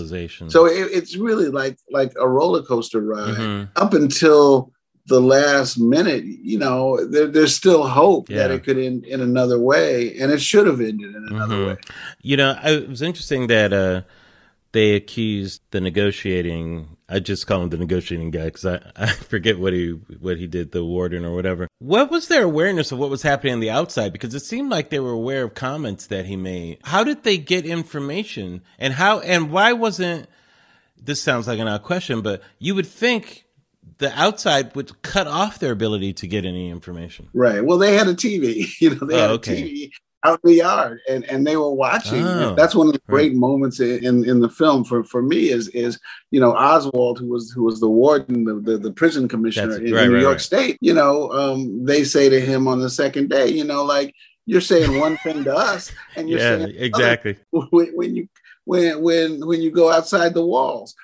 So 0.50 0.66
it, 0.66 0.90
it's 0.92 1.18
really 1.18 1.50
like 1.50 1.78
like 1.92 2.14
a 2.20 2.28
roller 2.28 2.62
coaster 2.62 3.02
ride 3.02 3.36
mm-hmm. 3.36 3.72
up 3.76 3.94
until 3.94 4.72
the 5.10 5.20
last 5.20 5.78
minute, 5.78 6.24
you 6.24 6.58
know, 6.58 7.06
there, 7.06 7.28
there's 7.28 7.56
still 7.56 7.86
hope 7.86 8.30
yeah. 8.30 8.38
that 8.38 8.52
it 8.52 8.64
could 8.64 8.78
end 8.78 9.06
in 9.06 9.22
another 9.22 9.60
way, 9.60 10.18
and 10.18 10.32
it 10.32 10.42
should 10.42 10.68
have 10.68 10.80
ended 10.80 11.16
in 11.16 11.28
another 11.30 11.56
mm-hmm. 11.56 11.68
way. 11.68 11.78
You 12.22 12.38
know, 12.38 12.58
it 12.64 12.88
was 12.88 13.02
interesting 13.02 13.48
that 13.48 13.74
uh, 13.74 14.04
they 14.72 14.94
accused 14.94 15.62
the 15.72 15.82
negotiating. 15.82 16.98
I 17.08 17.20
just 17.20 17.48
call 17.48 17.64
him 17.64 17.70
the 17.70 17.78
negotiating 17.78 18.32
guy 18.32 18.46
because 18.46 18.66
I, 18.66 18.92
I 18.96 19.08
forget 19.08 19.60
what 19.60 19.74
he 19.74 19.90
what 20.20 20.38
he 20.38 20.48
did, 20.48 20.72
the 20.72 20.86
warden 20.86 21.26
or 21.26 21.36
whatever. 21.36 21.68
What 21.80 22.12
was 22.12 22.28
their 22.28 22.44
awareness 22.44 22.92
of 22.92 23.00
what 23.00 23.10
was 23.10 23.24
happening 23.24 23.54
on 23.54 23.60
the 23.60 23.72
outside? 23.72 24.14
Because 24.14 24.34
it 24.34 24.46
seemed 24.46 24.70
like 24.70 24.90
they 24.90 25.00
were 25.00 25.12
aware 25.12 25.44
of 25.44 25.54
comments 25.54 26.08
that 26.08 26.28
he 26.28 26.36
made. 26.36 26.80
How 26.84 27.04
did 27.04 27.24
they 27.24 27.38
get 27.38 27.66
information, 27.66 28.62
and 28.78 28.94
how 28.94 29.20
and 29.20 29.52
why 29.52 29.74
wasn't? 29.74 30.28
This 31.02 31.22
sounds 31.22 31.48
like 31.48 31.60
an 31.60 31.68
odd 31.68 31.84
question, 31.84 32.22
but 32.22 32.42
you 32.60 32.76
would 32.76 32.86
think 32.86 33.46
the 34.00 34.18
outside 34.20 34.76
would 34.76 35.02
cut 35.02 35.28
off 35.28 35.60
their 35.60 35.72
ability 35.72 36.14
to 36.14 36.28
get 36.28 36.46
any 36.46 36.70
information. 36.70 37.30
Right. 37.34 37.64
Well, 37.64 37.78
they 37.78 37.96
had 37.96 38.08
a 38.08 38.16
TV. 38.16 38.68
You 38.80 38.96
know, 38.96 39.06
they 39.06 39.16
oh, 39.16 39.20
had 39.20 39.30
okay. 39.32 39.62
a 39.62 39.66
TV 39.66 39.92
out 40.24 40.40
in 40.44 40.50
the 40.50 40.56
yard 40.58 41.00
and, 41.10 41.24
and 41.26 41.46
they 41.46 41.58
were 41.58 41.74
watching. 41.74 42.24
Oh, 42.24 42.56
That's 42.56 42.76
one 42.76 42.88
of 42.88 42.94
the 42.94 43.02
great 43.08 43.32
right. 43.32 43.38
moments 43.38 43.80
in, 43.80 44.24
in, 44.26 44.40
the 44.40 44.50
film 44.50 44.84
for, 44.84 45.04
for 45.04 45.22
me 45.22 45.50
is 45.50 45.68
is 45.70 46.00
you 46.32 46.40
know 46.40 46.56
Oswald 46.56 47.20
who 47.20 47.28
was 47.28 47.52
who 47.52 47.64
was 47.64 47.80
the 47.80 47.90
warden 47.90 48.46
the, 48.46 48.56
the, 48.56 48.78
the 48.78 48.92
prison 48.92 49.28
commissioner 49.28 49.74
That's- 49.74 49.90
in, 49.90 49.96
right, 49.96 50.08
New 50.08 50.16
right, 50.16 50.22
York. 50.22 50.40
State. 50.40 50.78
You 50.82 50.94
know 50.94 51.32
um, 51.32 51.86
they 51.86 52.04
say 52.04 52.30
to 52.30 52.40
him 52.40 52.68
on 52.68 52.80
the 52.80 52.90
second 52.90 53.30
day, 53.30 53.48
you 53.48 53.64
know, 53.64 53.84
like 53.84 54.14
you're 54.46 54.62
saying 54.62 55.00
one 55.00 55.18
thing 55.24 55.44
to 55.44 55.56
us 55.56 55.92
and 56.16 56.30
you're 56.30 56.40
Yeah, 56.40 56.58
saying 56.58 56.76
exactly. 56.78 57.38
when, 57.52 57.88
when 57.96 58.16
you 58.16 58.30
when 58.66 59.02
when 59.02 59.46
when 59.46 59.62
you 59.62 59.72
go 59.72 59.92
outside 59.92 60.34
the 60.34 60.46
walls 60.46 60.96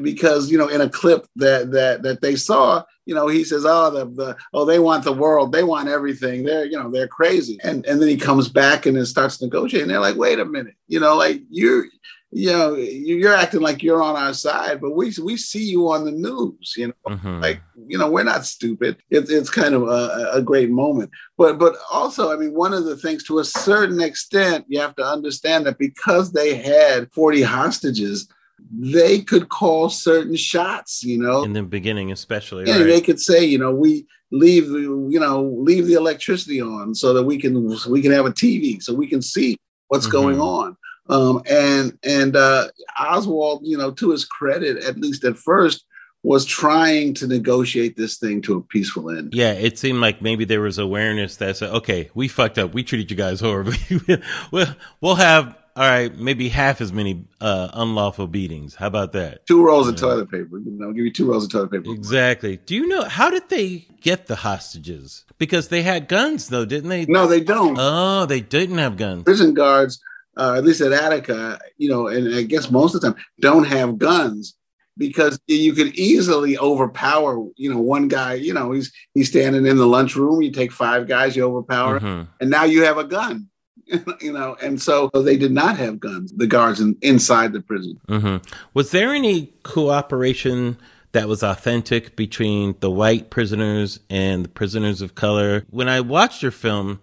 because 0.00 0.50
you 0.50 0.58
know 0.58 0.68
in 0.68 0.80
a 0.80 0.88
clip 0.88 1.26
that 1.36 1.70
that 1.72 2.02
that 2.02 2.20
they 2.22 2.36
saw 2.36 2.82
you 3.06 3.14
know 3.14 3.26
he 3.28 3.44
says 3.44 3.64
oh 3.66 3.90
the, 3.90 4.04
the 4.06 4.36
oh 4.54 4.64
they 4.64 4.78
want 4.78 5.04
the 5.04 5.12
world. 5.12 5.52
They 5.52 5.64
want 5.64 5.88
everything. 5.88 6.44
They're 6.44 6.64
you 6.64 6.78
know 6.78 6.90
they're 6.90 7.08
crazy. 7.08 7.58
And 7.64 7.84
and 7.86 8.00
then 8.00 8.08
he 8.08 8.16
comes 8.16 8.48
back 8.48 8.86
and 8.86 8.96
then 8.96 9.06
starts 9.06 9.40
negotiating. 9.42 9.88
They're 9.88 10.00
like 10.00 10.16
wait 10.16 10.38
a 10.38 10.44
minute. 10.44 10.74
You 10.88 11.00
know 11.00 11.16
like 11.16 11.42
you're 11.50 11.86
you 12.34 12.50
know 12.50 12.74
you- 12.76 13.16
you're 13.16 13.34
acting 13.34 13.60
like 13.60 13.82
you're 13.82 14.02
on 14.02 14.16
our 14.16 14.32
side 14.32 14.80
but 14.80 14.92
we 14.92 15.12
we 15.22 15.36
see 15.36 15.64
you 15.64 15.90
on 15.90 16.06
the 16.06 16.10
news 16.10 16.72
you 16.78 16.86
know? 16.86 16.94
Mhm. 17.06 17.42
like 17.42 17.60
you 17.86 17.98
know 17.98 18.10
we're 18.10 18.22
not 18.24 18.46
stupid. 18.46 18.96
It's, 19.10 19.30
it's 19.30 19.50
kind 19.50 19.74
of 19.74 19.82
a, 19.82 20.30
a 20.34 20.40
great 20.40 20.70
moment. 20.70 21.10
But 21.36 21.58
but 21.58 21.74
also 21.92 22.32
i 22.32 22.36
mean 22.36 22.54
one 22.54 22.72
of 22.72 22.84
the 22.84 22.96
things 22.96 23.24
to 23.24 23.40
a 23.40 23.44
certain 23.44 24.00
extent 24.00 24.64
you 24.68 24.80
have 24.80 24.94
to 24.96 25.04
understand 25.04 25.66
that 25.66 25.76
because 25.78 26.32
they 26.32 26.54
had 26.54 27.12
40 27.12 27.42
hostages 27.42 28.28
they 28.74 29.20
could 29.20 29.48
call 29.50 29.90
certain 29.90 30.34
shots 30.36 31.02
you 31.04 31.18
know 31.18 31.42
in 31.44 31.52
the 31.52 31.62
beginning, 31.62 32.10
especially. 32.12 32.66
yeah, 32.66 32.78
right. 32.78 32.84
they 32.86 33.00
could 33.00 33.20
say, 33.20 33.44
you 33.44 33.58
know, 33.58 33.72
we 33.72 34.06
leave 34.30 34.68
the, 34.68 34.80
you 35.10 35.20
know, 35.20 35.42
leave 35.58 35.86
the 35.86 35.92
electricity 35.92 36.60
on 36.60 36.94
so 36.94 37.12
that 37.12 37.22
we 37.24 37.38
can 37.38 37.68
we 37.90 38.00
can 38.00 38.12
have 38.12 38.24
a 38.26 38.30
TV 38.32 38.82
so 38.82 38.94
we 38.94 39.06
can 39.06 39.20
see 39.20 39.56
what's 39.88 40.06
Mhm. 40.06 40.12
going 40.12 40.40
on. 40.40 40.76
Um, 41.10 41.42
and 41.50 41.98
and 42.02 42.34
uh, 42.36 42.68
Oswald, 42.98 43.60
you 43.64 43.76
know, 43.76 43.90
to 43.90 44.10
his 44.10 44.24
credit, 44.24 44.82
at 44.84 44.96
least 44.98 45.24
at 45.24 45.36
first, 45.36 45.84
was 46.22 46.46
trying 46.46 47.12
to 47.14 47.26
negotiate 47.26 47.96
this 47.96 48.16
thing 48.16 48.40
to 48.42 48.56
a 48.56 48.62
peaceful 48.62 49.10
end. 49.10 49.34
Yeah, 49.34 49.52
it 49.52 49.78
seemed 49.78 50.00
like 50.00 50.22
maybe 50.22 50.44
there 50.44 50.60
was 50.60 50.78
awareness 50.78 51.36
that 51.36 51.56
said, 51.56 51.70
"Okay, 51.70 52.10
we 52.14 52.28
fucked 52.28 52.56
up. 52.58 52.72
We 52.72 52.84
treated 52.84 53.10
you 53.10 53.16
guys 53.16 53.40
horribly. 53.40 53.76
we'll 54.52 54.74
we'll 55.00 55.16
have 55.16 55.58
all 55.76 55.84
right, 55.88 56.14
maybe 56.16 56.48
half 56.48 56.80
as 56.80 56.92
many 56.92 57.24
uh, 57.40 57.68
unlawful 57.72 58.26
beatings. 58.26 58.74
How 58.74 58.86
about 58.86 59.12
that?" 59.12 59.46
Two 59.46 59.64
rolls 59.64 59.88
of 59.88 59.96
toilet 59.96 60.30
paper, 60.30 60.58
you 60.58 60.70
know, 60.72 60.92
give 60.92 61.04
you 61.04 61.12
two 61.12 61.30
rolls 61.30 61.44
of 61.44 61.50
toilet 61.52 61.70
paper. 61.72 61.92
Exactly. 61.92 62.58
Do 62.58 62.74
you 62.74 62.86
know 62.86 63.04
how 63.04 63.30
did 63.30 63.48
they 63.48 63.86
get 64.00 64.26
the 64.26 64.36
hostages? 64.36 65.24
Because 65.38 65.68
they 65.68 65.82
had 65.82 66.08
guns, 66.08 66.48
though, 66.48 66.64
didn't 66.64 66.90
they? 66.90 67.06
No, 67.06 67.26
they 67.26 67.40
don't. 67.40 67.76
Oh, 67.78 68.26
they 68.26 68.40
didn't 68.40 68.78
have 68.78 68.96
guns. 68.96 69.24
prison 69.24 69.54
guards, 69.54 70.00
uh, 70.36 70.54
at 70.56 70.64
least 70.64 70.80
at 70.80 70.92
Attica, 70.92 71.58
you 71.78 71.88
know, 71.88 72.06
and 72.06 72.34
I 72.34 72.42
guess 72.42 72.70
most 72.70 72.94
of 72.94 73.00
the 73.00 73.12
time 73.12 73.22
don't 73.40 73.64
have 73.64 73.98
guns 73.98 74.54
because 74.98 75.40
you 75.46 75.72
could 75.72 75.94
easily 75.98 76.58
overpower, 76.58 77.42
you 77.56 77.72
know, 77.72 77.80
one 77.80 78.08
guy, 78.08 78.34
you 78.34 78.52
know, 78.52 78.72
he's 78.72 78.92
he's 79.14 79.28
standing 79.30 79.66
in 79.66 79.78
the 79.78 79.86
lunchroom, 79.86 80.42
you 80.42 80.52
take 80.52 80.70
five 80.70 81.08
guys, 81.08 81.34
you 81.34 81.44
overpower, 81.44 81.98
Mhm. 81.98 82.28
and 82.40 82.50
now 82.50 82.64
you 82.64 82.84
have 82.84 82.98
a 82.98 83.04
gun. 83.04 83.48
you 84.20 84.32
know, 84.32 84.56
and 84.62 84.80
so 84.80 85.10
they 85.12 85.36
did 85.36 85.52
not 85.52 85.76
have 85.76 86.00
guns, 86.00 86.32
the 86.32 86.46
guards 86.46 86.80
in, 86.80 86.96
inside 87.02 87.52
the 87.52 87.60
prison. 87.60 88.00
hmm 88.08 88.36
Was 88.74 88.90
there 88.90 89.12
any 89.12 89.52
cooperation 89.62 90.78
that 91.12 91.28
was 91.28 91.42
authentic 91.42 92.16
between 92.16 92.74
the 92.80 92.90
white 92.90 93.30
prisoners 93.30 94.00
and 94.08 94.44
the 94.44 94.48
prisoners 94.48 95.02
of 95.02 95.14
color? 95.14 95.64
When 95.70 95.88
I 95.88 96.00
watched 96.00 96.42
your 96.42 96.52
film, 96.52 97.00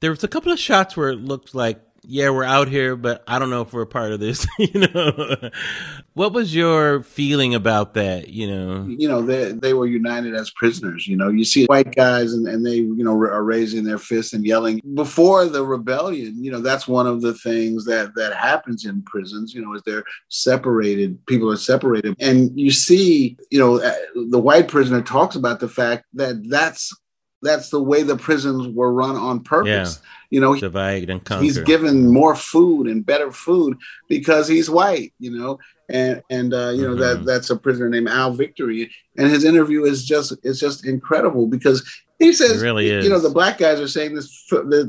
there 0.00 0.10
was 0.10 0.24
a 0.24 0.28
couple 0.28 0.50
of 0.52 0.58
shots 0.58 0.96
where 0.96 1.10
it 1.10 1.20
looked 1.20 1.54
like, 1.54 1.80
yeah, 2.02 2.30
we're 2.30 2.44
out 2.44 2.68
here, 2.68 2.96
but 2.96 3.22
I 3.26 3.38
don't 3.38 3.50
know 3.50 3.62
if 3.62 3.72
we're 3.72 3.82
a 3.82 3.86
part 3.86 4.12
of 4.12 4.20
this. 4.20 4.46
you 4.58 4.80
know, 4.80 5.50
what 6.14 6.32
was 6.32 6.54
your 6.54 7.02
feeling 7.02 7.54
about 7.54 7.94
that? 7.94 8.28
You 8.28 8.48
know, 8.48 8.86
you 8.86 9.08
know 9.08 9.22
they, 9.22 9.52
they 9.52 9.74
were 9.74 9.86
united 9.86 10.34
as 10.34 10.50
prisoners 10.50 11.06
you 11.06 11.16
know 11.16 11.28
you 11.28 11.44
see 11.44 11.66
white 11.66 11.94
guys 11.94 12.32
and, 12.32 12.46
and 12.46 12.64
they 12.64 12.76
you 12.76 13.04
know 13.04 13.12
are 13.12 13.42
raising 13.42 13.84
their 13.84 13.98
fists 13.98 14.32
and 14.32 14.44
yelling 14.44 14.80
before 14.94 15.46
the 15.46 15.64
rebellion 15.64 16.42
you 16.42 16.50
know 16.50 16.60
that's 16.60 16.88
one 16.88 17.06
of 17.06 17.22
the 17.22 17.34
things 17.34 17.84
that 17.84 18.14
that 18.14 18.34
happens 18.34 18.84
in 18.84 19.02
prisons 19.02 19.54
you 19.54 19.62
know 19.62 19.74
is 19.74 19.82
they're 19.84 20.04
separated 20.28 21.24
people 21.26 21.50
are 21.50 21.56
separated 21.56 22.14
and 22.20 22.58
you 22.58 22.70
see 22.70 23.36
you 23.50 23.58
know 23.58 23.80
uh, 23.80 23.94
the 24.30 24.38
white 24.38 24.68
prisoner 24.68 25.02
talks 25.02 25.36
about 25.36 25.60
the 25.60 25.68
fact 25.68 26.04
that 26.12 26.36
that's 26.48 26.94
that's 27.42 27.70
the 27.70 27.82
way 27.82 28.02
the 28.02 28.16
prisons 28.16 28.68
were 28.74 28.92
run 28.92 29.16
on 29.16 29.40
purpose. 29.42 30.00
You 30.30 30.40
know 30.40 30.54
divide 30.54 31.10
and 31.10 31.24
conquer. 31.24 31.42
he's 31.42 31.58
given 31.58 32.06
more 32.12 32.36
food 32.36 32.86
and 32.86 33.04
better 33.04 33.32
food 33.32 33.76
because 34.08 34.46
he's 34.46 34.70
white 34.70 35.12
you 35.18 35.30
know? 35.36 35.58
And 35.88 36.22
and 36.30 36.54
uh, 36.54 36.70
you 36.70 36.82
know 36.86 36.94
that 36.96 37.18
Mhm. 37.18 37.26
that's 37.26 37.50
a 37.50 37.56
prisoner 37.56 37.88
named 37.88 38.08
al 38.08 38.32
victory. 38.32 38.90
And 39.18 39.28
his 39.28 39.42
interview 39.44 39.84
is 39.84 40.04
just 40.04 40.32
is 40.44 40.60
just 40.60 40.86
incredible 40.86 41.48
because 41.48 41.82
he 42.20 42.32
says 42.32 42.62
It 42.62 42.64
really 42.64 42.86
you 43.02 43.08
know 43.10 43.18
the 43.18 43.30
black 43.30 43.58
guys 43.58 43.80
are 43.80 43.88
saying 43.88 44.14
this 44.14 44.30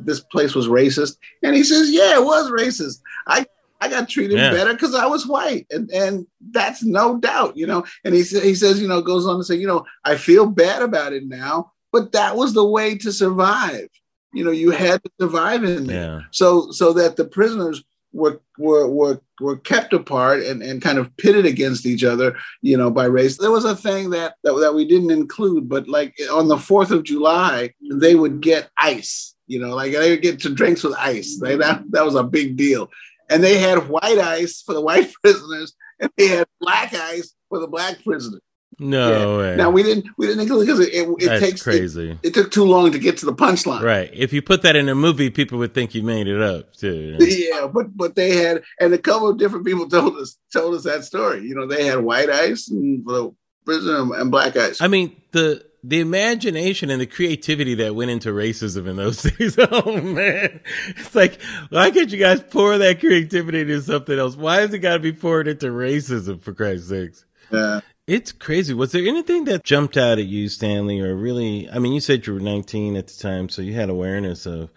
this 0.03 0.19
place 0.19 0.53
was 0.53 0.67
racist. 0.67 1.17
And 1.41 1.55
he 1.55 1.63
says 1.63 1.89
yeah 1.91 2.15
it 2.19 2.23
was 2.23 2.51
racist. 2.51 2.99
I 3.25 3.45
I 3.83 3.87
got 3.87 4.07
treated 4.09 4.37
Yeah. 4.37 4.51
better 4.51 4.73
because 4.73 4.93
I 4.93 5.07
was 5.07 5.25
white, 5.25 5.65
and 5.71 5.89
and 5.89 6.27
that's 6.51 6.83
no 6.83 7.17
doubt, 7.17 7.57
you 7.57 7.65
know. 7.65 7.83
And 8.05 8.13
he 8.13 8.21
sa- 8.21 8.39
he 8.41 8.53
says, 8.53 8.79
you 8.79 8.87
know, 8.87 9.01
goes 9.01 9.25
on 9.25 9.37
to 9.39 9.43
say, 9.43 9.55
you 9.55 9.65
know, 9.65 9.85
I 10.05 10.17
feel 10.17 10.45
bad 10.45 10.83
about 10.83 11.13
it 11.13 11.25
now, 11.25 11.71
but 11.91 12.11
that 12.13 12.35
was 12.35 12.53
the 12.53 12.65
way 12.65 12.97
to 12.97 13.11
survive. 13.11 13.87
You 14.33 14.45
know, 14.45 14.51
you 14.51 14.71
had 14.71 15.03
to 15.03 15.11
survive 15.19 15.63
in 15.63 15.85
there. 15.85 16.11
Yeah. 16.11 16.21
so 16.31 16.71
so 16.71 16.93
that 16.93 17.17
the 17.17 17.25
prisoners 17.25 17.83
were 18.13 18.41
were 18.57 18.87
were, 18.87 19.21
were 19.39 19.57
kept 19.57 19.93
apart 19.93 20.43
and, 20.43 20.61
and 20.61 20.81
kind 20.81 20.97
of 20.97 21.15
pitted 21.17 21.45
against 21.45 21.85
each 21.85 22.03
other 22.03 22.37
you 22.61 22.77
know 22.77 22.91
by 22.91 23.05
race. 23.05 23.37
There 23.37 23.51
was 23.51 23.65
a 23.65 23.75
thing 23.75 24.09
that, 24.11 24.35
that 24.43 24.53
that 24.53 24.75
we 24.75 24.85
didn't 24.85 25.11
include 25.11 25.69
but 25.69 25.87
like 25.87 26.15
on 26.31 26.47
the 26.47 26.57
4th 26.57 26.91
of 26.91 27.03
july 27.03 27.73
they 27.91 28.15
would 28.15 28.41
get 28.41 28.69
ice 28.77 29.35
you 29.47 29.59
know 29.59 29.75
like 29.75 29.93
they 29.93 30.11
would 30.11 30.21
get 30.21 30.39
to 30.41 30.53
drinks 30.53 30.83
with 30.83 30.95
ice. 30.97 31.39
Like 31.41 31.59
that 31.59 31.83
that 31.91 32.05
was 32.05 32.15
a 32.15 32.23
big 32.23 32.57
deal. 32.57 32.89
And 33.29 33.41
they 33.41 33.57
had 33.57 33.87
white 33.87 34.17
ice 34.17 34.61
for 34.61 34.73
the 34.73 34.81
white 34.81 35.11
prisoners 35.21 35.73
and 35.99 36.11
they 36.17 36.27
had 36.27 36.47
black 36.59 36.93
ice 36.93 37.33
for 37.49 37.59
the 37.59 37.67
black 37.67 38.03
prisoners 38.03 38.41
No 38.81 39.37
way. 39.37 39.55
now 39.55 39.69
we 39.69 39.83
didn't 39.83 40.07
we 40.17 40.27
didn't 40.27 40.43
because 40.45 40.79
it, 40.79 40.93
it, 40.93 41.07
it 41.19 41.39
takes 41.39 41.61
crazy. 41.61 42.17
it 42.23 42.33
took 42.33 42.51
too 42.51 42.65
long 42.65 42.91
to 42.91 42.99
get 42.99 43.17
to 43.17 43.25
the 43.25 43.33
punchline 43.33 43.81
right. 43.81 44.09
If 44.13 44.33
you 44.33 44.41
put 44.41 44.63
that 44.63 44.75
in 44.75 44.89
a 44.89 44.95
movie, 44.95 45.29
people 45.29 45.59
would 45.59 45.73
think 45.73 45.93
you 45.93 46.03
made 46.03 46.27
it 46.27 46.41
up 46.41 46.75
too. 46.75 47.17
yeah, 47.19 47.67
but 47.67 47.95
but 47.95 48.15
they 48.15 48.37
had, 48.37 48.63
and 48.79 48.93
a 48.93 48.97
couple 48.97 49.29
of 49.29 49.37
different 49.37 49.65
people 49.65 49.87
told 49.89 50.17
us 50.17 50.37
told 50.51 50.75
us 50.75 50.83
that 50.83 51.03
story. 51.05 51.45
You 51.45 51.55
know, 51.55 51.67
they 51.67 51.85
had 51.85 51.99
white 51.99 52.29
ice 52.29 52.69
and 52.69 53.05
the 53.05 53.33
prison 53.65 54.11
and 54.15 54.31
black 54.31 54.55
ice. 54.57 54.81
I 54.81 54.87
mean, 54.87 55.15
the 55.31 55.63
the 55.83 55.99
imagination 55.99 56.89
and 56.89 57.01
the 57.01 57.07
creativity 57.07 57.75
that 57.75 57.95
went 57.95 58.11
into 58.11 58.29
racism 58.29 58.87
in 58.87 58.95
those 58.95 59.21
days. 59.37 59.57
Oh 59.59 60.01
man, 60.01 60.59
it's 60.87 61.15
like 61.15 61.41
why 61.69 61.91
can't 61.91 62.11
you 62.11 62.19
guys 62.19 62.41
pour 62.41 62.77
that 62.77 62.99
creativity 62.99 63.61
into 63.61 63.81
something 63.81 64.17
else? 64.17 64.35
Why 64.35 64.61
has 64.61 64.73
it 64.73 64.79
got 64.79 64.93
to 64.93 64.99
be 64.99 65.13
poured 65.13 65.47
into 65.47 65.67
racism 65.67 66.41
for 66.41 66.53
Christ's 66.53 66.89
sakes? 66.89 67.25
Uh, 67.51 67.81
It's 68.11 68.33
crazy. 68.33 68.73
Was 68.73 68.91
there 68.91 69.07
anything 69.07 69.45
that 69.45 69.63
jumped 69.63 69.95
out 69.95 70.19
at 70.19 70.25
you, 70.25 70.49
Stanley, 70.49 70.99
or 70.99 71.15
really? 71.15 71.69
I 71.69 71.79
mean, 71.79 71.93
you 71.93 72.01
said 72.01 72.27
you 72.27 72.33
were 72.33 72.41
19 72.41 72.97
at 72.97 73.07
the 73.07 73.13
time, 73.17 73.47
so 73.47 73.61
you 73.61 73.73
had 73.73 73.89
awareness 73.89 74.45
of, 74.45 74.69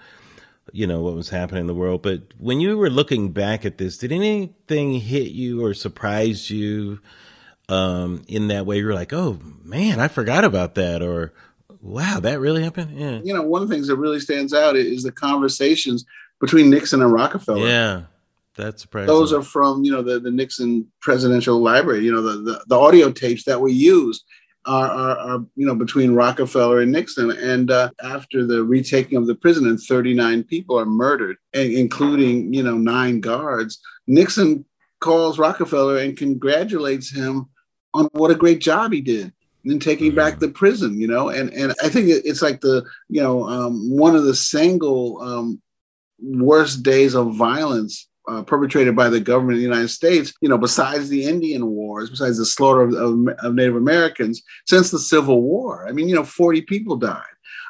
you 0.70 0.86
know, 0.86 1.02
what 1.02 1.16
was 1.16 1.30
happening 1.30 1.62
in 1.62 1.66
the 1.66 1.74
world. 1.74 2.00
But 2.00 2.32
when 2.38 2.60
you 2.60 2.78
were 2.78 2.88
looking 2.88 3.32
back 3.32 3.64
at 3.64 3.76
this, 3.76 3.98
did 3.98 4.12
anything 4.12 5.00
hit 5.00 5.32
you 5.32 5.64
or 5.64 5.74
surprise 5.74 6.48
you 6.48 7.00
um, 7.68 8.22
in 8.28 8.46
that 8.48 8.66
way? 8.66 8.78
You 8.78 8.86
were 8.86 8.94
like, 8.94 9.12
"Oh 9.12 9.40
man, 9.64 9.98
I 9.98 10.06
forgot 10.06 10.44
about 10.44 10.76
that," 10.76 11.02
or 11.02 11.32
"Wow, 11.82 12.20
that 12.20 12.38
really 12.38 12.62
happened." 12.62 12.96
Yeah, 12.96 13.18
you 13.24 13.34
know, 13.34 13.42
one 13.42 13.62
of 13.62 13.68
the 13.68 13.74
things 13.74 13.88
that 13.88 13.96
really 13.96 14.20
stands 14.20 14.54
out 14.54 14.76
is 14.76 15.02
the 15.02 15.10
conversations 15.10 16.04
between 16.40 16.70
Nixon 16.70 17.02
and 17.02 17.12
Rockefeller. 17.12 17.66
yeah, 17.66 18.02
that's 18.56 18.82
surprising. 18.82 19.08
Those 19.08 19.32
are 19.32 19.42
from 19.42 19.84
you 19.84 19.90
know 19.90 20.02
the, 20.02 20.20
the 20.20 20.30
Nixon 20.30 20.86
Presidential 21.00 21.60
Library. 21.60 22.04
You 22.04 22.12
know 22.12 22.22
the, 22.22 22.42
the 22.42 22.64
the 22.66 22.78
audio 22.78 23.10
tapes 23.10 23.44
that 23.44 23.60
we 23.60 23.72
use 23.72 24.24
are, 24.66 24.88
are, 24.88 25.18
are 25.18 25.38
you 25.56 25.66
know 25.66 25.74
between 25.74 26.14
Rockefeller 26.14 26.80
and 26.80 26.92
Nixon. 26.92 27.30
And 27.32 27.70
uh, 27.70 27.90
after 28.02 28.46
the 28.46 28.62
retaking 28.62 29.18
of 29.18 29.26
the 29.26 29.34
prison, 29.34 29.66
and 29.66 29.80
39 29.80 30.44
people 30.44 30.78
are 30.78 30.86
murdered, 30.86 31.36
including 31.52 32.52
you 32.52 32.62
know 32.62 32.76
nine 32.76 33.20
guards. 33.20 33.80
Nixon 34.06 34.64
calls 35.00 35.38
Rockefeller 35.38 35.98
and 35.98 36.16
congratulates 36.16 37.14
him 37.14 37.46
on 37.92 38.08
what 38.12 38.30
a 38.30 38.36
great 38.36 38.60
job 38.60 38.92
he 38.92 39.00
did 39.00 39.32
in 39.64 39.78
taking 39.78 40.14
back 40.14 40.38
the 40.38 40.48
prison. 40.48 41.00
You 41.00 41.08
know, 41.08 41.28
and 41.28 41.52
and 41.52 41.74
I 41.82 41.88
think 41.88 42.08
it's 42.08 42.42
like 42.42 42.60
the 42.60 42.84
you 43.08 43.20
know 43.20 43.48
um, 43.48 43.90
one 43.90 44.14
of 44.14 44.24
the 44.24 44.34
single 44.34 45.20
um, 45.20 45.60
worst 46.20 46.84
days 46.84 47.14
of 47.14 47.34
violence 47.34 48.08
uh, 48.28 48.42
perpetrated 48.42 48.96
by 48.96 49.08
the 49.08 49.20
government 49.20 49.54
of 49.54 49.58
the 49.58 49.64
United 49.64 49.88
States, 49.88 50.32
you 50.40 50.48
know, 50.48 50.58
besides 50.58 51.08
the 51.08 51.24
Indian 51.24 51.66
Wars, 51.66 52.10
besides 52.10 52.38
the 52.38 52.46
slaughter 52.46 52.82
of, 52.82 52.94
of, 52.94 53.28
of 53.42 53.54
Native 53.54 53.76
Americans 53.76 54.42
since 54.66 54.90
the 54.90 54.98
Civil 54.98 55.42
War. 55.42 55.86
I 55.86 55.92
mean, 55.92 56.08
you 56.08 56.14
know, 56.14 56.24
40 56.24 56.62
people 56.62 56.96
died. 56.96 57.22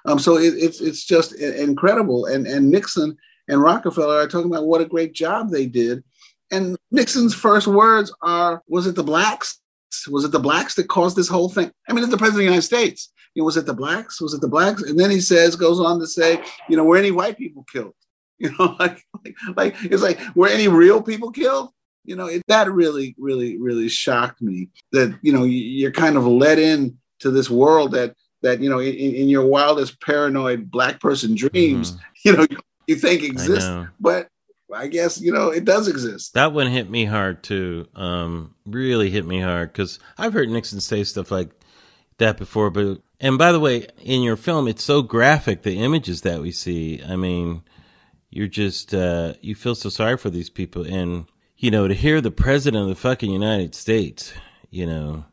Um, 0.07 0.19
so 0.19 0.37
it, 0.37 0.55
it's 0.55 0.81
it's 0.81 1.05
just 1.05 1.35
incredible. 1.35 2.27
And 2.27 2.47
and 2.47 2.71
Nixon 2.71 3.17
and 3.49 3.63
Rockefeller 3.63 4.17
are 4.17 4.29
talking 4.29 4.51
about 4.51 4.67
what 4.67 4.81
a 4.81 4.87
great 4.87 5.15
job 5.15 5.51
they 5.51 5.67
did. 5.67 6.05
And 6.51 6.77
Nixon's 6.91 7.35
first 7.35 7.67
words 7.67 8.15
are, 8.23 8.63
"Was 8.69 8.87
it 8.87 8.97
the 8.97 9.03
blacks? 9.03 9.61
Was 10.09 10.25
it 10.25 10.33
the 10.33 10.41
blacks 10.41 10.75
that 10.75 10.89
caused 10.89 11.17
this 11.17 11.29
whole 11.29 11.49
thing?" 11.49 11.71
I 11.89 11.93
mean, 11.93 12.05
it's 12.05 12.11
the 12.11 12.19
president 12.19 12.35
of 12.35 12.39
the 12.39 12.45
United 12.45 12.63
States. 12.63 13.13
You 13.35 13.43
know, 13.43 13.47
was 13.47 13.57
it 13.57 13.67
the 13.67 13.75
blacks? 13.75 14.21
Was 14.21 14.35
it 14.35 14.41
the 14.41 14.49
blacks? 14.49 14.83
And 14.83 14.99
then 14.99 15.11
he 15.11 15.21
says, 15.21 15.57
goes 15.57 15.81
on 15.81 15.99
to 15.99 16.07
say, 16.07 16.41
you 16.69 16.77
know, 16.77 16.85
were 16.85 16.97
any 16.97 17.11
white 17.11 17.37
people 17.37 17.65
killed? 17.65 17.95
You 18.39 18.51
know, 18.59 18.77
like, 18.81 19.01
like, 19.25 19.37
like 19.57 19.77
it's 19.85 20.03
like, 20.03 20.19
were 20.35 20.49
any 20.49 20.67
real 20.67 21.01
people 21.01 21.31
killed? 21.31 21.71
You 22.05 22.17
know, 22.17 22.27
it, 22.27 22.43
that 22.49 22.71
really, 22.71 23.15
really, 23.17 23.59
really 23.59 23.89
shocked 23.89 24.43
me. 24.43 24.71
That 24.91 25.17
you 25.23 25.33
know, 25.33 25.45
you're 25.45 25.93
kind 25.93 26.17
of 26.17 26.27
let 26.27 26.59
in 26.59 26.99
to 27.21 27.31
this 27.31 27.49
world 27.49 27.93
that 27.93 28.17
that 28.43 28.61
you 28.61 28.69
know, 28.69 28.81
in, 28.81 28.93
in 28.93 29.29
your 29.29 29.47
wildest 29.47 30.01
paranoid 30.01 30.69
black 30.69 31.01
person 31.01 31.37
dreams, 31.37 31.93
mm-hmm. 31.93 32.01
you 32.25 32.37
know, 32.37 32.47
you 32.89 32.97
think 32.97 33.23
exists, 33.23 33.71
but 34.01 34.29
I 34.75 34.89
guess 34.89 35.21
you 35.21 35.33
know 35.33 35.51
it 35.51 35.65
does 35.65 35.89
exist. 35.89 36.35
That 36.35 36.53
one 36.53 36.67
hit 36.67 36.91
me 36.91 37.05
hard 37.05 37.43
too. 37.43 37.89
Um, 37.95 38.55
really 38.67 39.11
hit 39.11 39.27
me 39.27 39.41
hard 39.41 39.73
because 39.73 39.99
I've 40.19 40.33
heard 40.33 40.49
Nixon 40.49 40.81
say 40.81 41.05
stuff 41.05 41.31
like 41.31 41.51
that 42.19 42.37
before. 42.37 42.71
But 42.71 43.01
and 43.21 43.39
by 43.39 43.53
the 43.53 43.61
way, 43.61 43.87
in 44.03 44.23
your 44.23 44.37
film, 44.37 44.69
it's 44.69 44.85
so 44.85 45.03
graphic. 45.03 45.63
The 45.63 45.79
images 45.79 46.23
that 46.23 46.41
we 46.41 46.51
see. 46.51 47.03
I 47.07 47.17
mean, 47.17 47.63
you're 48.35 48.49
just 48.49 48.93
uh, 48.93 49.35
you 49.41 49.55
feel 49.55 49.77
so 49.77 49.89
sorry 49.89 50.17
for 50.17 50.29
these 50.29 50.51
people, 50.51 50.83
and 50.83 51.27
you 51.57 51.71
know 51.71 51.87
to 51.87 51.95
hear 51.95 52.21
the 52.21 52.33
president 52.33 52.83
of 52.83 52.89
the 52.89 52.97
fucking 52.97 53.31
United 53.31 53.77
States, 53.77 54.33
you 54.71 54.87
know, 54.87 55.25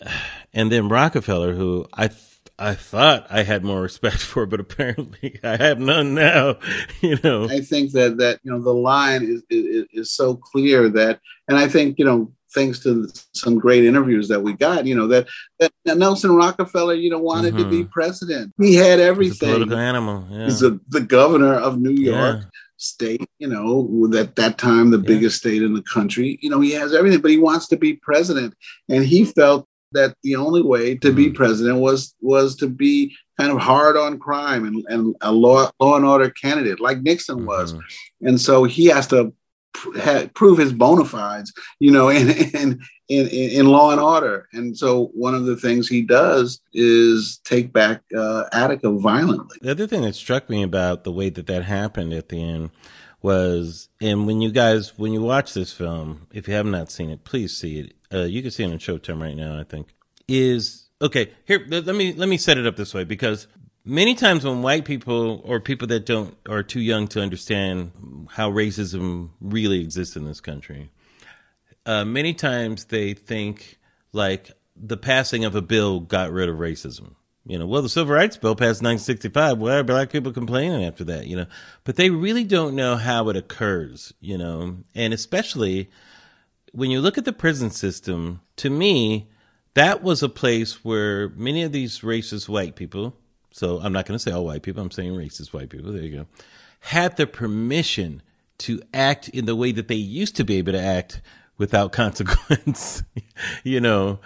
and 0.54 0.70
then 0.70 0.88
Rockefeller, 0.88 1.54
who 1.54 1.86
I. 1.92 2.08
Th- 2.08 2.26
I 2.62 2.74
thought 2.74 3.26
I 3.30 3.42
had 3.42 3.64
more 3.64 3.80
respect 3.80 4.18
for, 4.18 4.44
but 4.44 4.60
apparently 4.60 5.40
I 5.42 5.56
have 5.56 5.80
none 5.80 6.14
now. 6.14 6.58
You 7.00 7.18
know, 7.24 7.48
I 7.48 7.62
think 7.62 7.92
that 7.92 8.18
that 8.18 8.40
you 8.42 8.52
know 8.52 8.60
the 8.60 8.74
line 8.74 9.22
is, 9.22 9.42
is 9.48 9.86
is 9.94 10.12
so 10.12 10.36
clear 10.36 10.90
that, 10.90 11.20
and 11.48 11.56
I 11.56 11.68
think 11.68 11.98
you 11.98 12.04
know 12.04 12.30
thanks 12.54 12.80
to 12.80 13.08
some 13.32 13.58
great 13.58 13.84
interviews 13.84 14.28
that 14.28 14.42
we 14.42 14.52
got, 14.52 14.86
you 14.86 14.94
know, 14.94 15.06
that, 15.06 15.28
that 15.58 15.98
Nelson 15.98 16.34
Rockefeller, 16.34 16.94
you 16.94 17.10
know, 17.10 17.18
wanted 17.18 17.54
mm-hmm. 17.54 17.64
to 17.64 17.70
be 17.70 17.80
mm-hmm. 17.82 17.90
president. 17.90 18.52
He 18.58 18.74
had 18.74 19.00
everything. 19.00 19.32
He's 19.32 19.42
a 19.42 19.46
political 19.46 19.78
animal. 19.78 20.26
Yeah. 20.30 20.44
He's 20.44 20.62
a, 20.62 20.80
the 20.88 21.00
governor 21.00 21.54
of 21.54 21.78
New 21.78 21.90
York 21.92 22.40
yeah. 22.40 22.48
State, 22.76 23.28
you 23.38 23.46
know, 23.46 24.10
at 24.16 24.36
that 24.36 24.58
time, 24.58 24.90
the 24.90 24.98
yeah. 24.98 25.06
biggest 25.06 25.38
state 25.38 25.62
in 25.62 25.74
the 25.74 25.82
country. 25.82 26.38
You 26.40 26.50
know, 26.50 26.60
he 26.60 26.72
has 26.72 26.94
everything, 26.94 27.20
but 27.20 27.30
he 27.30 27.38
wants 27.38 27.68
to 27.68 27.76
be 27.76 27.94
president. 27.94 28.54
And 28.88 29.04
he 29.04 29.24
felt 29.24 29.66
that 29.92 30.14
the 30.22 30.36
only 30.36 30.62
way 30.62 30.94
to 30.96 31.08
mm-hmm. 31.08 31.16
be 31.16 31.30
president 31.30 31.78
was 31.78 32.14
was 32.20 32.56
to 32.56 32.68
be 32.68 33.14
kind 33.38 33.50
of 33.50 33.58
hard 33.58 33.96
on 33.96 34.18
crime 34.18 34.64
and, 34.66 34.84
and 34.88 35.16
a 35.20 35.32
law, 35.32 35.70
law 35.80 35.96
and 35.96 36.04
order 36.04 36.30
candidate 36.30 36.80
like 36.80 37.02
Nixon 37.02 37.38
mm-hmm. 37.38 37.46
was. 37.46 37.74
And 38.22 38.40
so 38.40 38.64
he 38.64 38.86
has 38.86 39.06
to 39.08 39.32
prove 39.72 40.58
his 40.58 40.72
bona 40.72 41.04
fides, 41.04 41.52
you 41.78 41.90
know, 41.90 42.08
in, 42.10 42.30
in, 42.30 42.80
in, 43.08 43.28
in 43.28 43.66
law 43.66 43.90
and 43.90 44.00
order. 44.00 44.48
And 44.52 44.76
so 44.76 45.06
one 45.14 45.34
of 45.34 45.44
the 45.44 45.56
things 45.56 45.88
he 45.88 46.02
does 46.02 46.60
is 46.72 47.40
take 47.44 47.72
back 47.72 48.02
uh, 48.16 48.44
Attica 48.52 48.90
violently. 48.90 49.58
The 49.60 49.70
other 49.70 49.86
thing 49.86 50.02
that 50.02 50.14
struck 50.14 50.48
me 50.48 50.62
about 50.62 51.04
the 51.04 51.12
way 51.12 51.30
that 51.30 51.46
that 51.46 51.64
happened 51.64 52.12
at 52.12 52.28
the 52.28 52.42
end 52.42 52.70
was, 53.22 53.88
and 54.00 54.26
when 54.26 54.40
you 54.40 54.50
guys, 54.50 54.98
when 54.98 55.12
you 55.12 55.22
watch 55.22 55.54
this 55.54 55.72
film, 55.72 56.26
if 56.32 56.48
you 56.48 56.54
have 56.54 56.66
not 56.66 56.90
seen 56.90 57.10
it, 57.10 57.24
please 57.24 57.56
see 57.56 57.80
it. 57.80 57.94
Uh, 58.12 58.24
you 58.24 58.42
can 58.42 58.50
see 58.50 58.64
it 58.64 58.70
on 58.70 58.78
Showtime 58.78 59.20
right 59.20 59.36
now, 59.36 59.58
I 59.58 59.64
think. 59.64 59.88
Is 60.26 60.88
okay. 61.02 61.32
Here, 61.44 61.64
let 61.68 61.86
me 61.86 62.12
let 62.12 62.28
me 62.28 62.38
set 62.38 62.56
it 62.56 62.66
up 62.66 62.76
this 62.76 62.94
way 62.94 63.02
because 63.02 63.48
many 63.84 64.14
times 64.14 64.44
when 64.44 64.62
white 64.62 64.84
people 64.84 65.42
or 65.44 65.60
people 65.60 65.88
that 65.88 66.06
don't 66.06 66.36
are 66.48 66.62
too 66.62 66.80
young 66.80 67.08
to 67.08 67.20
understand 67.20 67.92
how 68.30 68.50
racism 68.50 69.30
really 69.40 69.80
exists 69.80 70.16
in 70.16 70.24
this 70.24 70.40
country, 70.40 70.90
uh, 71.86 72.04
many 72.04 72.34
times 72.34 72.84
they 72.86 73.14
think 73.14 73.78
like 74.12 74.52
the 74.76 74.96
passing 74.96 75.44
of 75.44 75.54
a 75.54 75.62
bill 75.62 76.00
got 76.00 76.30
rid 76.30 76.48
of 76.48 76.56
racism. 76.56 77.14
You 77.46 77.58
know, 77.58 77.66
well, 77.66 77.82
the 77.82 77.88
Civil 77.88 78.14
Rights 78.14 78.36
Bill 78.36 78.54
passed 78.54 78.82
1965. 78.82 79.58
Why 79.58 79.76
are 79.76 79.82
black 79.82 80.10
people 80.10 80.30
complaining 80.30 80.84
after 80.84 81.04
that? 81.04 81.26
You 81.26 81.36
know, 81.36 81.46
but 81.84 81.96
they 81.96 82.10
really 82.10 82.44
don't 82.44 82.76
know 82.76 82.96
how 82.96 83.28
it 83.30 83.36
occurs. 83.36 84.12
You 84.20 84.36
know, 84.36 84.76
and 84.94 85.14
especially 85.14 85.90
when 86.72 86.90
you 86.90 87.00
look 87.00 87.16
at 87.16 87.24
the 87.24 87.32
prison 87.32 87.70
system, 87.70 88.42
to 88.56 88.68
me, 88.68 89.30
that 89.74 90.02
was 90.02 90.22
a 90.22 90.28
place 90.28 90.84
where 90.84 91.30
many 91.30 91.62
of 91.62 91.72
these 91.72 92.00
racist 92.00 92.48
white 92.48 92.76
people 92.76 93.16
so 93.52 93.80
I'm 93.82 93.92
not 93.92 94.06
going 94.06 94.16
to 94.16 94.22
say 94.22 94.32
all 94.32 94.44
white 94.44 94.62
people, 94.62 94.82
I'm 94.82 94.90
saying 94.90 95.14
racist 95.14 95.52
white 95.52 95.70
people, 95.70 95.92
there 95.92 96.02
you 96.02 96.16
go, 96.18 96.26
had 96.80 97.16
the 97.16 97.26
permission 97.26 98.22
to 98.58 98.82
act 98.92 99.28
in 99.28 99.46
the 99.46 99.56
way 99.56 99.72
that 99.72 99.88
they 99.88 99.94
used 99.94 100.36
to 100.36 100.44
be 100.44 100.56
able 100.56 100.72
to 100.72 100.80
act 100.80 101.20
without 101.58 101.92
consequence, 101.92 103.02
you 103.64 103.80
know, 103.80 104.18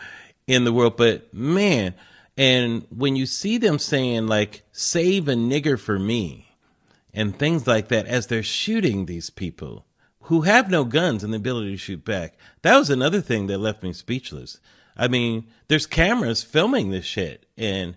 in 0.46 0.64
the 0.64 0.72
world. 0.72 0.96
But 0.96 1.32
man, 1.32 1.94
and 2.36 2.86
when 2.90 3.16
you 3.16 3.26
see 3.26 3.58
them 3.58 3.78
saying, 3.78 4.26
like, 4.26 4.62
save 4.72 5.28
a 5.28 5.34
nigger 5.34 5.78
for 5.78 5.98
me, 5.98 6.44
and 7.12 7.38
things 7.38 7.66
like 7.66 7.88
that 7.88 8.06
as 8.06 8.26
they're 8.26 8.42
shooting 8.42 9.06
these 9.06 9.30
people 9.30 9.86
who 10.22 10.42
have 10.42 10.70
no 10.70 10.84
guns 10.84 11.22
and 11.22 11.32
the 11.32 11.36
ability 11.36 11.70
to 11.70 11.76
shoot 11.76 12.04
back, 12.04 12.36
that 12.62 12.76
was 12.76 12.90
another 12.90 13.20
thing 13.20 13.46
that 13.46 13.58
left 13.58 13.82
me 13.82 13.92
speechless. 13.92 14.58
I 14.96 15.06
mean, 15.06 15.46
there's 15.68 15.86
cameras 15.86 16.42
filming 16.42 16.90
this 16.90 17.04
shit, 17.04 17.46
and 17.56 17.96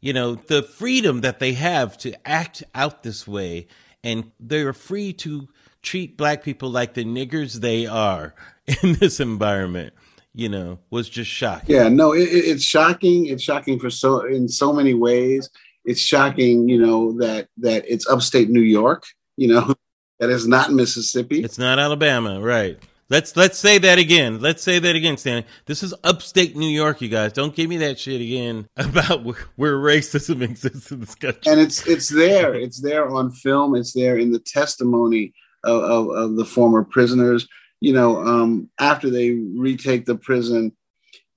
you 0.00 0.12
know, 0.12 0.34
the 0.34 0.62
freedom 0.62 1.22
that 1.22 1.38
they 1.38 1.54
have 1.54 1.98
to 1.98 2.14
act 2.26 2.62
out 2.74 3.02
this 3.02 3.26
way, 3.26 3.66
and 4.04 4.30
they're 4.38 4.72
free 4.72 5.12
to 5.14 5.48
treat 5.82 6.16
black 6.16 6.42
people 6.42 6.70
like 6.70 6.94
the 6.94 7.04
niggers 7.04 7.54
they 7.60 7.86
are 7.86 8.34
in 8.82 8.94
this 8.94 9.20
environment 9.20 9.94
you 10.34 10.48
know 10.48 10.78
was 10.90 11.08
just 11.08 11.30
shocking. 11.30 11.74
Yeah 11.74 11.88
no 11.88 12.12
it, 12.12 12.22
it's 12.22 12.64
shocking. 12.64 13.26
It's 13.26 13.42
shocking 13.42 13.78
for 13.78 13.90
so 13.90 14.24
in 14.24 14.48
so 14.48 14.72
many 14.72 14.94
ways. 14.94 15.50
It's 15.84 16.00
shocking 16.00 16.68
you 16.68 16.78
know 16.78 17.12
that 17.18 17.48
that 17.58 17.84
it's 17.88 18.08
upstate 18.08 18.48
new 18.48 18.60
york 18.60 19.04
you 19.36 19.48
know 19.48 19.74
that 20.20 20.30
is 20.30 20.46
not 20.46 20.72
mississippi. 20.72 21.42
It's 21.42 21.58
not 21.58 21.78
alabama 21.78 22.40
right 22.40 22.78
Let's 23.10 23.36
let's 23.36 23.58
say 23.58 23.78
that 23.78 23.98
again. 23.98 24.38
Let's 24.38 24.62
say 24.62 24.78
that 24.78 24.94
again, 24.94 25.16
Stanley. 25.16 25.46
This 25.64 25.82
is 25.82 25.94
upstate 26.04 26.56
New 26.56 26.68
York, 26.68 27.00
you 27.00 27.08
guys. 27.08 27.32
Don't 27.32 27.54
give 27.54 27.70
me 27.70 27.78
that 27.78 27.98
shit 27.98 28.20
again 28.20 28.68
about 28.76 29.24
where, 29.24 29.38
where 29.56 29.76
racism 29.78 30.42
exists 30.42 30.92
in 30.92 31.00
this 31.00 31.14
country. 31.14 31.50
And 31.50 31.58
it's 31.58 31.86
it's 31.86 32.08
there. 32.08 32.54
It's 32.54 32.80
there 32.80 33.08
on 33.08 33.30
film. 33.30 33.74
It's 33.76 33.94
there 33.94 34.18
in 34.18 34.30
the 34.30 34.38
testimony 34.38 35.32
of, 35.64 35.82
of, 35.82 36.08
of 36.10 36.36
the 36.36 36.44
former 36.44 36.84
prisoners. 36.84 37.48
You 37.80 37.94
know, 37.94 38.20
um, 38.26 38.68
after 38.78 39.08
they 39.08 39.30
retake 39.30 40.04
the 40.04 40.16
prison, 40.16 40.76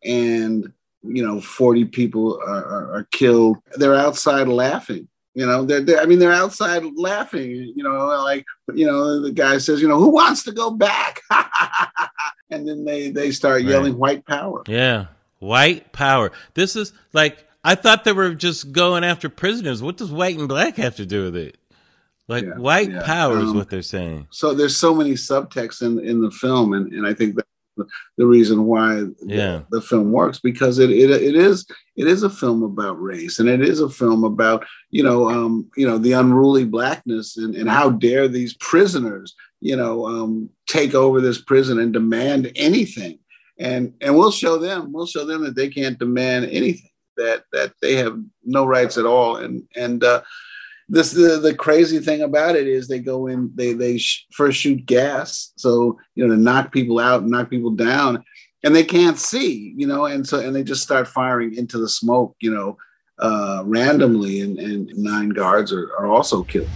and 0.03 0.73
you 1.03 1.25
know, 1.25 1.39
forty 1.39 1.85
people 1.85 2.37
are, 2.45 2.65
are, 2.65 2.95
are 2.97 3.07
killed. 3.11 3.59
They're 3.77 3.95
outside 3.95 4.49
laughing 4.49 5.07
you 5.33 5.45
know, 5.45 5.63
they're, 5.63 5.81
they're, 5.81 6.01
I 6.01 6.05
mean, 6.05 6.19
they're 6.19 6.33
outside 6.33 6.83
laughing. 6.95 7.71
You 7.75 7.83
know, 7.83 8.07
like 8.23 8.45
you 8.73 8.85
know, 8.85 9.21
the 9.21 9.31
guy 9.31 9.57
says, 9.59 9.81
you 9.81 9.87
know, 9.87 9.99
who 9.99 10.09
wants 10.09 10.43
to 10.43 10.51
go 10.51 10.71
back? 10.71 11.21
and 12.49 12.67
then 12.67 12.83
they 12.83 13.11
they 13.11 13.31
start 13.31 13.63
yelling, 13.63 13.93
right. 13.93 13.99
"White 13.99 14.25
power!" 14.25 14.63
Yeah, 14.67 15.07
white 15.39 15.93
power. 15.93 16.31
This 16.53 16.75
is 16.75 16.91
like 17.13 17.47
I 17.63 17.75
thought 17.75 18.03
they 18.03 18.11
were 18.11 18.35
just 18.35 18.71
going 18.71 19.03
after 19.03 19.29
prisoners. 19.29 19.81
What 19.81 19.97
does 19.97 20.11
white 20.11 20.37
and 20.37 20.47
black 20.47 20.75
have 20.75 20.97
to 20.97 21.05
do 21.05 21.23
with 21.23 21.37
it? 21.37 21.57
Like 22.27 22.45
yeah, 22.45 22.57
white 22.57 22.91
yeah. 22.91 23.03
power 23.03 23.37
um, 23.37 23.47
is 23.47 23.53
what 23.53 23.69
they're 23.69 23.81
saying. 23.81 24.27
So 24.31 24.53
there's 24.53 24.77
so 24.77 24.93
many 24.93 25.13
subtexts 25.13 25.81
in 25.81 25.99
in 25.99 26.21
the 26.21 26.31
film, 26.31 26.73
and 26.73 26.91
and 26.91 27.07
I 27.07 27.13
think 27.13 27.35
that 27.35 27.45
the 28.17 28.25
reason 28.25 28.65
why 28.65 29.03
yeah. 29.23 29.61
the, 29.69 29.79
the, 29.79 29.81
film 29.81 30.11
works 30.11 30.39
because 30.39 30.79
it, 30.79 30.89
it 30.89 31.09
it 31.09 31.35
is 31.35 31.65
it 31.95 32.07
is 32.07 32.23
a 32.23 32.29
film 32.29 32.63
about 32.63 33.01
race 33.01 33.39
and 33.39 33.49
it 33.49 33.61
is 33.61 33.79
a 33.79 33.89
film 33.89 34.23
about 34.23 34.65
you 34.89 35.03
know 35.03 35.29
um, 35.29 35.69
you 35.75 35.87
know 35.87 35.97
the 35.97 36.13
unruly 36.13 36.65
blackness 36.65 37.37
and, 37.37 37.55
and 37.55 37.69
how 37.69 37.89
dare 37.89 38.27
these 38.27 38.55
prisoners 38.55 39.35
you 39.59 39.75
know 39.75 40.05
um, 40.05 40.49
take 40.67 40.93
over 40.93 41.21
this 41.21 41.41
prison 41.41 41.79
and 41.79 41.93
demand 41.93 42.51
anything 42.55 43.19
and 43.59 43.93
and 44.01 44.17
we'll 44.17 44.31
show 44.31 44.57
them 44.57 44.91
we'll 44.91 45.05
show 45.05 45.25
them 45.25 45.43
that 45.43 45.55
they 45.55 45.69
can't 45.69 45.99
demand 45.99 46.45
anything 46.45 46.89
that 47.17 47.43
that 47.51 47.73
they 47.81 47.95
have 47.95 48.17
no 48.43 48.65
rights 48.65 48.97
at 48.97 49.05
all 49.05 49.37
and 49.37 49.63
and 49.75 50.03
uh, 50.03 50.21
this 50.91 51.11
the, 51.11 51.39
the 51.39 51.55
crazy 51.55 51.99
thing 51.99 52.21
about 52.21 52.57
it 52.57 52.67
is 52.67 52.87
they 52.87 52.99
go 52.99 53.25
in 53.25 53.49
they 53.55 53.71
they 53.71 53.97
sh- 53.97 54.25
first 54.33 54.59
shoot 54.59 54.85
gas. 54.85 55.53
So 55.55 55.97
you 56.15 56.27
know 56.27 56.35
to 56.35 56.39
knock 56.39 56.73
people 56.73 56.99
out 56.99 57.21
and 57.21 57.31
knock 57.31 57.49
people 57.49 57.71
down. 57.71 58.23
And 58.63 58.75
they 58.75 58.83
can't 58.83 59.17
see 59.17 59.73
you 59.77 59.87
know 59.87 60.05
and 60.05 60.27
so 60.27 60.39
and 60.39 60.53
they 60.53 60.63
just 60.63 60.83
start 60.83 61.07
firing 61.07 61.55
into 61.55 61.79
the 61.79 61.87
smoke 61.87 62.35
you 62.41 62.53
know 62.53 62.77
uh, 63.19 63.63
randomly. 63.65 64.41
And, 64.41 64.59
and 64.59 64.91
nine 64.95 65.29
guards 65.29 65.71
are, 65.71 65.89
are 65.97 66.07
also 66.07 66.43
killed. 66.43 66.69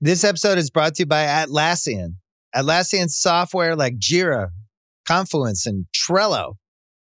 This 0.00 0.24
episode 0.24 0.58
is 0.58 0.70
brought 0.70 0.94
to 0.96 1.02
you 1.02 1.06
by 1.06 1.26
atlassian. 1.26 2.14
Atlassian 2.56 3.08
software 3.08 3.76
like 3.76 3.98
jira 3.98 4.48
confluence 5.06 5.66
and 5.66 5.86
trello 5.94 6.54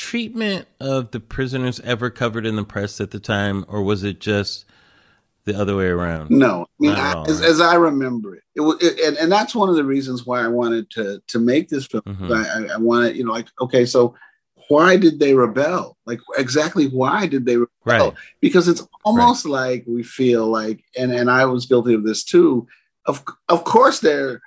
treatment 0.00 0.66
of 0.80 1.10
the 1.10 1.20
prisoners 1.20 1.78
ever 1.80 2.08
covered 2.08 2.46
in 2.46 2.56
the 2.56 2.64
press 2.64 3.02
at 3.02 3.10
the 3.10 3.20
time, 3.20 3.66
or 3.68 3.82
was 3.82 4.02
it 4.02 4.18
just 4.18 4.64
the 5.44 5.54
other 5.54 5.76
way 5.76 5.88
around? 5.88 6.30
No, 6.30 6.62
I 6.62 6.66
mean, 6.78 6.92
I, 6.92 7.12
all, 7.12 7.30
as, 7.30 7.38
right? 7.38 7.50
as 7.50 7.60
I 7.60 7.74
remember 7.74 8.36
it, 8.36 8.42
it, 8.54 8.62
was, 8.62 8.82
it 8.82 8.98
and, 9.00 9.18
and 9.18 9.30
that's 9.30 9.54
one 9.54 9.68
of 9.68 9.76
the 9.76 9.84
reasons 9.84 10.24
why 10.24 10.42
I 10.42 10.48
wanted 10.48 10.88
to 10.92 11.22
to 11.26 11.38
make 11.38 11.68
this 11.68 11.86
film. 11.86 12.02
Mhm. 12.06 12.32
I, 12.34 12.74
I, 12.74 12.78
wanted, 12.78 13.14
you 13.14 13.24
know, 13.24 13.32
like 13.32 13.48
okay, 13.60 13.84
so 13.84 14.14
why 14.68 14.96
did 14.96 15.20
they 15.20 15.34
rebel? 15.34 15.98
Like 16.06 16.20
exactly 16.38 16.88
why 16.88 17.26
did 17.26 17.44
they 17.44 17.58
rebel? 17.58 17.70
Right. 17.84 18.12
Because 18.40 18.68
it's 18.68 18.82
almost 19.04 19.44
like 19.44 19.84
we 19.86 20.02
feel 20.02 20.46
like, 20.46 20.82
and 20.96 21.12
and 21.12 21.30
I 21.30 21.44
was 21.44 21.66
guilty 21.66 21.92
of 21.92 22.04
this 22.04 22.24
too. 22.24 22.66
Of 23.04 23.22
of 23.50 23.64
course 23.64 24.00
they're, 24.00 24.40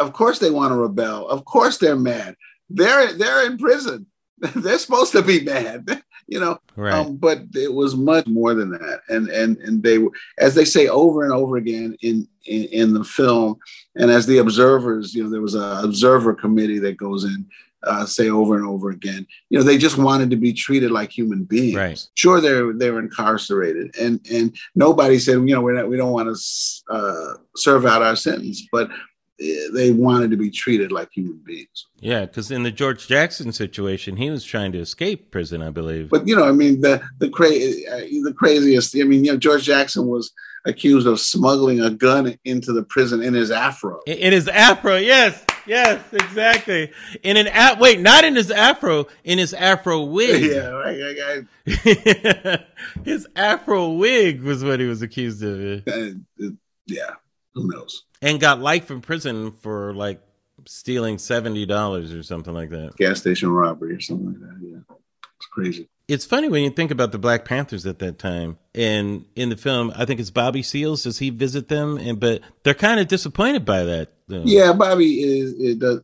of 0.00 0.12
course 0.12 0.40
they 0.40 0.50
want 0.50 0.72
to 0.72 0.76
rebel. 0.76 1.28
Of 1.28 1.44
course 1.44 1.78
they're 1.78 1.94
mad. 1.94 2.34
They're 2.68 3.12
they're 3.12 3.46
in 3.46 3.56
prison. 3.56 4.06
they're 4.56 4.78
supposed 4.78 5.12
to 5.12 5.22
be 5.22 5.40
mad. 5.40 6.02
You 6.28 6.40
know, 6.40 6.58
Right. 6.74 6.92
um, 6.92 7.18
but 7.18 7.42
it 7.54 7.72
was 7.72 7.94
much 7.94 8.26
more 8.26 8.52
than 8.52 8.72
that, 8.72 9.02
and 9.08 9.28
and 9.28 9.58
and 9.58 9.80
they, 9.80 9.98
were- 9.98 10.10
as 10.38 10.56
they 10.56 10.64
say 10.64 10.88
over 10.88 11.22
and 11.22 11.32
over 11.32 11.56
again 11.56 11.96
in, 12.02 12.26
in 12.46 12.64
in 12.64 12.94
the 12.94 13.04
film, 13.04 13.58
and 13.94 14.10
as 14.10 14.26
the 14.26 14.38
observers, 14.38 15.14
you 15.14 15.22
know, 15.22 15.30
there 15.30 15.40
was 15.40 15.54
a 15.54 15.80
observer 15.84 16.34
committee 16.34 16.80
that 16.80 16.96
goes 16.96 17.22
in, 17.22 17.46
uh, 17.84 18.04
say 18.06 18.28
over 18.28 18.56
and 18.56 18.66
over 18.66 18.90
again, 18.90 19.24
you 19.50 19.56
know, 19.58 19.62
they 19.64 19.78
just 19.78 19.98
wanted 19.98 20.30
to 20.30 20.36
be 20.36 20.52
treated 20.52 20.90
like 20.90 21.12
human 21.16 21.44
beings. 21.44 21.76
Right. 21.76 22.04
Sure, 22.16 22.40
they're 22.40 22.72
they're 22.72 22.98
incarcerated, 22.98 23.94
and 23.96 24.18
and 24.28 24.56
nobody 24.74 25.20
said, 25.20 25.34
you 25.48 25.54
know, 25.54 25.60
we're 25.60 25.74
not, 25.74 25.88
we 25.88 25.96
don't 25.96 26.10
want 26.10 26.28
to 26.36 26.92
uh, 26.92 27.34
serve 27.54 27.86
out 27.86 28.02
our 28.02 28.16
sentence, 28.16 28.66
but 28.72 28.90
they 29.38 29.90
wanted 29.90 30.30
to 30.30 30.36
be 30.36 30.50
treated 30.50 30.90
like 30.90 31.10
human 31.12 31.40
beings. 31.44 31.86
yeah, 32.00 32.20
because 32.26 32.50
in 32.50 32.62
the 32.62 32.70
George 32.70 33.06
Jackson 33.06 33.52
situation, 33.52 34.16
he 34.16 34.30
was 34.30 34.44
trying 34.44 34.72
to 34.72 34.78
escape 34.78 35.30
prison, 35.30 35.62
I 35.62 35.70
believe. 35.70 36.08
But 36.08 36.26
you 36.26 36.34
know, 36.34 36.44
I 36.48 36.52
mean, 36.52 36.80
the 36.80 37.02
the 37.18 37.28
cra- 37.28 37.48
uh, 37.48 38.06
the 38.24 38.34
craziest. 38.36 38.96
I 38.96 39.02
mean, 39.02 39.24
you 39.24 39.32
know, 39.32 39.38
George 39.38 39.64
Jackson 39.64 40.06
was 40.06 40.32
accused 40.64 41.06
of 41.06 41.20
smuggling 41.20 41.80
a 41.80 41.90
gun 41.90 42.36
into 42.44 42.72
the 42.72 42.82
prison 42.82 43.22
in 43.22 43.34
his 43.34 43.50
afro. 43.52 44.00
In, 44.06 44.32
his 44.32 44.48
afro, 44.48 44.96
yes, 44.96 45.44
yes, 45.64 46.02
exactly. 46.12 46.90
In 47.22 47.36
an 47.36 47.46
a- 47.46 47.76
wait, 47.78 48.00
not 48.00 48.24
in 48.24 48.34
his 48.34 48.50
afro, 48.50 49.06
in 49.22 49.38
his 49.38 49.54
afro 49.54 50.02
wig. 50.02 50.42
yeah, 50.42 50.66
right. 50.68 50.98
I, 51.00 51.42
I, 51.68 52.64
his 53.04 53.28
afro 53.36 53.90
wig 53.90 54.42
was 54.42 54.64
what 54.64 54.80
he 54.80 54.86
was 54.86 55.02
accused 55.02 55.42
of, 55.44 55.86
uh, 55.86 56.48
yeah, 56.86 57.10
who 57.56 57.68
knows? 57.68 58.04
and 58.22 58.38
got 58.40 58.60
life 58.60 58.90
in 58.90 59.00
prison 59.00 59.52
for 59.52 59.92
like 59.94 60.20
stealing 60.66 61.18
seventy 61.18 61.66
dollars 61.66 62.12
or 62.12 62.22
something 62.22 62.54
like 62.54 62.70
that. 62.70 62.96
Gas 62.96 63.20
station 63.20 63.48
robbery 63.50 63.94
or 63.94 64.00
something 64.00 64.26
like 64.26 64.40
that. 64.40 64.58
Yeah, 64.62 64.96
it's 65.36 65.46
crazy. 65.46 65.88
It's 66.08 66.24
funny 66.24 66.48
when 66.48 66.62
you 66.62 66.70
think 66.70 66.92
about 66.92 67.10
the 67.10 67.18
Black 67.18 67.44
Panthers 67.44 67.84
at 67.84 67.98
that 67.98 68.18
time, 68.18 68.58
and 68.74 69.24
in 69.34 69.48
the 69.48 69.56
film, 69.56 69.92
I 69.96 70.04
think 70.04 70.20
it's 70.20 70.30
Bobby 70.30 70.62
Seals. 70.62 71.02
Does 71.02 71.18
he 71.18 71.30
visit 71.30 71.66
them? 71.68 71.98
And 71.98 72.20
but 72.20 72.42
they're 72.62 72.74
kind 72.74 73.00
of 73.00 73.08
disappointed 73.08 73.64
by 73.64 73.82
that. 73.84 74.12
though. 74.28 74.42
Yeah, 74.44 74.72
Bobby 74.72 75.20
is 75.20 75.54
it 75.58 75.78
does 75.80 76.00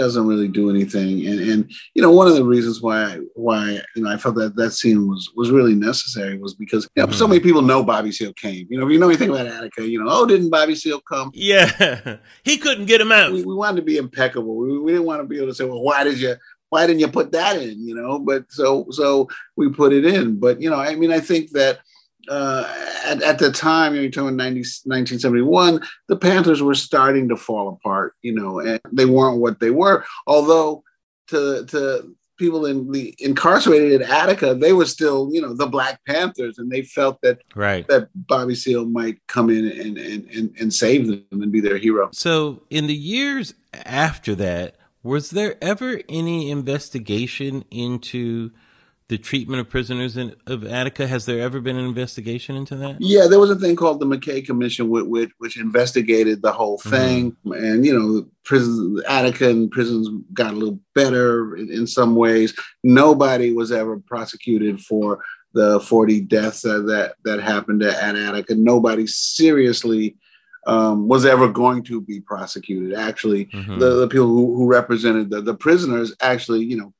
doesn't 0.00 0.26
really 0.26 0.48
do 0.48 0.70
anything, 0.70 1.26
and 1.28 1.38
and 1.50 1.60
you 1.94 2.02
know 2.02 2.10
one 2.20 2.26
of 2.26 2.34
the 2.34 2.44
reasons 2.54 2.80
why 2.80 3.18
why 3.34 3.64
you 3.94 4.02
know 4.02 4.10
I 4.10 4.16
felt 4.16 4.34
that 4.36 4.56
that 4.56 4.72
scene 4.72 5.00
was 5.08 5.22
was 5.36 5.50
really 5.50 5.74
necessary 5.74 6.38
was 6.38 6.54
because 6.54 6.88
you 6.96 7.04
know, 7.04 7.12
so 7.12 7.26
Mhm. 7.26 7.30
many 7.30 7.40
people 7.40 7.62
know 7.62 7.82
Bobby 7.84 8.12
Seale 8.12 8.32
came. 8.34 8.66
You 8.70 8.78
know, 8.78 8.86
if 8.86 8.92
you 8.92 8.98
know 8.98 9.08
anything 9.08 9.30
about 9.30 9.46
Attica, 9.46 9.82
you 9.86 9.98
know, 10.02 10.08
oh, 10.10 10.24
didn't 10.26 10.50
Bobby 10.50 10.74
Seale 10.74 11.00
come? 11.12 11.30
yeah, 11.34 12.16
he 12.42 12.56
couldn't 12.56 12.86
get 12.86 13.00
him 13.00 13.12
out. 13.12 13.32
we, 13.32 13.44
we 13.44 13.54
wanted 13.54 13.76
to 13.76 13.86
be 13.92 13.96
impeccable. 13.98 14.56
We, 14.56 14.78
we 14.78 14.92
didn't 14.92 15.06
want 15.06 15.20
to 15.22 15.26
be 15.28 15.36
able 15.36 15.48
to 15.48 15.54
say, 15.54 15.64
well, 15.64 15.82
why 15.82 16.02
did 16.04 16.18
you 16.18 16.34
why 16.70 16.86
didn't 16.86 17.00
you 17.00 17.08
put 17.08 17.32
that 17.32 17.60
in? 17.60 17.76
You 17.86 17.94
know, 17.96 18.18
but 18.18 18.44
so 18.50 18.86
so 18.90 19.28
we 19.56 19.68
put 19.70 19.92
it 19.92 20.04
in. 20.06 20.38
But 20.38 20.62
you 20.62 20.70
know, 20.70 20.76
I 20.76 20.94
mean, 20.94 21.12
I 21.12 21.20
think 21.20 21.50
that 21.52 21.80
uh, 22.30 22.72
at, 23.04 23.22
at 23.22 23.38
the 23.38 23.50
time, 23.50 23.92
you 23.92 23.98
know, 23.98 24.02
you're 24.02 24.10
talking 24.12 24.36
90, 24.36 24.60
1971, 24.60 25.82
the 26.06 26.16
Panthers 26.16 26.62
were 26.62 26.76
starting 26.76 27.28
to 27.28 27.36
fall 27.36 27.68
apart, 27.68 28.14
you 28.22 28.32
know, 28.32 28.60
and 28.60 28.80
they 28.92 29.04
weren't 29.04 29.40
what 29.40 29.58
they 29.58 29.70
were. 29.70 30.04
Although 30.26 30.84
to 31.28 31.66
to 31.66 32.14
people 32.38 32.66
in 32.66 32.90
the 32.92 33.14
incarcerated 33.18 34.00
at 34.00 34.08
Attica, 34.08 34.54
they 34.54 34.72
were 34.72 34.86
still, 34.86 35.28
you 35.32 35.42
know, 35.42 35.52
the 35.54 35.66
Black 35.66 36.00
Panthers, 36.06 36.56
and 36.56 36.70
they 36.70 36.82
felt 36.82 37.20
that 37.22 37.42
Right. 37.56 37.86
that 37.88 38.08
Bobby 38.14 38.54
Seale 38.54 38.86
might 38.86 39.18
come 39.26 39.50
in 39.50 39.66
and 39.66 39.98
and 39.98 40.30
and, 40.30 40.56
and 40.58 40.72
save 40.72 41.08
them 41.08 41.24
and 41.32 41.50
be 41.50 41.60
their 41.60 41.78
hero. 41.78 42.10
So, 42.12 42.62
in 42.70 42.86
the 42.86 42.94
years 42.94 43.54
after 43.74 44.36
that, 44.36 44.76
was 45.02 45.30
there 45.30 45.56
ever 45.60 46.00
any 46.08 46.50
investigation 46.50 47.64
into 47.72 48.52
the 49.10 49.18
treatment 49.18 49.60
of 49.60 49.68
prisoners 49.68 50.16
in, 50.16 50.32
of 50.46 50.64
Attica? 50.64 51.04
Has 51.08 51.26
there 51.26 51.40
ever 51.40 51.60
been 51.60 51.76
an 51.76 51.84
investigation 51.84 52.54
into 52.54 52.76
that? 52.76 52.96
Yeah, 53.00 53.26
there 53.26 53.40
was 53.40 53.50
a 53.50 53.56
thing 53.56 53.74
called 53.74 53.98
the 53.98 54.06
McKay 54.06 54.46
Commission, 54.46 54.88
which, 54.88 55.04
which, 55.04 55.30
which 55.38 55.58
investigated 55.58 56.42
the 56.42 56.52
whole 56.52 56.78
thing, 56.78 57.36
and 57.44 57.84
you 57.84 57.92
know, 57.92 58.24
prisons, 58.44 59.02
Attica 59.08 59.50
and 59.50 59.68
prisons 59.68 60.08
got 60.32 60.52
a 60.54 60.56
little 60.56 60.78
better 60.94 61.56
in, 61.56 61.68
in 61.72 61.86
some 61.88 62.14
ways. 62.14 62.54
Nobody 62.84 63.52
was 63.52 63.72
ever 63.72 63.98
prosecuted 63.98 64.80
for 64.80 65.18
the 65.54 65.80
40 65.80 66.20
deaths 66.20 66.62
that 66.62 66.86
that, 66.86 67.16
that 67.24 67.42
happened 67.42 67.82
at, 67.82 68.00
at 68.00 68.14
Attica. 68.14 68.54
Nobody 68.54 69.08
seriously 69.08 70.16
um, 70.68 71.08
was 71.08 71.26
ever 71.26 71.48
going 71.48 71.82
to 71.82 72.00
be 72.00 72.20
prosecuted. 72.20 72.94
Actually, 72.96 73.46
Mhm. 73.46 73.80
the, 73.80 73.96
the 73.96 74.08
people 74.08 74.28
who, 74.28 74.54
who 74.54 74.66
represented 74.68 75.30
the, 75.30 75.40
the 75.40 75.54
prisoners 75.54 76.14
actually, 76.20 76.62
you 76.64 76.76
know, 76.76 76.94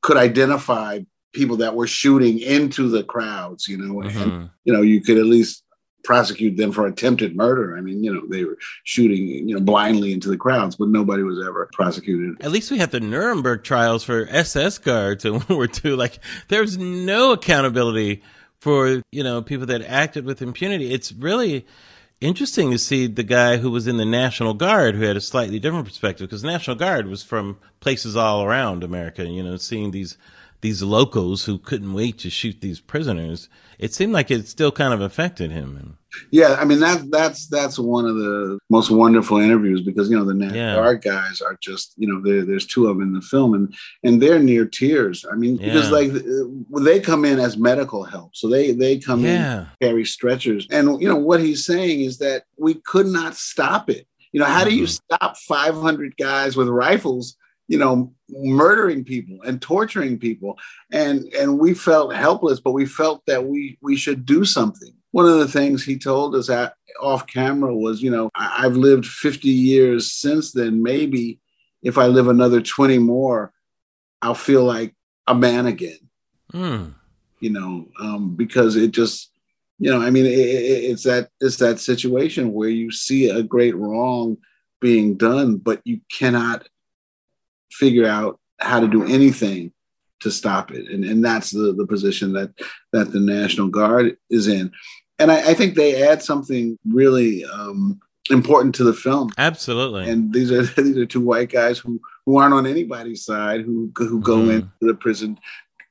could 0.00 0.16
identify 0.16 1.00
people 1.32 1.56
that 1.58 1.74
were 1.74 1.86
shooting 1.86 2.38
into 2.38 2.88
the 2.88 3.04
crowds, 3.04 3.68
you 3.68 3.78
know, 3.78 4.00
and 4.02 4.10
Mhm. 4.10 4.50
you 4.64 4.72
know, 4.72 4.82
you 4.82 5.00
could 5.00 5.18
at 5.18 5.26
least 5.26 5.62
prosecute 6.02 6.56
them 6.56 6.72
for 6.72 6.86
attempted 6.86 7.36
murder. 7.36 7.76
I 7.76 7.82
mean, 7.82 8.02
you 8.02 8.12
know, 8.12 8.22
they 8.28 8.44
were 8.44 8.56
shooting, 8.84 9.48
you 9.48 9.54
know, 9.54 9.60
blindly 9.60 10.12
into 10.12 10.28
the 10.30 10.36
crowds, 10.36 10.74
but 10.76 10.88
nobody 10.88 11.22
was 11.22 11.38
ever 11.46 11.68
prosecuted. 11.74 12.36
At 12.40 12.52
least 12.52 12.70
we 12.70 12.78
had 12.78 12.90
the 12.90 13.00
Nuremberg 13.00 13.64
trials 13.64 14.02
for 14.02 14.26
SS 14.30 14.78
guards 14.78 15.24
in 15.26 15.32
World 15.34 15.48
War 15.50 15.68
II. 15.84 15.92
Like, 15.92 16.18
there's 16.48 16.78
no 16.78 17.32
accountability 17.32 18.22
for, 18.60 19.02
you 19.12 19.22
know, 19.22 19.42
people 19.42 19.66
that 19.66 19.82
acted 19.82 20.24
with 20.24 20.40
impunity. 20.40 20.90
It's 20.90 21.12
really 21.12 21.66
interesting 22.20 22.70
to 22.70 22.78
see 22.78 23.06
the 23.06 23.22
guy 23.22 23.58
who 23.58 23.70
was 23.70 23.86
in 23.86 23.98
the 23.98 24.04
National 24.06 24.54
Guard 24.54 24.94
who 24.94 25.04
had 25.04 25.16
a 25.16 25.20
slightly 25.20 25.58
different 25.58 25.86
perspective 25.86 26.28
because 26.28 26.42
the 26.42 26.48
National 26.48 26.76
Guard 26.76 27.08
was 27.08 27.22
from 27.22 27.58
places 27.80 28.16
all 28.16 28.42
around 28.42 28.82
America, 28.84 29.26
you 29.26 29.42
know, 29.42 29.56
seeing 29.56 29.90
these 29.90 30.16
these 30.60 30.82
locals 30.82 31.44
who 31.44 31.58
couldn't 31.58 31.92
wait 31.94 32.18
to 32.18 32.30
shoot 32.30 32.60
these 32.60 32.80
prisoners, 32.80 33.48
it 33.78 33.94
seemed 33.94 34.12
like 34.12 34.30
it 34.30 34.46
still 34.46 34.70
kind 34.72 34.92
of 34.92 35.00
affected 35.00 35.50
him. 35.50 35.96
Yeah, 36.32 36.56
I 36.58 36.64
mean 36.64 36.80
that 36.80 37.08
that's 37.10 37.46
that's 37.46 37.78
one 37.78 38.04
of 38.04 38.16
the 38.16 38.58
most 38.68 38.90
wonderful 38.90 39.38
interviews 39.38 39.80
because 39.80 40.10
you 40.10 40.18
know 40.18 40.24
the 40.24 40.34
National 40.34 40.56
Yeah. 40.56 40.74
Guard 40.74 41.02
guys 41.02 41.40
are 41.40 41.56
just 41.62 41.94
you 41.96 42.08
know 42.08 42.20
there's 42.44 42.66
two 42.66 42.88
of 42.88 42.96
them 42.96 43.06
in 43.06 43.12
the 43.12 43.20
film 43.22 43.54
and 43.54 43.72
and 44.02 44.20
they're 44.20 44.40
near 44.40 44.64
tears. 44.66 45.24
I 45.30 45.36
mean 45.36 45.56
because 45.56 45.90
like 45.92 46.10
uh, 46.10 46.80
they 46.82 46.98
come 47.00 47.24
in 47.24 47.38
as 47.38 47.56
medical 47.56 48.02
help, 48.02 48.34
so 48.34 48.48
they 48.48 48.72
they 48.72 48.98
come 48.98 49.24
Yeah. 49.24 49.60
in 49.60 49.66
carry 49.80 50.04
stretchers, 50.04 50.66
and 50.70 51.00
you 51.00 51.08
know 51.08 51.16
what 51.16 51.40
he's 51.40 51.64
saying 51.64 52.00
is 52.00 52.18
that 52.18 52.42
we 52.58 52.74
could 52.74 53.06
not 53.06 53.36
stop 53.36 53.88
it. 53.88 54.06
You 54.32 54.40
know 54.40 54.46
how 54.46 54.64
do 54.64 54.74
you 54.74 54.84
Mhm. 54.84 55.00
stop 55.12 55.36
500 55.36 56.16
guys 56.16 56.56
with 56.56 56.68
rifles? 56.68 57.36
You 57.70 57.78
know, 57.78 58.12
murdering 58.28 59.04
people 59.04 59.38
and 59.46 59.62
torturing 59.62 60.18
people, 60.18 60.58
and 60.90 61.24
and 61.38 61.58
we 61.58 61.72
felt 61.72 62.14
helpless, 62.14 62.58
but 62.58 62.72
we 62.72 62.84
felt 62.84 63.24
that 63.26 63.44
we 63.44 63.78
we 63.80 63.94
should 63.96 64.26
do 64.26 64.44
something. 64.44 64.92
One 65.12 65.26
of 65.26 65.38
the 65.38 65.48
things 65.48 65.84
he 65.84 65.96
told 65.96 66.34
us 66.34 66.50
at, 66.50 66.74
off 67.00 67.26
camera 67.26 67.74
was, 67.74 68.02
you 68.02 68.10
know, 68.10 68.30
I- 68.34 68.64
I've 68.64 68.76
lived 68.76 69.06
50 69.06 69.48
years 69.48 70.12
since 70.12 70.52
then. 70.52 70.82
Maybe 70.82 71.40
if 71.82 71.98
I 71.98 72.06
live 72.06 72.28
another 72.28 72.60
20 72.60 72.98
more, 72.98 73.52
I'll 74.22 74.34
feel 74.34 74.64
like 74.64 74.94
a 75.26 75.34
man 75.34 75.66
again. 75.66 75.98
Mm. 76.52 76.94
You 77.40 77.50
know, 77.50 77.88
um, 78.00 78.36
because 78.36 78.76
it 78.76 78.90
just, 78.90 79.30
you 79.78 79.90
know, 79.90 80.00
I 80.00 80.10
mean, 80.10 80.26
it, 80.26 80.38
it, 80.38 80.90
it's 80.90 81.04
that 81.04 81.30
it's 81.40 81.56
that 81.56 81.80
situation 81.80 82.52
where 82.52 82.68
you 82.68 82.90
see 82.90 83.30
a 83.30 83.42
great 83.42 83.76
wrong 83.76 84.36
being 84.80 85.16
done, 85.16 85.56
but 85.56 85.80
you 85.84 86.00
cannot 86.10 86.66
figure 87.72 88.06
out 88.06 88.38
how 88.60 88.80
to 88.80 88.88
do 88.88 89.04
anything 89.04 89.72
to 90.20 90.30
stop 90.30 90.70
it, 90.70 90.88
and 90.90 91.04
and 91.04 91.24
that's 91.24 91.50
the 91.50 91.72
the 91.72 91.86
position 91.86 92.32
that 92.34 92.50
that 92.92 93.12
the 93.12 93.20
National 93.20 93.68
Guard 93.68 94.16
is 94.28 94.48
in, 94.48 94.70
and 95.18 95.30
I, 95.32 95.50
I 95.50 95.54
think 95.54 95.74
they 95.74 96.02
add 96.06 96.22
something 96.22 96.78
really 96.86 97.44
um, 97.46 97.98
important 98.30 98.74
to 98.76 98.84
the 98.84 98.92
film. 98.92 99.30
Absolutely. 99.38 100.08
And 100.10 100.32
these 100.32 100.52
are 100.52 100.62
these 100.82 100.96
are 100.98 101.06
two 101.06 101.20
white 101.20 101.50
guys 101.50 101.78
who 101.78 102.00
who 102.26 102.36
aren't 102.36 102.54
on 102.54 102.66
anybody's 102.66 103.24
side 103.24 103.62
who 103.62 103.90
who 103.96 104.20
go 104.20 104.36
Mhm. 104.38 104.54
into 104.56 104.68
the 104.82 104.94
prison 104.94 105.38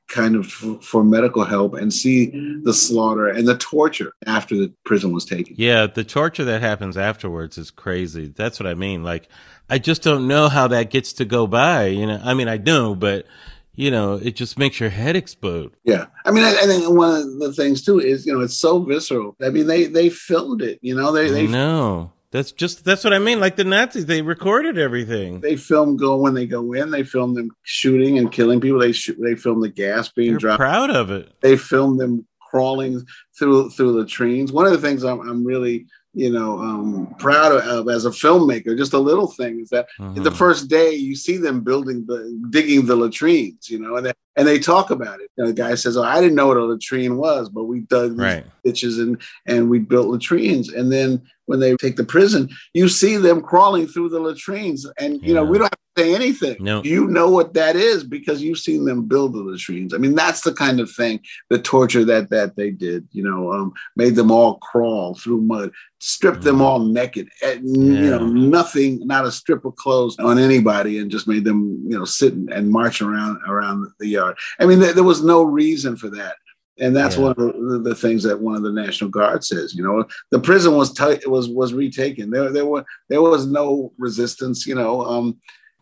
kind 0.09 0.35
of 0.35 0.47
for, 0.47 0.81
for 0.81 1.03
medical 1.03 1.45
help 1.45 1.75
and 1.75 1.93
see 1.93 2.27
mm-hmm. 2.27 2.63
the 2.63 2.73
slaughter 2.73 3.27
and 3.27 3.47
the 3.47 3.57
torture 3.57 4.13
after 4.25 4.55
the 4.55 4.73
prison 4.83 5.13
was 5.13 5.23
taken. 5.23 5.55
Yeah, 5.57 5.87
the 5.87 6.03
torture 6.03 6.43
that 6.45 6.61
happens 6.61 6.97
afterwards 6.97 7.57
is 7.57 7.71
crazy. 7.71 8.33
That's 8.35 8.59
what 8.59 8.67
I 8.67 8.73
mean. 8.73 9.03
Like, 9.03 9.29
I 9.69 9.77
just 9.77 10.01
don't 10.01 10.27
know 10.27 10.49
how 10.49 10.67
that 10.67 10.89
gets 10.89 11.13
to 11.13 11.25
go 11.25 11.47
by. 11.47 11.85
You 11.87 12.07
know, 12.07 12.19
I 12.23 12.33
mean, 12.33 12.47
I 12.47 12.57
know, 12.57 12.95
but 12.95 13.25
you 13.75 13.91
know, 13.91 14.15
it 14.15 14.35
just 14.35 14.59
makes 14.59 14.79
your 14.79 14.89
head 14.89 15.15
explode. 15.15 15.73
Yeah, 15.85 16.07
I 16.25 16.31
mean, 16.31 16.43
I, 16.43 16.49
I 16.49 16.65
think 16.65 16.89
one 16.89 17.21
of 17.21 17.39
the 17.39 17.53
things 17.53 17.81
too 17.81 17.99
is 17.99 18.25
you 18.25 18.33
know 18.33 18.41
it's 18.41 18.57
so 18.57 18.79
visceral. 18.83 19.37
I 19.41 19.49
mean, 19.49 19.67
they 19.67 19.85
they 19.85 20.09
filmed 20.09 20.61
it. 20.61 20.79
You 20.81 20.95
know, 20.95 21.11
they 21.11 21.27
I 21.27 21.29
they 21.29 21.47
know. 21.47 22.11
That's 22.31 22.51
just 22.51 22.85
that's 22.85 23.03
what 23.03 23.13
I 23.13 23.19
mean. 23.19 23.39
Like 23.39 23.55
the 23.55 23.63
Nazis, 23.63 24.05
they 24.05 24.21
recorded 24.21 24.77
everything. 24.77 25.39
they 25.41 25.55
film 25.55 25.97
go 25.97 26.17
when 26.17 26.35
they 26.35 26.45
go 26.45 26.73
in. 26.73 26.91
They 26.91 27.03
film 27.03 27.33
them 27.33 27.49
shooting 27.63 28.17
and 28.19 28.31
killing 28.31 28.61
people. 28.61 28.79
They 28.79 28.91
shoot. 28.91 29.17
They 29.19 29.35
film 29.35 29.61
the 29.61 29.69
gas 29.69 30.09
being 30.09 30.31
They're 30.33 30.39
dropped. 30.39 30.59
proud 30.59 30.91
of 30.91 31.09
it. 31.09 31.31
they 31.41 31.57
film 31.57 31.97
them 31.97 32.27
crawling 32.51 33.05
through 33.37 33.71
through 33.71 33.99
latrines. 33.99 34.51
One 34.51 34.65
of 34.67 34.71
the 34.71 34.77
things 34.79 35.03
I'm, 35.03 35.19
I'm 35.21 35.43
really 35.43 35.87
you 36.13 36.31
know 36.31 36.59
um, 36.59 37.13
proud 37.19 37.51
of 37.51 37.87
as 37.89 38.05
a 38.05 38.09
filmmaker, 38.09 38.75
just 38.77 38.93
a 38.93 38.99
little 38.99 39.27
thing, 39.27 39.59
is 39.59 39.69
that 39.69 39.87
Mhm. 39.99 40.23
the 40.23 40.31
first 40.31 40.67
day 40.69 40.93
you 40.95 41.15
see 41.15 41.37
them 41.37 41.61
building 41.61 42.03
the 42.07 42.19
digging 42.49 42.85
the 42.85 42.95
latrines, 42.95 43.69
you 43.69 43.79
know, 43.79 43.95
and 43.95 44.05
they, 44.07 44.13
and 44.35 44.47
they 44.47 44.57
talk 44.59 44.89
about 44.89 45.19
it. 45.19 45.29
You 45.37 45.43
know, 45.43 45.47
the 45.51 45.53
guy 45.55 45.75
says, 45.75 45.97
"Oh, 45.97 46.03
I 46.03 46.19
didn't 46.19 46.35
know 46.35 46.47
what 46.47 46.57
a 46.57 46.63
latrine 46.65 47.17
was, 47.17 47.49
but 47.49 47.65
we 47.65 47.81
dug 47.81 48.11
these 48.11 48.19
Right. 48.19 48.45
ditches 48.63 48.97
and 48.99 49.17
and 49.45 49.69
we 49.69 49.79
built 49.79 50.07
latrines." 50.07 50.69
And 50.69 50.91
then 50.91 51.21
when 51.45 51.59
they 51.59 51.75
take 51.77 51.95
the 51.95 52.03
prison, 52.03 52.49
you 52.73 52.87
see 52.89 53.15
them 53.17 53.41
crawling 53.41 53.87
through 53.87 54.09
the 54.09 54.19
latrines, 54.19 54.85
and 54.99 55.19
you 55.21 55.33
know 55.33 55.43
we 55.43 55.57
don't 55.59 55.65
have 55.65 55.79
say 55.99 56.15
anything. 56.15 56.57
No. 56.59 56.81
You 56.83 57.07
know 57.07 57.29
what 57.29 57.53
that 57.53 57.75
is 57.75 58.03
because 58.03 58.41
you've 58.41 58.59
seen 58.59 58.85
them 58.85 59.07
build 59.07 59.33
the 59.33 59.39
latrines. 59.39 59.93
I 59.93 59.97
mean, 59.97 60.15
that's 60.15 60.41
the 60.41 60.53
kind 60.53 60.79
of 60.79 60.89
thing, 60.91 61.19
the 61.49 61.59
torture 61.59 62.05
that 62.05 62.29
that 62.29 62.55
they 62.55 62.71
did. 62.71 63.07
You 63.11 63.23
know, 63.23 63.51
um, 63.51 63.73
made 63.95 64.15
them 64.15 64.31
all 64.31 64.55
crawl 64.59 65.15
through 65.15 65.41
mud, 65.41 65.71
stripped 65.99 66.41
them 66.43 66.61
all 66.61 66.79
naked, 66.79 67.27
and, 67.43 67.65
you 67.65 68.09
know, 68.11 68.25
nothing, 68.25 69.05
not 69.05 69.25
a 69.25 69.31
strip 69.31 69.65
of 69.65 69.75
clothes 69.75 70.17
on 70.19 70.39
anybody, 70.39 70.99
and 70.99 71.11
just 71.11 71.27
made 71.27 71.43
them, 71.43 71.83
you 71.87 71.97
know, 71.97 72.05
sit 72.05 72.33
and, 72.33 72.69
march 72.69 73.01
around 73.01 73.39
around 73.47 73.87
the 73.99 74.07
yard. 74.07 74.35
I 74.59 74.65
mean, 74.65 74.79
there, 74.79 74.93
there 74.93 75.03
was 75.03 75.23
no 75.23 75.43
reason 75.43 75.95
for 75.95 76.09
that. 76.11 76.35
And 76.81 76.95
that's 76.95 77.17
Yeah. 77.17 77.23
one 77.23 77.31
of 77.31 77.37
the, 77.37 77.81
the 77.89 77.95
things 77.95 78.23
that 78.23 78.39
one 78.39 78.55
of 78.55 78.63
the 78.63 78.71
National 78.71 79.09
Guard 79.09 79.43
says. 79.43 79.73
You 79.75 79.83
know, 79.83 80.05
the 80.31 80.39
prison 80.39 80.77
was 80.77 80.93
t- 80.93 81.27
was 81.27 81.49
was 81.49 81.73
retaken. 81.73 82.29
There 82.29 82.51
there 82.53 82.65
were 82.65 82.85
there 83.09 83.21
was 83.21 83.45
no 83.47 83.91
resistance. 83.97 84.65
You 84.65 84.75
know, 84.75 85.01
um, 85.03 85.27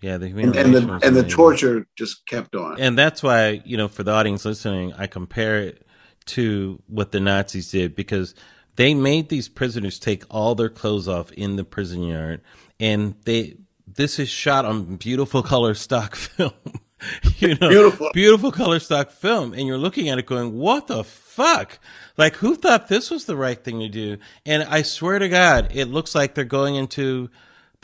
Yeah, 0.02 0.18
the 0.18 0.28
and, 0.28 0.56
and 0.56 0.74
the 0.76 1.00
and 1.04 1.16
the 1.16 1.24
torture 1.24 1.88
just 1.96 2.26
kept 2.28 2.56
on. 2.56 2.80
And 2.80 2.98
that's 2.98 3.24
why, 3.24 3.62
you 3.66 3.78
know, 3.78 3.88
for 3.88 4.04
the 4.04 4.12
audience 4.12 4.46
listening, 4.46 4.94
I 4.94 5.08
compare 5.08 5.60
it 5.60 5.88
to 6.28 6.82
what 6.88 7.12
the 7.12 7.20
Nazis 7.20 7.72
did 7.72 7.96
because 7.96 8.36
they 8.76 8.94
made 8.94 9.30
these 9.30 9.50
prisoners 9.50 9.98
take 9.98 10.24
all 10.30 10.54
their 10.54 10.70
clothes 10.70 11.08
off 11.08 11.32
in 11.32 11.56
the 11.56 11.64
prison 11.64 12.04
yard. 12.04 12.42
And 12.80 13.16
they, 13.26 13.58
this 13.88 14.20
is 14.20 14.30
shot 14.30 14.66
on 14.66 14.98
beautiful 14.98 15.42
color 15.42 15.74
stock 15.74 16.16
film. 16.16 16.54
you 17.38 17.56
know, 17.56 17.70
Beautiful. 17.70 18.10
beautiful 18.14 18.52
color 18.52 18.80
stock 18.80 19.12
film. 19.12 19.54
And 19.54 19.68
you're 19.68 19.78
looking 19.78 20.10
at 20.10 20.18
it 20.18 20.26
going, 20.26 20.54
what 20.58 20.88
the 20.88 21.04
fuck? 21.04 21.80
Like, 22.18 22.36
who 22.38 22.56
thought 22.56 22.88
this 22.88 23.12
was 23.12 23.26
the 23.26 23.36
right 23.36 23.64
thing 23.64 23.80
to 23.80 23.90
do? 23.90 24.18
And 24.46 24.64
I 24.64 24.82
swear 24.82 25.20
to 25.20 25.30
God, 25.30 25.70
it 25.74 25.86
looks 25.86 26.16
like 26.16 26.34
they're 26.34 26.44
going 26.44 26.76
into 26.76 27.30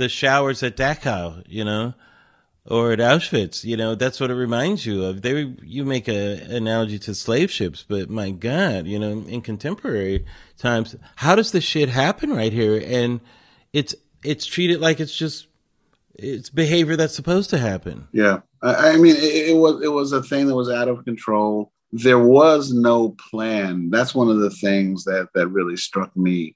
the 0.04 0.10
showers 0.10 0.62
at 0.64 0.78
Dachau, 0.78 1.44
you 1.48 1.64
know? 1.64 1.94
or 2.66 2.92
at 2.92 3.00
Auschwitz. 3.00 3.64
You 3.64 3.78
know, 3.78 3.96
that's 3.96 4.20
what 4.20 4.32
it 4.32 4.36
reminds 4.36 4.86
you 4.86 5.04
of. 5.04 5.22
They 5.22 5.54
you 5.64 5.86
make 5.86 6.08
a 6.08 6.40
analogy 6.50 7.00
to 7.00 7.16
slave 7.16 7.52
ships, 7.52 7.86
but 7.88 8.10
my 8.10 8.32
God, 8.32 8.88
you 8.88 9.00
know, 9.00 9.24
in 9.28 9.42
contemporary 9.42 10.26
times, 10.58 10.96
how 11.18 11.36
does 11.36 11.52
this 11.52 11.64
shit 11.64 11.90
happen 11.90 12.32
right 12.32 12.54
here? 12.54 12.82
And 12.86 13.22
it's 13.74 13.96
it's 14.24 14.46
treated 14.46 14.80
like 14.80 15.00
it's 15.00 15.16
just 15.16 15.48
it's 16.16 16.50
behavior 16.50 16.96
that's 16.96 17.16
supposed 17.16 17.50
to 17.50 17.58
happen. 17.58 18.08
Yeah, 18.12 18.42
I, 18.62 18.92
I 18.92 18.98
mean, 18.98 19.16
it, 19.16 19.50
it 19.50 19.58
was 19.58 19.84
it 19.84 19.92
was 19.92 20.12
a 20.12 20.24
thing 20.24 20.48
that 20.48 20.56
was 20.56 20.70
out 20.70 20.88
of 20.88 21.04
control. 21.06 21.72
There 21.92 22.20
was 22.20 22.74
no 22.74 23.16
plan. 23.30 23.92
That's 23.92 24.16
one 24.16 24.30
of 24.30 24.40
the 24.40 24.50
things 24.50 25.04
that 25.04 25.28
that 25.36 25.48
really 25.50 25.78
struck 25.78 26.16
me. 26.16 26.56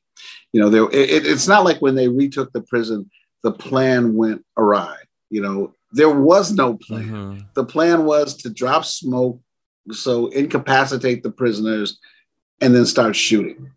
You 0.53 0.61
know, 0.61 0.69
there 0.69 0.83
it, 0.85 1.25
it's 1.25 1.47
not 1.47 1.65
like 1.65 1.79
when 1.81 1.95
they 1.95 2.07
retook 2.07 2.53
the 2.53 2.61
prison, 2.61 3.09
the 3.43 3.51
plan 3.51 4.15
went 4.15 4.45
awry. 4.57 4.97
You 5.29 5.41
know, 5.41 5.73
there 5.91 6.09
was 6.09 6.51
no 6.51 6.75
plan. 6.75 7.09
Mhm. 7.09 7.45
The 7.53 7.65
plan 7.65 8.05
was 8.05 8.35
to 8.37 8.49
drop 8.49 8.85
smoke, 8.85 9.39
so 9.91 10.27
incapacitate 10.27 11.23
the 11.23 11.31
prisoners, 11.31 11.99
and 12.61 12.75
then 12.75 12.85
start 12.85 13.15
shooting. 13.15 13.71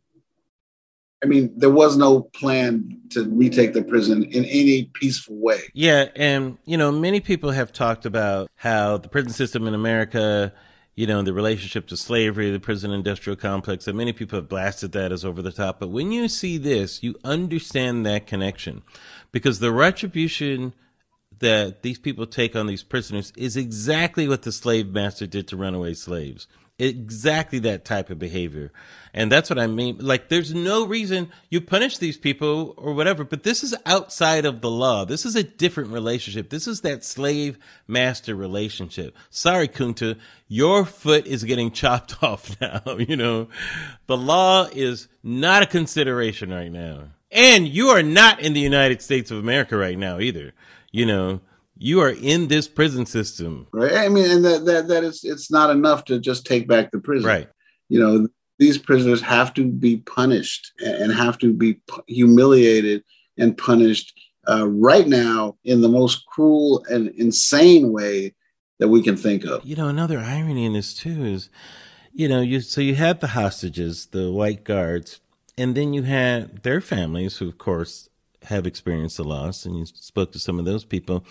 I 1.23 1.27
mean, 1.27 1.53
there 1.55 1.71
was 1.71 1.99
no 1.99 2.23
plan 2.23 2.99
to 3.11 3.25
retake 3.29 3.75
the 3.75 3.83
prison 3.83 4.25
in 4.25 4.45
any 4.47 4.85
peaceful 4.95 5.37
way. 5.37 5.61
Yeah, 5.75 6.09
and 6.17 6.57
you 6.65 6.79
know, 6.79 6.91
many 6.91 7.21
people 7.21 7.51
have 7.51 7.73
talked 7.73 8.07
about 8.07 8.51
how 8.55 8.97
the 8.97 9.09
prison 9.09 9.33
system 9.33 9.67
in 9.67 9.75
America, 9.75 10.55
you 10.95 11.07
know, 11.07 11.21
the 11.23 11.35
relationship 11.35 11.87
to 11.89 11.97
slavery, 11.97 12.51
the 12.51 12.59
prison 12.59 12.91
industrial 12.91 13.37
complex, 13.37 13.87
and 13.87 13.99
many 13.99 14.15
people 14.15 14.39
have 14.39 14.49
blasted 14.49 14.93
that 14.93 15.13
as 15.13 15.25
over 15.25 15.43
the 15.43 15.53
top. 15.53 15.79
But 15.79 15.89
when 15.89 16.11
you 16.11 16.27
see 16.27 16.57
this, 16.57 17.03
you 17.03 17.17
understand 17.23 18.07
that 18.07 18.27
connection. 18.27 18.83
Because 19.33 19.59
the 19.59 19.73
retribution 19.73 20.75
that 21.41 21.83
these 21.83 21.99
people 21.99 22.27
take 22.27 22.55
on 22.55 22.67
these 22.67 22.83
prisoners 22.83 23.33
is 23.37 23.57
exactly 23.57 24.29
what 24.29 24.43
the 24.43 24.53
slave 24.53 24.89
master 24.89 25.27
did 25.27 25.49
to 25.49 25.57
runaway 25.57 25.95
slaves. 25.95 26.47
exactly 26.79 27.59
that 27.59 27.85
type 27.85 28.09
of 28.09 28.19
behavior. 28.19 28.73
And 29.13 29.31
that's 29.31 29.51
what 29.51 29.59
I 29.59 29.67
mean. 29.67 29.99
Like, 30.01 30.31
there's 30.31 30.55
no 30.55 30.87
reason 30.87 31.29
you 31.51 31.61
punish 31.61 31.99
these 31.99 32.17
people 32.17 32.73
or 32.79 32.95
whatever, 32.95 33.23
but 33.23 33.43
this 33.43 33.63
is 33.63 33.75
outside 33.85 34.47
of 34.47 34.63
the 34.63 34.71
law. 34.71 35.05
This 35.05 35.27
is 35.27 35.37
a 35.37 35.43
different 35.43 35.91
relationship. 35.91 36.49
This 36.49 36.67
is 36.67 36.81
that 36.81 37.05
slave 37.05 37.59
master 37.87 38.35
relationship. 38.35 39.15
Sorry, 39.29 39.69
Kunta, 39.69 40.19
your 40.49 40.87
foot 40.87 41.27
is 41.27 41.45
getting 41.45 41.71
chopped 41.81 42.23
off 42.23 42.59
now. 42.63 42.81
you 42.99 43.17
know, 43.17 43.49
the 44.07 44.17
law 44.17 44.67
is 44.73 45.07
not 45.23 45.63
a 45.63 45.67
consideration 45.67 46.51
right 46.51 46.73
now. 46.73 47.09
And 47.31 47.69
you 47.69 47.89
are 47.89 48.03
not 48.03 48.41
in 48.41 48.53
the 48.53 48.61
United 48.61 49.03
States 49.03 49.31
of 49.31 49.39
America 49.39 49.77
right 49.77 49.99
now 49.99 50.19
either. 50.19 50.53
You 50.91 51.07
know, 51.07 51.41
you 51.77 52.01
are 52.01 52.11
in 52.11 52.49
this 52.49 52.69
prison 52.69 53.07
system. 53.07 53.67
Right. 53.73 53.93
I 53.93 54.09
mean, 54.09 54.31
and 54.31 54.45
that, 54.45 54.65
that, 54.65 54.89
that 54.89 55.05
is, 55.05 55.23
it's 55.25 55.51
not 55.51 55.71
enough 55.71 56.05
to 56.07 56.19
just 56.19 56.45
take 56.45 56.67
back 56.67 56.91
the 56.91 56.99
prison. 56.99 57.29
Right. 57.29 57.49
You 57.89 58.01
know, 58.01 58.29
these 58.59 58.79
prisoners 58.79 59.23
have 59.23 59.55
to 59.55 59.65
be 59.65 59.99
punished 59.99 60.73
and 60.81 61.13
have 61.13 61.39
to 61.39 61.53
be 61.53 61.81
humiliated 62.07 63.03
and 63.39 63.57
punished 63.57 64.13
uh, 64.49 64.69
right 64.69 65.07
now 65.07 65.57
in 65.65 65.81
the 65.81 65.89
most 65.89 66.27
cruel 66.27 66.85
and 66.91 67.09
insane 67.11 67.93
way 67.93 68.35
that 68.79 68.89
we 68.89 69.03
can 69.03 69.17
think 69.17 69.45
of. 69.45 69.65
You 69.65 69.77
know, 69.77 69.89
another 69.89 70.19
irony 70.19 70.65
in 70.65 70.73
this 70.73 70.95
too 70.95 71.25
is, 71.25 71.49
you 72.13 72.29
know, 72.29 72.41
you 72.41 72.61
so 72.61 72.81
you 72.81 72.97
had 72.97 73.21
the 73.21 73.29
hostages, 73.29 74.07
the 74.07 74.31
white 74.31 74.65
guards, 74.65 75.21
and 75.61 75.75
then 75.75 75.93
you 75.93 76.03
had 76.03 76.63
their 76.63 76.81
families, 76.81 77.37
who 77.37 77.49
of 77.49 77.59
course 77.59 78.09
have 78.45 78.67
experienced 78.67 79.19
the 79.19 79.25
loss, 79.25 79.67
and 79.67 79.77
you 79.77 79.85
spoke 79.85 80.33
to 80.33 80.39
some 80.39 80.59
of 80.59 80.65
those 80.65 80.85
people. 80.85 81.25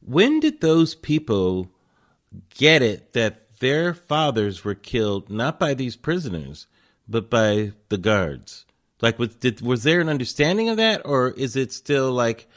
When 0.00 0.40
did 0.40 0.60
those 0.60 0.94
people 0.94 1.68
get 2.54 2.80
it 2.80 3.12
that 3.12 3.58
their 3.60 3.92
fathers 3.92 4.64
were 4.64 4.74
killed 4.74 5.28
not 5.28 5.58
by 5.58 5.74
these 5.74 5.96
prisoners, 5.96 6.66
but 7.06 7.28
by 7.28 7.72
the 7.90 7.98
guards? 7.98 8.64
Like, 9.02 9.18
was, 9.18 9.34
did, 9.36 9.60
was 9.60 9.82
there 9.82 10.00
an 10.00 10.08
understanding 10.08 10.70
of 10.70 10.78
that, 10.78 11.02
or 11.04 11.32
is 11.32 11.54
it 11.54 11.70
still 11.70 12.10
like, 12.10 12.48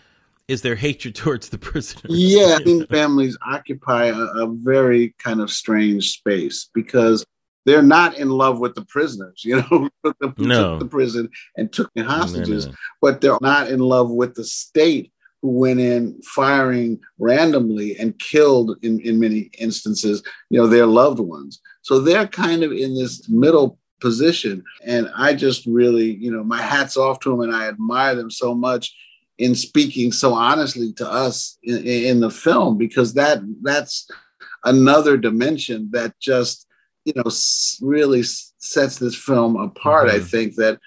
is 0.47 0.61
there 0.61 0.75
hatred 0.75 1.15
towards 1.23 1.49
the 1.49 1.57
prisoners? 1.57 2.05
Yeah, 2.07 2.55
I 2.57 2.63
think 2.63 2.89
families 2.89 3.37
occupy 3.45 4.05
a, 4.05 4.15
a 4.15 4.47
very 4.47 5.13
kind 5.19 5.41
of 5.41 5.51
strange 5.51 6.11
space 6.11 6.69
because 6.73 7.25
they're 7.67 7.83
not 7.83 8.17
in 8.17 8.29
love 8.29 8.59
with 8.59 8.75
the 8.75 8.85
prisoners, 8.85 9.43
you 9.43 9.57
know, 9.57 9.89
who 10.03 10.33
No. 10.37 10.71
took 10.71 10.79
the 10.79 10.85
prison 10.85 11.29
and 11.57 11.71
took 11.71 11.91
the 11.93 12.03
hostages, 12.03 12.67
no. 12.67 12.73
but 13.01 13.19
they're 13.19 13.37
not 13.41 13.69
in 13.69 13.79
love 13.79 14.09
with 14.09 14.35
the 14.35 14.45
state 14.45 15.11
who 15.41 15.49
went 15.49 15.81
in 15.81 16.19
firing 16.23 16.97
randomly 17.19 17.97
and 17.99 18.17
killed 18.19 18.77
in, 18.83 19.01
in 19.01 19.19
many 19.19 19.49
instances, 19.59 20.23
you 20.49 20.57
know, 20.57 20.65
their 20.65 20.85
loved 20.85 21.19
ones. 21.19 21.59
So 21.81 21.99
they're 21.99 22.25
kind 22.25 22.63
of 22.63 22.71
in 22.71 22.95
this 22.95 23.27
middle 23.27 23.77
position. 23.99 24.63
And 24.85 25.11
I 25.13 25.33
just 25.33 25.65
really, 25.65 26.15
you 26.15 26.31
know, 26.31 26.45
my 26.45 26.61
hat's 26.61 26.95
off 26.95 27.19
to 27.21 27.31
them 27.31 27.41
and 27.41 27.53
I 27.53 27.67
admire 27.67 28.15
them 28.15 28.31
so 28.31 28.55
much 28.55 28.95
in 29.37 29.53
speaking 29.55 30.13
so 30.13 30.33
honestly 30.33 30.93
to 30.93 31.11
us 31.11 31.59
in, 31.63 31.85
in 31.85 32.19
the 32.21 32.31
film 32.31 32.77
because 32.77 33.13
that 33.15 33.39
that's 33.61 34.09
another 34.63 35.17
dimension 35.17 35.89
that 35.91 36.17
just 36.19 36.66
you 37.07 37.13
know 37.15 37.31
really 37.81 38.21
sets 38.23 38.99
this 38.99 39.15
film 39.15 39.55
apart 39.55 40.09
i 40.09 40.19
Mhm. 40.19 40.29
think 40.29 40.55
that 40.55 40.77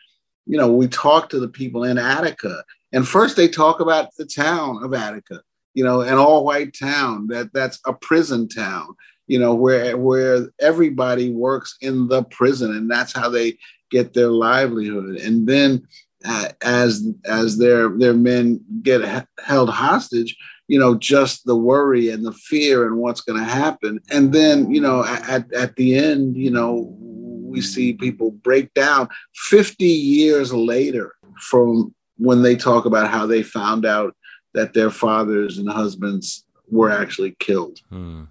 you 0.47 0.59
know 0.59 0.71
we 0.71 0.87
talk 0.87 1.31
to 1.31 1.41
the 1.41 1.49
people 1.49 1.83
in 1.85 1.97
attica 1.97 2.63
and 2.93 3.09
first 3.09 3.37
they 3.37 3.49
talk 3.49 3.81
about 3.81 4.15
the 4.19 4.27
town 4.27 4.85
of 4.85 4.93
attica 4.93 5.41
you 5.75 5.83
know 5.83 6.03
an 6.03 6.15
all 6.19 6.45
white 6.45 6.73
town 6.79 7.27
that 7.29 7.51
that's 7.55 7.79
a 7.87 7.93
prison 7.95 8.49
town 8.49 8.89
you 9.29 9.39
know 9.39 9.55
where 9.55 9.97
where 9.97 10.49
everybody 10.61 11.31
works 11.31 11.77
in 11.81 12.07
the 12.09 12.23
prison 12.25 12.71
and 12.77 12.91
that's 12.91 13.15
how 13.15 13.29
they 13.31 13.57
get 13.91 14.13
their 14.13 14.29
livelihood 14.29 15.17
and 15.17 15.47
then 15.47 15.83
uh, 16.27 16.49
as 16.61 16.91
as 17.25 17.57
their 17.57 17.89
their 17.97 18.13
men 18.13 18.61
get 18.83 19.01
h- 19.03 19.25
held 19.43 19.71
hostage 19.71 20.37
you 20.71 20.79
know 20.79 20.95
just 20.95 21.45
the 21.47 21.57
worry 21.57 22.11
and 22.11 22.25
the 22.25 22.33
fear 22.33 22.87
and 22.87 22.97
what's 22.97 23.21
going 23.21 23.39
to 23.39 23.45
happen 23.45 23.99
and 24.11 24.33
then 24.33 24.71
you 24.71 24.81
know 24.81 25.05
at, 25.05 25.53
at 25.53 25.75
the 25.75 25.97
end 25.97 26.37
you 26.37 26.51
know 26.51 26.97
we 27.01 27.61
see 27.61 27.93
people 27.93 28.31
break 28.31 28.73
down 28.75 29.09
50 29.35 29.85
years 29.85 30.53
later 30.53 31.17
from 31.41 31.93
when 32.19 32.43
they 32.43 32.55
talk 32.55 32.85
about 32.85 33.11
how 33.11 33.27
they 33.27 33.43
found 33.43 33.85
out 33.85 34.15
that 34.55 34.73
their 34.73 34.91
fathers 34.91 35.59
and 35.59 35.69
husbands 35.69 36.45
were 36.69 36.91
actually 36.91 37.35
killed 37.41 37.81
Hmm. 37.91 38.25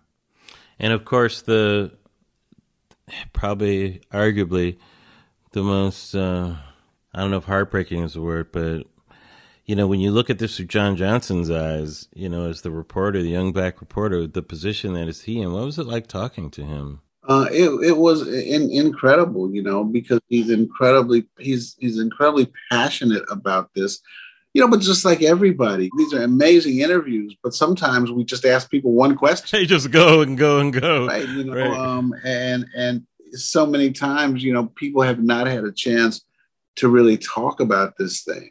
And 0.80 0.94
of 0.94 1.04
course, 1.04 1.42
the 1.42 1.92
probably 3.34 4.02
arguably 4.14 4.78
the 5.52 5.62
most 5.62 6.16
uh, 6.16 6.56
I 7.14 7.20
don't 7.20 7.32
know 7.32 7.38
if 7.38 7.44
heartbreaking 7.44 8.02
is 8.04 8.14
the 8.14 8.22
word, 8.22 8.54
but 8.54 8.84
you 9.70 9.76
know 9.76 9.86
when 9.86 10.00
you 10.00 10.10
look 10.10 10.32
at 10.32 10.40
this 10.40 10.58
through 10.58 10.66
John 10.66 10.96
Johnson's 10.96 11.52
eyes, 11.52 12.08
you 12.16 12.28
know 12.28 12.50
as 12.50 12.62
the 12.62 12.72
reporter, 12.72 13.22
the 13.22 13.30
young 13.30 13.52
black 13.52 13.80
reporter, 13.80 14.26
the 14.26 14.42
position 14.42 14.94
that 14.94 15.08
is 15.08 15.22
he 15.22 15.40
in. 15.42 15.54
What 15.54 15.64
was 15.64 15.78
it 15.78 15.86
like 15.86 16.08
talking 16.08 16.50
to 16.52 16.64
him? 16.66 17.02
Uh, 17.28 17.46
it 17.52 17.70
it 17.90 17.98
was 17.98 18.28
in, 18.28 18.72
incredible, 18.72 19.54
you 19.54 19.62
know, 19.62 19.84
because 19.84 20.20
he's 20.28 20.50
incredibly 20.50 21.28
he's 21.38 21.76
he's 21.80 22.00
incredibly 22.00 22.52
passionate 22.72 23.22
about 23.30 23.70
this, 23.76 24.00
you 24.56 24.62
know. 24.62 24.68
But 24.68 24.80
just 24.82 25.06
like 25.06 25.22
everybody, 25.22 25.92
these 25.98 26.16
are 26.16 26.24
amazing 26.24 26.80
interviews. 26.80 27.36
But 27.44 27.54
sometimes 27.54 28.12
we 28.12 28.24
just 28.24 28.46
ask 28.46 28.72
people 28.72 28.94
one 28.94 29.16
question, 29.16 29.60
They 29.60 29.68
just 29.68 29.92
go 29.92 30.22
and 30.22 30.36
go 30.36 30.58
and 30.62 30.74
go. 30.74 31.06
right? 31.06 31.30
You 31.30 31.44
know, 31.44 31.54
Right. 31.54 31.78
um, 31.80 32.16
and 32.26 32.66
and 32.76 33.06
so 33.34 33.68
many 33.68 33.92
times, 33.92 34.44
you 34.44 34.52
know, 34.52 34.66
people 34.66 35.04
have 35.04 35.22
not 35.22 35.46
had 35.46 35.64
a 35.64 35.72
chance 35.72 36.26
to 36.78 36.88
really 36.90 37.18
talk 37.20 37.60
about 37.60 37.98
this 38.00 38.24
thing, 38.24 38.50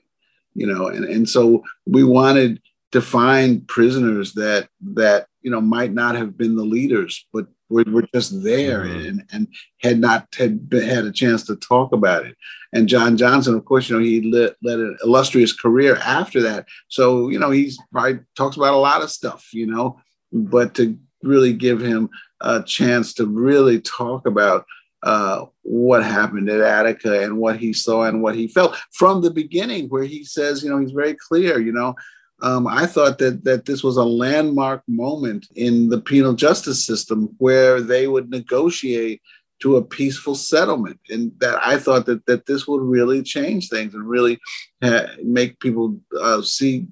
you 0.54 0.66
know, 0.66 0.88
and 0.88 1.04
and 1.04 1.28
so 1.28 1.62
we 1.86 2.04
wanted 2.04 2.60
to 2.92 3.00
find 3.00 3.66
prisoners 3.68 4.32
that 4.34 4.68
that 4.94 5.26
you 5.42 5.50
know 5.50 5.60
might 5.60 5.92
not 5.92 6.14
have 6.14 6.36
been 6.36 6.56
the 6.56 6.64
leaders, 6.64 7.26
but 7.32 7.46
were, 7.70 7.84
were 7.86 8.06
just 8.14 8.42
there 8.42 8.84
Mhm. 8.84 9.08
and 9.08 9.24
and 9.32 9.48
had 9.78 9.98
not 9.98 10.26
had 10.36 10.68
been, 10.68 10.82
had 10.88 11.04
a 11.04 11.12
chance 11.12 11.44
to 11.44 11.56
talk 11.56 11.92
about 11.92 12.26
it. 12.26 12.36
And 12.72 12.88
John 12.88 13.16
Johnson, 13.16 13.54
of 13.54 13.64
course, 13.64 13.88
you 13.88 13.96
know, 13.96 14.02
he 14.02 14.30
led, 14.30 14.54
led 14.62 14.78
an 14.78 14.96
illustrious 15.04 15.52
career 15.52 15.96
after 15.96 16.40
that. 16.42 16.66
So 16.88 17.28
you 17.28 17.38
know, 17.38 17.50
he's 17.50 17.78
probably 17.92 18.20
talks 18.36 18.56
about 18.56 18.74
a 18.74 18.78
lot 18.78 19.02
of 19.02 19.10
stuff, 19.10 19.48
you 19.52 19.66
know, 19.66 20.00
but 20.32 20.74
to 20.76 20.98
really 21.22 21.52
give 21.52 21.80
him 21.80 22.08
a 22.40 22.62
chance 22.62 23.12
to 23.14 23.26
really 23.26 23.80
talk 23.80 24.26
about 24.26 24.64
uh, 25.02 25.44
what 25.62 26.04
happened 26.04 26.48
at 26.48 26.60
Attica 26.60 27.22
and 27.22 27.38
what 27.38 27.56
he 27.56 27.72
saw 27.72 28.04
and 28.04 28.22
what 28.22 28.34
he 28.34 28.48
felt 28.48 28.76
from 28.92 29.22
the 29.22 29.30
beginning, 29.30 29.88
where 29.88 30.04
he 30.04 30.24
says, 30.24 30.62
you 30.62 30.70
know, 30.70 30.78
he's 30.78 30.92
very 30.92 31.14
clear, 31.14 31.60
you 31.60 31.72
know. 31.72 31.94
Um, 32.40 32.66
I 32.66 32.86
thought 32.86 33.18
that 33.18 33.44
that 33.44 33.64
this 33.66 33.82
was 33.82 33.96
a 33.96 34.04
landmark 34.04 34.82
moment 34.86 35.48
in 35.56 35.88
the 35.88 36.00
penal 36.00 36.34
justice 36.34 36.84
system 36.84 37.34
where 37.38 37.80
they 37.80 38.06
would 38.06 38.30
negotiate 38.30 39.20
to 39.60 39.76
a 39.76 39.84
peaceful 39.84 40.36
settlement, 40.36 41.00
and 41.10 41.32
that 41.40 41.58
I 41.60 41.78
thought 41.78 42.06
that 42.06 42.26
that 42.26 42.46
this 42.46 42.68
would 42.68 42.82
really 42.82 43.22
change 43.22 43.68
things 43.68 43.92
and 43.92 44.08
really 44.08 44.38
uh, 44.82 45.08
make 45.24 45.58
people 45.58 45.98
uh, 46.20 46.42
see 46.42 46.86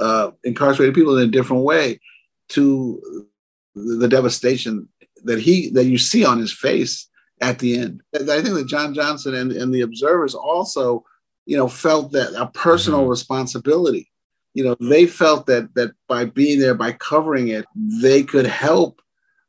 uh, 0.00 0.30
incarcerated 0.44 0.94
people 0.94 1.18
in 1.18 1.28
a 1.28 1.32
different 1.32 1.64
way 1.64 2.00
to 2.48 3.26
the 3.74 4.08
devastation 4.08 4.88
that 5.24 5.40
he 5.40 5.68
that 5.70 5.84
you 5.84 5.98
see 5.98 6.24
on 6.24 6.38
his 6.38 6.52
face 6.52 7.08
at 7.40 7.58
the 7.58 7.78
end. 7.78 8.02
I 8.14 8.18
think 8.40 8.54
that 8.54 8.66
John 8.66 8.94
Johnson 8.94 9.34
and, 9.34 9.52
and 9.52 9.72
the 9.74 9.82
observers 9.82 10.34
also, 10.34 11.04
you 11.44 11.56
know, 11.56 11.68
felt 11.68 12.12
that 12.12 12.32
a 12.34 12.46
personal 12.46 13.04
Mhm. 13.04 13.10
responsibility. 13.10 14.10
You 14.54 14.64
know, 14.64 14.76
they 14.80 15.06
felt 15.06 15.46
that 15.46 15.74
that 15.74 15.92
by 16.08 16.24
being 16.24 16.58
there, 16.60 16.74
by 16.74 16.92
covering 16.92 17.48
it, 17.48 17.66
they 18.00 18.22
could 18.22 18.46
help 18.46 19.02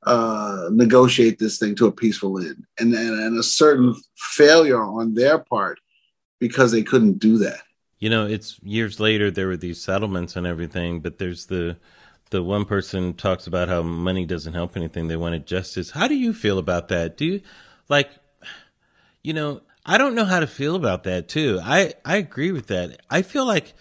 uh, 0.06 0.70
negotiate 0.72 1.38
this 1.40 1.58
thing 1.58 1.76
to 1.76 1.88
a 1.88 1.92
peaceful 1.92 2.40
end, 2.40 2.64
and, 2.80 2.94
and 2.94 3.20
and 3.20 3.38
a 3.38 3.44
certain 3.44 3.96
failure 4.16 4.82
on 4.82 5.14
their 5.14 5.38
part 5.40 5.80
because 6.40 6.72
they 6.72 6.84
couldn't 6.84 7.20
do 7.20 7.38
that. 7.40 7.60
You 8.00 8.10
know, 8.10 8.28
it's 8.28 8.60
years 8.64 9.00
later 9.00 9.32
there 9.32 9.48
were 9.48 9.58
these 9.58 9.82
settlements 9.82 10.36
and 10.36 10.46
everything, 10.46 11.00
but 11.00 11.18
there's 11.18 11.48
the 11.48 11.78
the 12.30 12.44
one 12.44 12.66
person 12.66 13.14
talks 13.14 13.48
about 13.48 13.70
how 13.70 13.82
money 13.82 14.26
doesn't 14.26 14.54
help 14.54 14.76
anything. 14.78 15.08
They 15.08 15.16
wanted 15.18 15.48
justice. 15.48 15.92
How 15.92 16.08
do 16.08 16.16
you 16.16 16.34
feel 16.34 16.58
about 16.58 16.90
that? 16.90 17.18
Do 17.18 17.26
you 17.26 17.42
like 17.90 18.10
you 19.24 19.34
know, 19.34 19.62
I 19.86 19.98
don't 19.98 20.16
know 20.16 20.26
how 20.26 20.40
to 20.40 20.48
feel 20.48 20.76
about 20.76 21.04
that 21.04 21.28
too. 21.28 21.60
I 21.62 21.94
I 22.06 22.18
agree 22.18 22.52
with 22.52 22.68
that. 22.68 23.02
I 23.10 23.22
feel 23.22 23.46
like 23.46 23.74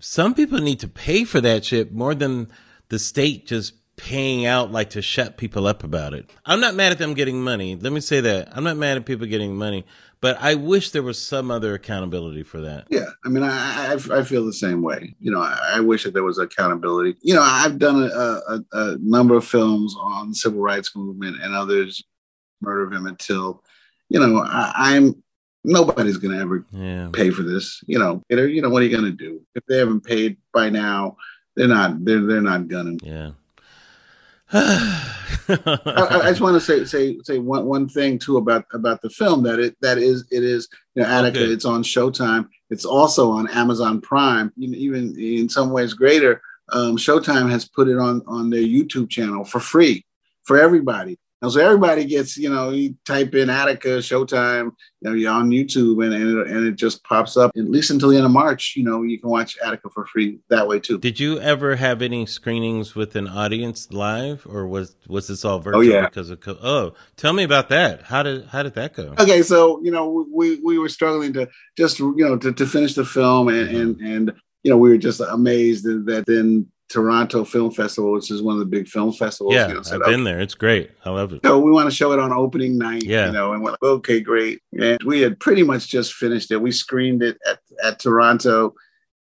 some 0.00 0.34
people 0.34 0.60
need 0.60 0.80
to 0.80 0.88
pay 0.88 1.24
for 1.24 1.40
that 1.40 1.64
shit 1.64 1.92
more 1.92 2.14
than 2.14 2.48
the 2.88 2.98
state 2.98 3.46
just 3.46 3.74
paying 3.96 4.44
out 4.44 4.72
like 4.72 4.90
to 4.90 5.02
shut 5.02 5.36
people 5.36 5.66
up 5.66 5.84
about 5.84 6.14
it. 6.14 6.30
I'm 6.44 6.60
not 6.60 6.74
mad 6.74 6.92
at 6.92 6.98
them 6.98 7.14
getting 7.14 7.42
money. 7.42 7.76
Let 7.76 7.92
me 7.92 8.00
say 8.00 8.20
that. 8.20 8.48
I'm 8.52 8.64
not 8.64 8.76
mad 8.76 8.96
at 8.96 9.06
people 9.06 9.26
getting 9.26 9.56
money, 9.56 9.84
but 10.20 10.36
I 10.40 10.56
wish 10.56 10.90
there 10.90 11.02
was 11.02 11.20
some 11.20 11.50
other 11.50 11.74
accountability 11.74 12.42
for 12.42 12.60
that. 12.62 12.86
Yeah, 12.90 13.06
I 13.24 13.28
mean, 13.28 13.44
I, 13.44 13.92
I 13.92 14.18
I 14.18 14.22
feel 14.24 14.44
the 14.44 14.52
same 14.52 14.82
way. 14.82 15.14
You 15.20 15.30
know, 15.30 15.40
I, 15.40 15.74
I 15.74 15.80
wish 15.80 16.04
that 16.04 16.14
there 16.14 16.24
was 16.24 16.38
accountability. 16.38 17.16
You 17.22 17.34
know, 17.34 17.42
I've 17.42 17.78
done 17.78 18.02
a, 18.02 18.06
a, 18.06 18.60
a 18.72 18.96
number 19.00 19.36
of 19.36 19.44
films 19.44 19.94
on 19.98 20.30
the 20.30 20.34
civil 20.34 20.60
rights 20.60 20.96
movement 20.96 21.36
and 21.42 21.54
others 21.54 22.02
murder 22.64 22.84
of 22.84 22.92
him 22.92 23.06
until, 23.06 23.62
you 24.08 24.18
know, 24.18 24.44
I, 24.46 24.96
am 24.96 25.22
nobody's 25.64 26.18
gonna 26.18 26.40
ever 26.40 26.64
yeah. 26.72 27.08
pay 27.12 27.30
for 27.30 27.42
this. 27.42 27.82
You 27.86 27.98
know, 27.98 28.22
you 28.28 28.62
know, 28.62 28.68
what 28.68 28.82
are 28.82 28.86
you 28.86 28.94
gonna 28.94 29.10
do 29.10 29.40
if 29.54 29.64
they 29.66 29.78
haven't 29.78 30.02
paid 30.02 30.36
by 30.52 30.70
now? 30.70 31.16
They're 31.56 31.68
not. 31.68 32.04
They're 32.04 32.24
they're 32.24 32.40
not 32.40 32.68
gonna. 32.68 32.96
Yeah. 33.02 33.30
I, 34.52 36.20
I, 36.22 36.28
just 36.28 36.40
want 36.40 36.54
to 36.54 36.60
say 36.60 36.84
say 36.84 37.18
say 37.22 37.38
one, 37.38 37.64
one 37.66 37.88
thing 37.88 38.18
too 38.18 38.36
about 38.36 38.66
about 38.72 39.02
the 39.02 39.10
film 39.10 39.42
that 39.44 39.58
it 39.58 39.76
that 39.80 39.98
is 39.98 40.26
it 40.30 40.44
is 40.44 40.68
you 40.94 41.02
know 41.02 41.08
Attica 41.08 41.40
okay. 41.40 41.52
it's 41.52 41.64
on 41.64 41.82
Showtime 41.82 42.48
it's 42.70 42.84
also 42.84 43.30
on 43.30 43.50
Amazon 43.50 44.00
Prime 44.00 44.52
even 44.56 45.18
in 45.18 45.48
some 45.48 45.70
ways 45.70 45.92
greater 45.92 46.40
um, 46.72 46.96
Showtime 46.96 47.50
has 47.50 47.64
put 47.64 47.88
it 47.88 47.98
on 47.98 48.22
on 48.26 48.48
their 48.48 48.62
YouTube 48.62 49.10
channel 49.10 49.44
for 49.44 49.60
free 49.60 50.04
for 50.44 50.60
everybody 50.60 51.18
and 51.42 51.52
so 51.52 51.60
everybody 51.60 52.04
gets, 52.04 52.36
you 52.36 52.48
know, 52.48 52.70
you 52.70 52.94
type 53.04 53.34
in 53.34 53.50
Attica 53.50 53.98
Showtime, 53.98 54.70
you 55.00 55.10
know, 55.10 55.12
you're 55.12 55.32
on 55.32 55.50
YouTube 55.50 56.02
and, 56.02 56.14
and, 56.14 56.38
it, 56.38 56.46
and 56.46 56.66
it 56.66 56.76
just 56.76 57.04
pops 57.04 57.36
up. 57.36 57.50
At 57.56 57.70
least 57.70 57.90
until 57.90 58.08
the 58.08 58.16
end 58.16 58.24
of 58.24 58.32
March, 58.32 58.74
you 58.76 58.82
know, 58.82 59.02
you 59.02 59.20
can 59.20 59.28
watch 59.28 59.58
Attica 59.62 59.90
for 59.90 60.06
free 60.06 60.38
that 60.48 60.66
way 60.66 60.80
too. 60.80 60.98
Did 60.98 61.20
you 61.20 61.38
ever 61.40 61.76
have 61.76 62.00
any 62.00 62.24
screenings 62.24 62.94
with 62.94 63.14
an 63.14 63.28
audience 63.28 63.92
live 63.92 64.46
or 64.48 64.66
was 64.66 64.96
was 65.06 65.28
this 65.28 65.44
all 65.44 65.58
virtual 65.58 65.80
oh, 65.80 65.82
yeah. 65.82 66.06
because 66.06 66.30
of 66.30 66.40
Oh, 66.46 66.94
tell 67.16 67.32
me 67.34 67.42
about 67.42 67.68
that. 67.68 68.02
How 68.04 68.22
did 68.22 68.46
how 68.46 68.62
did 68.62 68.74
that 68.74 68.94
go? 68.94 69.14
Okay, 69.18 69.42
so, 69.42 69.82
you 69.82 69.90
know, 69.90 70.26
we 70.32 70.60
we 70.64 70.78
were 70.78 70.88
struggling 70.88 71.34
to 71.34 71.48
just, 71.76 71.98
you 71.98 72.14
know, 72.16 72.38
to, 72.38 72.52
to 72.52 72.66
finish 72.66 72.94
the 72.94 73.04
film 73.04 73.48
and, 73.48 73.68
mm-hmm. 73.68 73.76
and 73.76 74.00
and 74.00 74.32
you 74.62 74.70
know, 74.70 74.78
we 74.78 74.88
were 74.88 74.96
just 74.96 75.20
amazed 75.20 75.84
that 75.84 76.24
then 76.26 76.66
Toronto 76.94 77.44
Film 77.44 77.72
Festival, 77.72 78.12
which 78.12 78.30
is 78.30 78.40
one 78.40 78.54
of 78.54 78.60
the 78.60 78.66
big 78.66 78.86
film 78.86 79.12
festivals. 79.12 79.52
Yeah, 79.52 79.66
you 79.66 79.74
know, 79.74 79.82
I've 79.90 80.04
been 80.04 80.22
there. 80.22 80.40
It's 80.40 80.54
great. 80.54 80.92
I 81.04 81.10
love 81.10 81.32
it. 81.32 81.40
So 81.44 81.58
we 81.58 81.72
want 81.72 81.90
to 81.90 81.94
show 81.94 82.12
it 82.12 82.20
on 82.20 82.32
opening 82.32 82.78
night. 82.78 83.02
Yeah. 83.02 83.26
You 83.26 83.32
know, 83.32 83.52
and 83.52 83.64
we're 83.64 83.72
like, 83.72 83.82
okay, 83.82 84.20
great. 84.20 84.62
And 84.80 85.02
we 85.02 85.20
had 85.20 85.40
pretty 85.40 85.64
much 85.64 85.88
just 85.88 86.14
finished 86.14 86.52
it. 86.52 86.58
We 86.58 86.70
screened 86.70 87.20
it 87.24 87.36
at, 87.50 87.58
at 87.82 87.98
Toronto, 87.98 88.74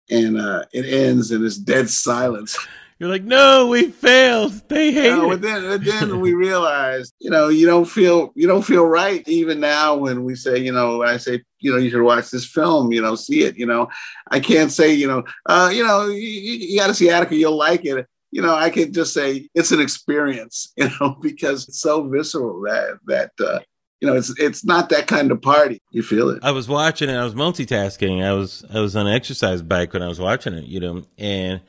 and 0.09 0.39
uh, 0.39 0.65
it 0.73 0.85
ends 0.85 1.33
and 1.33 1.45
it's 1.45 1.57
dead 1.57 1.91
silence. 1.91 2.57
You're 2.99 3.11
like, 3.11 3.25
no, 3.25 3.67
we 3.67 3.91
failed. 3.91 4.53
They 4.69 4.91
hate 4.91 5.11
no, 5.11 5.27
it. 5.27 5.29
But 5.29 5.43
then, 5.43 5.69
but 5.69 5.85
then 5.85 6.21
we 6.21 6.33
realized, 6.47 7.13
you 7.19 7.31
know, 7.31 7.49
you 7.49 7.67
don't 7.67 7.85
feel 7.85 8.33
you 8.35 8.47
don't 8.47 8.63
feel 8.63 8.87
right 8.87 9.27
even 9.29 9.61
now 9.61 9.97
when 9.97 10.25
we 10.25 10.35
say, 10.35 10.59
you 10.59 10.73
know, 10.73 11.03
I 11.03 11.19
say, 11.19 11.43
you 11.61 11.73
know, 11.73 11.77
you 11.77 11.91
should 11.91 12.03
watch 12.03 12.31
this 12.31 12.47
film, 12.47 12.93
you 12.93 13.03
know, 13.03 13.15
see 13.15 13.43
it. 13.43 13.59
You 13.59 13.67
know, 13.67 13.89
I 14.31 14.41
can't 14.41 14.73
say, 14.73 14.95
you 14.95 15.07
know, 15.09 15.25
uh, 15.45 15.71
you 15.73 15.85
know, 15.85 16.07
you, 16.07 16.17
you 16.17 16.79
got 16.79 16.87
to 16.87 16.95
see 16.95 17.11
Attica, 17.11 17.37
you'll 17.37 17.57
like 17.57 17.85
it. 17.85 18.07
You 18.31 18.41
know, 18.41 18.55
I 18.55 18.71
can 18.71 18.93
just 18.93 19.13
say 19.13 19.49
it's 19.55 19.73
an 19.73 19.81
experience, 19.81 20.73
you 20.77 20.89
know, 20.99 21.17
because 21.21 21.69
it's 21.69 21.81
so 21.81 22.09
visceral 22.09 22.63
that 22.63 22.99
that 23.07 23.33
uh, 23.47 23.61
you 24.01 24.09
know, 24.09 24.15
it's 24.15 24.33
it's 24.41 24.65
not 24.65 24.89
that 24.89 25.07
kind 25.07 25.31
of 25.31 25.43
party. 25.43 25.83
You 25.91 26.03
feel 26.03 26.31
it. 26.31 26.39
I 26.43 26.51
was 26.51 26.67
watching 26.67 27.11
it. 27.11 27.17
I 27.17 27.25
was 27.25 27.35
multitasking. 27.35 28.25
I 28.25 28.33
was 28.33 28.65
I 28.73 28.81
was 28.81 28.97
on 28.97 29.07
an 29.07 29.13
exercise 29.13 29.61
bike 29.61 29.93
when 29.93 30.03
I 30.03 30.09
was 30.09 30.19
watching 30.19 30.55
it. 30.55 30.65
You 30.65 30.81
know, 30.81 31.03
and 31.19 31.61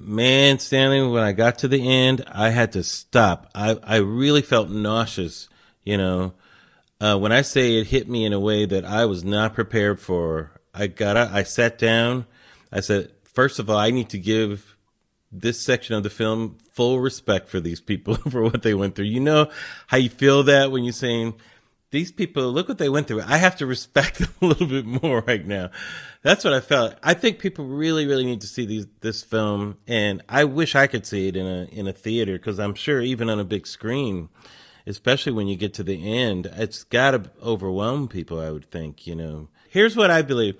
man, 0.00 0.58
Stanley, 0.58 1.06
when 1.06 1.22
I 1.22 1.32
got 1.32 1.58
to 1.58 1.68
the 1.68 1.88
end, 1.88 2.24
I 2.30 2.50
had 2.50 2.72
to 2.72 2.82
stop. 2.82 3.50
I, 3.54 3.78
I 3.82 3.96
really 3.96 4.42
felt 4.42 4.70
nauseous, 4.70 5.48
you 5.84 5.96
know. 5.96 6.32
Uh, 7.00 7.16
when 7.18 7.32
I 7.32 7.42
say 7.42 7.76
it 7.76 7.86
hit 7.86 8.08
me 8.08 8.24
in 8.24 8.32
a 8.32 8.40
way 8.40 8.66
that 8.66 8.84
I 8.84 9.04
was 9.06 9.24
not 9.24 9.54
prepared 9.54 10.00
for, 10.00 10.52
I 10.74 10.86
got 10.86 11.16
up, 11.16 11.32
I 11.32 11.42
sat 11.44 11.78
down. 11.78 12.26
I 12.72 12.80
said, 12.80 13.10
first 13.24 13.58
of 13.58 13.70
all, 13.70 13.78
I 13.78 13.90
need 13.90 14.10
to 14.10 14.18
give 14.18 14.76
this 15.32 15.60
section 15.60 15.94
of 15.94 16.02
the 16.02 16.10
film 16.10 16.58
full 16.72 17.00
respect 17.00 17.48
for 17.48 17.60
these 17.60 17.80
people 17.80 18.14
for 18.30 18.42
what 18.42 18.62
they 18.62 18.74
went 18.74 18.94
through. 18.94 19.06
You 19.06 19.20
know 19.20 19.50
how 19.86 19.96
you 19.96 20.10
feel 20.10 20.42
that 20.44 20.70
when 20.70 20.84
you're 20.84 20.92
saying, 20.92 21.34
these 21.90 22.12
people, 22.12 22.52
look 22.52 22.68
what 22.68 22.78
they 22.78 22.88
went 22.88 23.08
through. 23.08 23.22
I 23.22 23.38
have 23.38 23.56
to 23.56 23.66
respect 23.66 24.18
them 24.18 24.30
a 24.40 24.46
little 24.46 24.66
bit 24.66 24.86
more 24.86 25.22
right 25.26 25.44
now. 25.44 25.70
That's 26.22 26.44
what 26.44 26.52
I 26.52 26.60
felt. 26.60 26.94
I 27.02 27.14
think 27.14 27.38
people 27.38 27.64
really, 27.64 28.06
really 28.06 28.24
need 28.24 28.40
to 28.42 28.46
see 28.46 28.64
these, 28.64 28.86
this 29.00 29.22
film, 29.22 29.78
and 29.86 30.22
I 30.28 30.44
wish 30.44 30.74
I 30.74 30.86
could 30.86 31.06
see 31.06 31.28
it 31.28 31.36
in 31.36 31.46
a 31.46 31.64
in 31.72 31.88
a 31.88 31.92
theater 31.92 32.34
because 32.34 32.58
I'm 32.58 32.74
sure 32.74 33.00
even 33.00 33.28
on 33.30 33.40
a 33.40 33.44
big 33.44 33.66
screen, 33.66 34.28
especially 34.86 35.32
when 35.32 35.48
you 35.48 35.56
get 35.56 35.74
to 35.74 35.82
the 35.82 36.12
end, 36.12 36.46
it's 36.52 36.84
got 36.84 37.12
to 37.12 37.30
overwhelm 37.42 38.08
people. 38.08 38.38
I 38.38 38.50
would 38.50 38.70
think. 38.70 39.06
You 39.06 39.16
know, 39.16 39.48
here's 39.68 39.96
what 39.96 40.10
I 40.10 40.22
believe: 40.22 40.56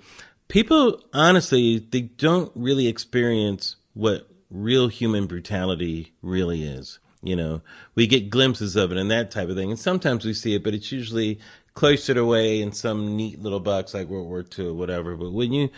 people, 0.47 1.01
honestly, 1.13 1.79
they 1.79 2.01
don't 2.01 2.51
really 2.55 2.87
experience 2.87 3.77
what 3.93 4.27
real 4.49 4.89
human 4.89 5.27
brutality 5.27 6.13
really 6.21 6.63
is. 6.63 6.99
You 7.23 7.35
know, 7.35 7.61
we 7.93 8.07
get 8.07 8.29
glimpses 8.29 8.75
of 8.75 8.91
it 8.91 8.97
and 8.97 9.11
that 9.11 9.29
type 9.29 9.49
of 9.49 9.55
thing. 9.55 9.69
And 9.69 9.79
sometimes 9.79 10.25
we 10.25 10.33
see 10.33 10.55
it, 10.55 10.63
but 10.63 10.73
it's 10.73 10.91
usually 10.91 11.39
cloistered 11.73 12.17
away 12.17 12.61
in 12.61 12.71
some 12.71 13.15
neat 13.15 13.41
little 13.41 13.59
box 13.59 13.93
like 13.93 14.07
World 14.07 14.27
War 14.27 14.43
II 14.57 14.69
or 14.69 14.73
whatever. 14.73 15.15
But 15.15 15.31
when 15.31 15.53
you, 15.53 15.69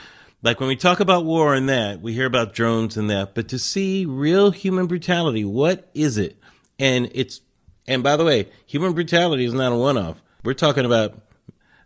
like 0.42 0.60
when 0.60 0.70
we 0.70 0.78
talk 0.78 1.00
about 1.02 1.26
war 1.26 1.54
and 1.54 1.68
that, 1.68 2.02
we 2.02 2.14
hear 2.14 2.26
about 2.26 2.54
drones 2.54 2.96
and 2.96 3.10
that, 3.10 3.36
but 3.36 3.50
to 3.50 3.60
see 3.60 4.06
real 4.06 4.52
human 4.52 4.88
brutality, 4.88 5.44
what 5.44 5.90
is 5.94 6.18
it? 6.18 6.38
And 6.80 7.12
it's, 7.14 7.42
and 7.88 8.02
by 8.02 8.16
the 8.16 8.24
way, 8.24 8.48
human 8.66 8.94
brutality 8.94 9.44
is 9.44 9.54
not 9.54 9.74
a 9.74 9.76
one 9.76 9.98
off. 9.98 10.22
We're 10.46 10.54
talking 10.54 10.86
about 10.86 11.20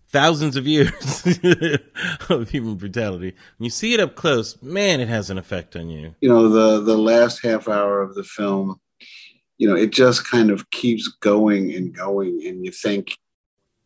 thousands 0.10 0.55
of 0.55 0.68
years 0.68 0.91
of 2.30 2.49
human 2.49 2.76
brutality. 2.76 3.34
When 3.58 3.66
you 3.66 3.70
see 3.70 3.93
it 3.93 3.99
up 3.99 4.16
close, 4.16 4.62
man, 4.62 4.99
it 4.99 5.08
has 5.08 5.30
an 5.30 5.38
effect 5.38 5.76
on 5.76 5.89
you. 5.89 6.16
You 6.22 6.30
know, 6.30 6.49
the 6.49 6.82
the 6.82 6.97
last 6.97 7.43
half 7.43 7.68
hour 7.68 8.01
of 8.01 8.16
the 8.16 8.24
film 8.24 8.80
you 9.58 9.68
know, 9.68 9.76
it 9.76 9.91
just 9.91 10.30
kind 10.30 10.51
of 10.51 10.70
keeps 10.70 11.08
going 11.08 11.74
and 11.74 11.95
going. 11.95 12.45
And 12.45 12.64
you 12.64 12.72
think, 12.72 13.18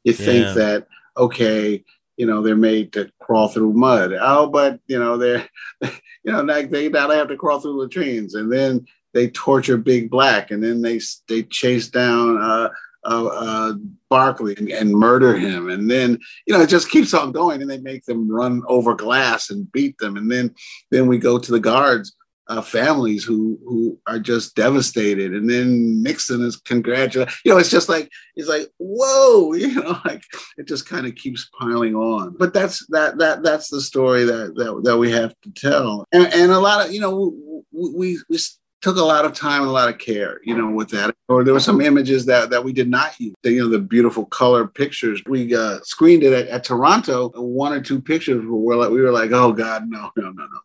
you 0.03 0.13
think 0.13 0.45
yeah. 0.47 0.53
that, 0.53 0.88
okay, 1.17 1.84
you 2.17 2.26
know, 2.26 2.41
they're 2.41 2.55
made 2.55 2.93
to 2.93 3.09
crawl 3.19 3.47
through 3.47 3.74
mud. 3.74 4.13
Oh, 4.19 4.47
but, 4.47 4.80
you 4.88 4.99
know, 4.99 5.17
they're, 5.17 5.47
you 5.82 6.32
know, 6.32 6.41
like 6.41 6.69
they 6.69 6.89
now 6.89 7.07
they 7.07 7.17
have 7.17 7.30
to 7.30 7.38
crawl 7.38 7.59
through 7.59 7.80
latrines. 7.80 8.36
And 8.36 8.51
then 8.51 8.86
they 9.13 9.30
torture 9.30 9.78
Big 9.78 10.09
Black. 10.09 10.51
And 10.51 10.63
then 10.63 10.82
they, 10.82 10.99
they 11.28 11.43
chase 11.43 11.88
down, 11.88 12.41
uh, 12.41 12.69
uh, 13.03 13.26
uh, 13.26 13.74
Barkley 14.09 14.55
and, 14.57 14.69
and, 14.69 14.91
murder 14.91 15.36
him. 15.36 15.69
And 15.69 15.89
then, 15.89 16.19
you 16.45 16.53
know, 16.53 16.61
it 16.61 16.69
just 16.69 16.91
keeps 16.91 17.15
on 17.15 17.32
going 17.32 17.59
and 17.59 17.72
they 17.72 17.80
make 17.80 18.05
them 18.05 18.30
run 18.30 18.61
over 18.67 18.93
glass 18.93 19.49
and 19.49 19.72
beat 19.72 19.97
them. 19.97 20.17
And 20.17 20.30
then, 20.30 20.53
then 20.91 21.07
we 21.07 21.17
go 21.17 21.39
to 21.39 21.51
the 21.51 21.59
guards 21.59 22.15
uh, 22.51 22.61
families 22.61 23.23
who 23.23 23.57
who 23.65 23.97
are 24.07 24.19
just 24.19 24.55
devastated, 24.55 25.33
and 25.33 25.49
then 25.49 26.03
Nixon 26.03 26.43
is 26.43 26.57
congratulating. 26.57 27.33
You 27.45 27.53
know, 27.53 27.57
it's 27.57 27.69
just 27.69 27.87
like 27.87 28.11
it's 28.35 28.49
like 28.49 28.69
whoa, 28.77 29.53
you 29.61 29.73
know, 29.75 29.97
like 30.03 30.23
it 30.57 30.67
just 30.67 30.87
kind 30.87 31.07
of 31.07 31.15
keeps 31.15 31.49
piling 31.57 31.95
on. 31.95 32.35
But 32.37 32.53
that's 32.53 32.85
that 32.87 33.17
that 33.19 33.41
that's 33.41 33.69
the 33.69 33.79
story 33.79 34.25
that 34.25 34.55
that, 34.55 34.81
that 34.83 34.97
we 34.97 35.11
have 35.11 35.33
to 35.43 35.51
tell, 35.51 36.05
and, 36.11 36.31
and 36.33 36.51
a 36.51 36.59
lot 36.59 36.85
of 36.85 36.91
you 36.91 36.99
know 36.99 37.33
we, 37.71 37.93
we, 37.95 38.19
we 38.29 38.37
took 38.82 38.97
a 38.97 39.03
lot 39.03 39.25
of 39.25 39.34
time 39.34 39.61
and 39.61 39.69
a 39.69 39.73
lot 39.73 39.89
of 39.89 39.99
care, 39.99 40.41
you 40.43 40.57
know, 40.57 40.69
with 40.69 40.89
that. 40.89 41.15
Or 41.27 41.43
there 41.43 41.53
were 41.53 41.59
some 41.59 41.82
images 41.82 42.25
that 42.25 42.49
that 42.49 42.63
we 42.63 42.73
did 42.73 42.89
not 42.89 43.17
use. 43.19 43.34
The, 43.43 43.51
you 43.53 43.63
know, 43.63 43.69
the 43.69 43.79
beautiful 43.79 44.25
color 44.25 44.67
pictures. 44.67 45.21
We 45.27 45.55
uh, 45.55 45.79
screened 45.84 46.23
it 46.23 46.34
at, 46.34 46.47
at, 46.47 46.63
Toronto. 46.63 47.29
One 47.36 47.73
or 47.73 47.82
two 47.82 48.01
pictures 48.01 48.43
were 48.45 48.75
like 48.75 48.89
we 48.89 49.01
were 49.01 49.11
like, 49.11 49.32
oh 49.32 49.53
God, 49.53 49.89
no, 49.89 50.11
no, 50.17 50.32
no, 50.32 50.43
no. 50.43 50.59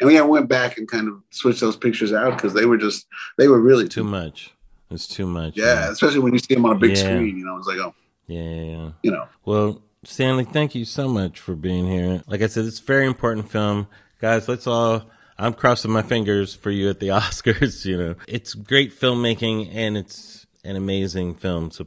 And 0.00 0.08
we 0.08 0.20
went 0.20 0.48
back 0.48 0.78
and 0.78 0.88
kind 0.88 1.08
of 1.08 1.20
switched 1.30 1.60
those 1.60 1.76
pictures 1.76 2.12
out 2.12 2.36
because 2.36 2.54
they 2.54 2.66
were 2.66 2.78
just 2.78 3.06
they 3.36 3.48
were 3.48 3.60
really 3.60 3.84
too, 3.84 4.02
too 4.02 4.04
much. 4.04 4.52
It's 4.90 5.08
too 5.08 5.26
much. 5.26 5.56
Yeah, 5.56 5.74
man. 5.74 5.92
especially 5.92 6.20
when 6.20 6.32
you 6.32 6.38
see 6.38 6.54
them 6.54 6.64
on 6.64 6.76
a 6.76 6.78
big 6.78 6.96
yeah. 6.96 7.02
screen. 7.02 7.36
You 7.36 7.44
know, 7.44 7.58
it's 7.58 7.66
like 7.66 7.78
oh. 7.78 7.94
Yeah, 8.28 8.42
yeah, 8.42 8.62
yeah. 8.62 8.90
You 9.02 9.10
know. 9.12 9.28
Well, 9.44 9.82
Stanley, 10.04 10.44
thank 10.44 10.74
you 10.74 10.84
so 10.84 11.08
much 11.08 11.38
for 11.38 11.54
being 11.54 11.88
here. 11.88 12.22
Like 12.26 12.42
I 12.42 12.46
said, 12.46 12.64
it's 12.64 12.80
a 12.80 12.84
very 12.84 13.06
important 13.06 13.50
film. 13.50 13.88
Guys, 14.20 14.48
let's 14.48 14.66
all 14.66 15.10
I'm 15.38 15.52
crossing 15.54 15.90
my 15.90 16.02
fingers 16.02 16.54
for 16.54 16.70
you 16.70 16.88
at 16.88 17.00
the 17.00 17.08
Oscars. 17.10 17.84
You 17.84 17.98
know, 17.98 18.14
it's 18.28 18.54
great 18.54 18.98
filmmaking 18.98 19.70
and 19.74 19.96
it's 19.96 20.46
an 20.64 20.76
amazing 20.76 21.34
film. 21.34 21.70
So 21.70 21.86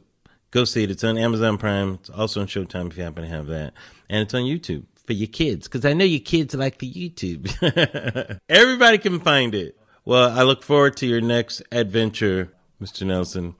go 0.50 0.64
see 0.64 0.84
it. 0.84 0.90
It's 0.90 1.04
on 1.04 1.18
Amazon 1.18 1.58
Prime. 1.58 1.94
It's 1.94 2.10
also 2.10 2.40
on 2.40 2.46
Showtime 2.46 2.90
if 2.90 2.96
you 2.96 3.02
happen 3.02 3.22
to 3.22 3.28
have 3.28 3.46
that, 3.48 3.74
and 4.08 4.22
it's 4.22 4.34
on 4.34 4.42
YouTube 4.42 4.84
for 5.06 5.12
your 5.12 5.28
kids 5.28 5.66
because 5.66 5.84
I 5.84 5.92
know 5.92 6.04
your 6.04 6.20
kids 6.20 6.54
like 6.54 6.78
the 6.78 6.92
YouTube. 6.92 8.38
Everybody 8.48 8.98
can 8.98 9.20
find 9.20 9.54
it. 9.54 9.76
Well, 10.04 10.30
I 10.30 10.42
look 10.42 10.62
forward 10.62 10.96
to 10.98 11.06
your 11.06 11.20
next 11.20 11.62
adventure, 11.70 12.52
Mr. 12.80 13.06
Nelson. 13.06 13.54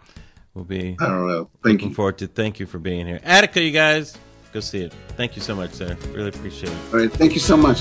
We'll 0.55 0.64
be. 0.64 0.97
I 1.01 1.07
don't 1.07 1.28
know. 1.28 1.51
Thank 1.62 1.74
looking 1.74 1.88
you. 1.91 1.95
forward 1.95 2.18
to. 2.18 2.26
Thank 2.26 2.59
you 2.59 2.66
for 2.66 2.78
being 2.78 3.07
here, 3.07 3.20
Attica. 3.22 3.61
You 3.61 3.70
guys, 3.70 4.16
go 4.53 4.61
see 4.61 4.80
it. 4.80 4.93
Thank 5.16 5.36
you 5.36 5.43
so 5.43 5.55
much, 5.55 5.72
sir. 5.72 5.97
Really 6.12 6.30
appreciate 6.30 6.72
it. 6.72 6.78
All 6.93 7.01
right. 7.01 7.12
Thank 7.12 7.34
you 7.34 7.41
so 7.41 7.57
much. 7.57 7.80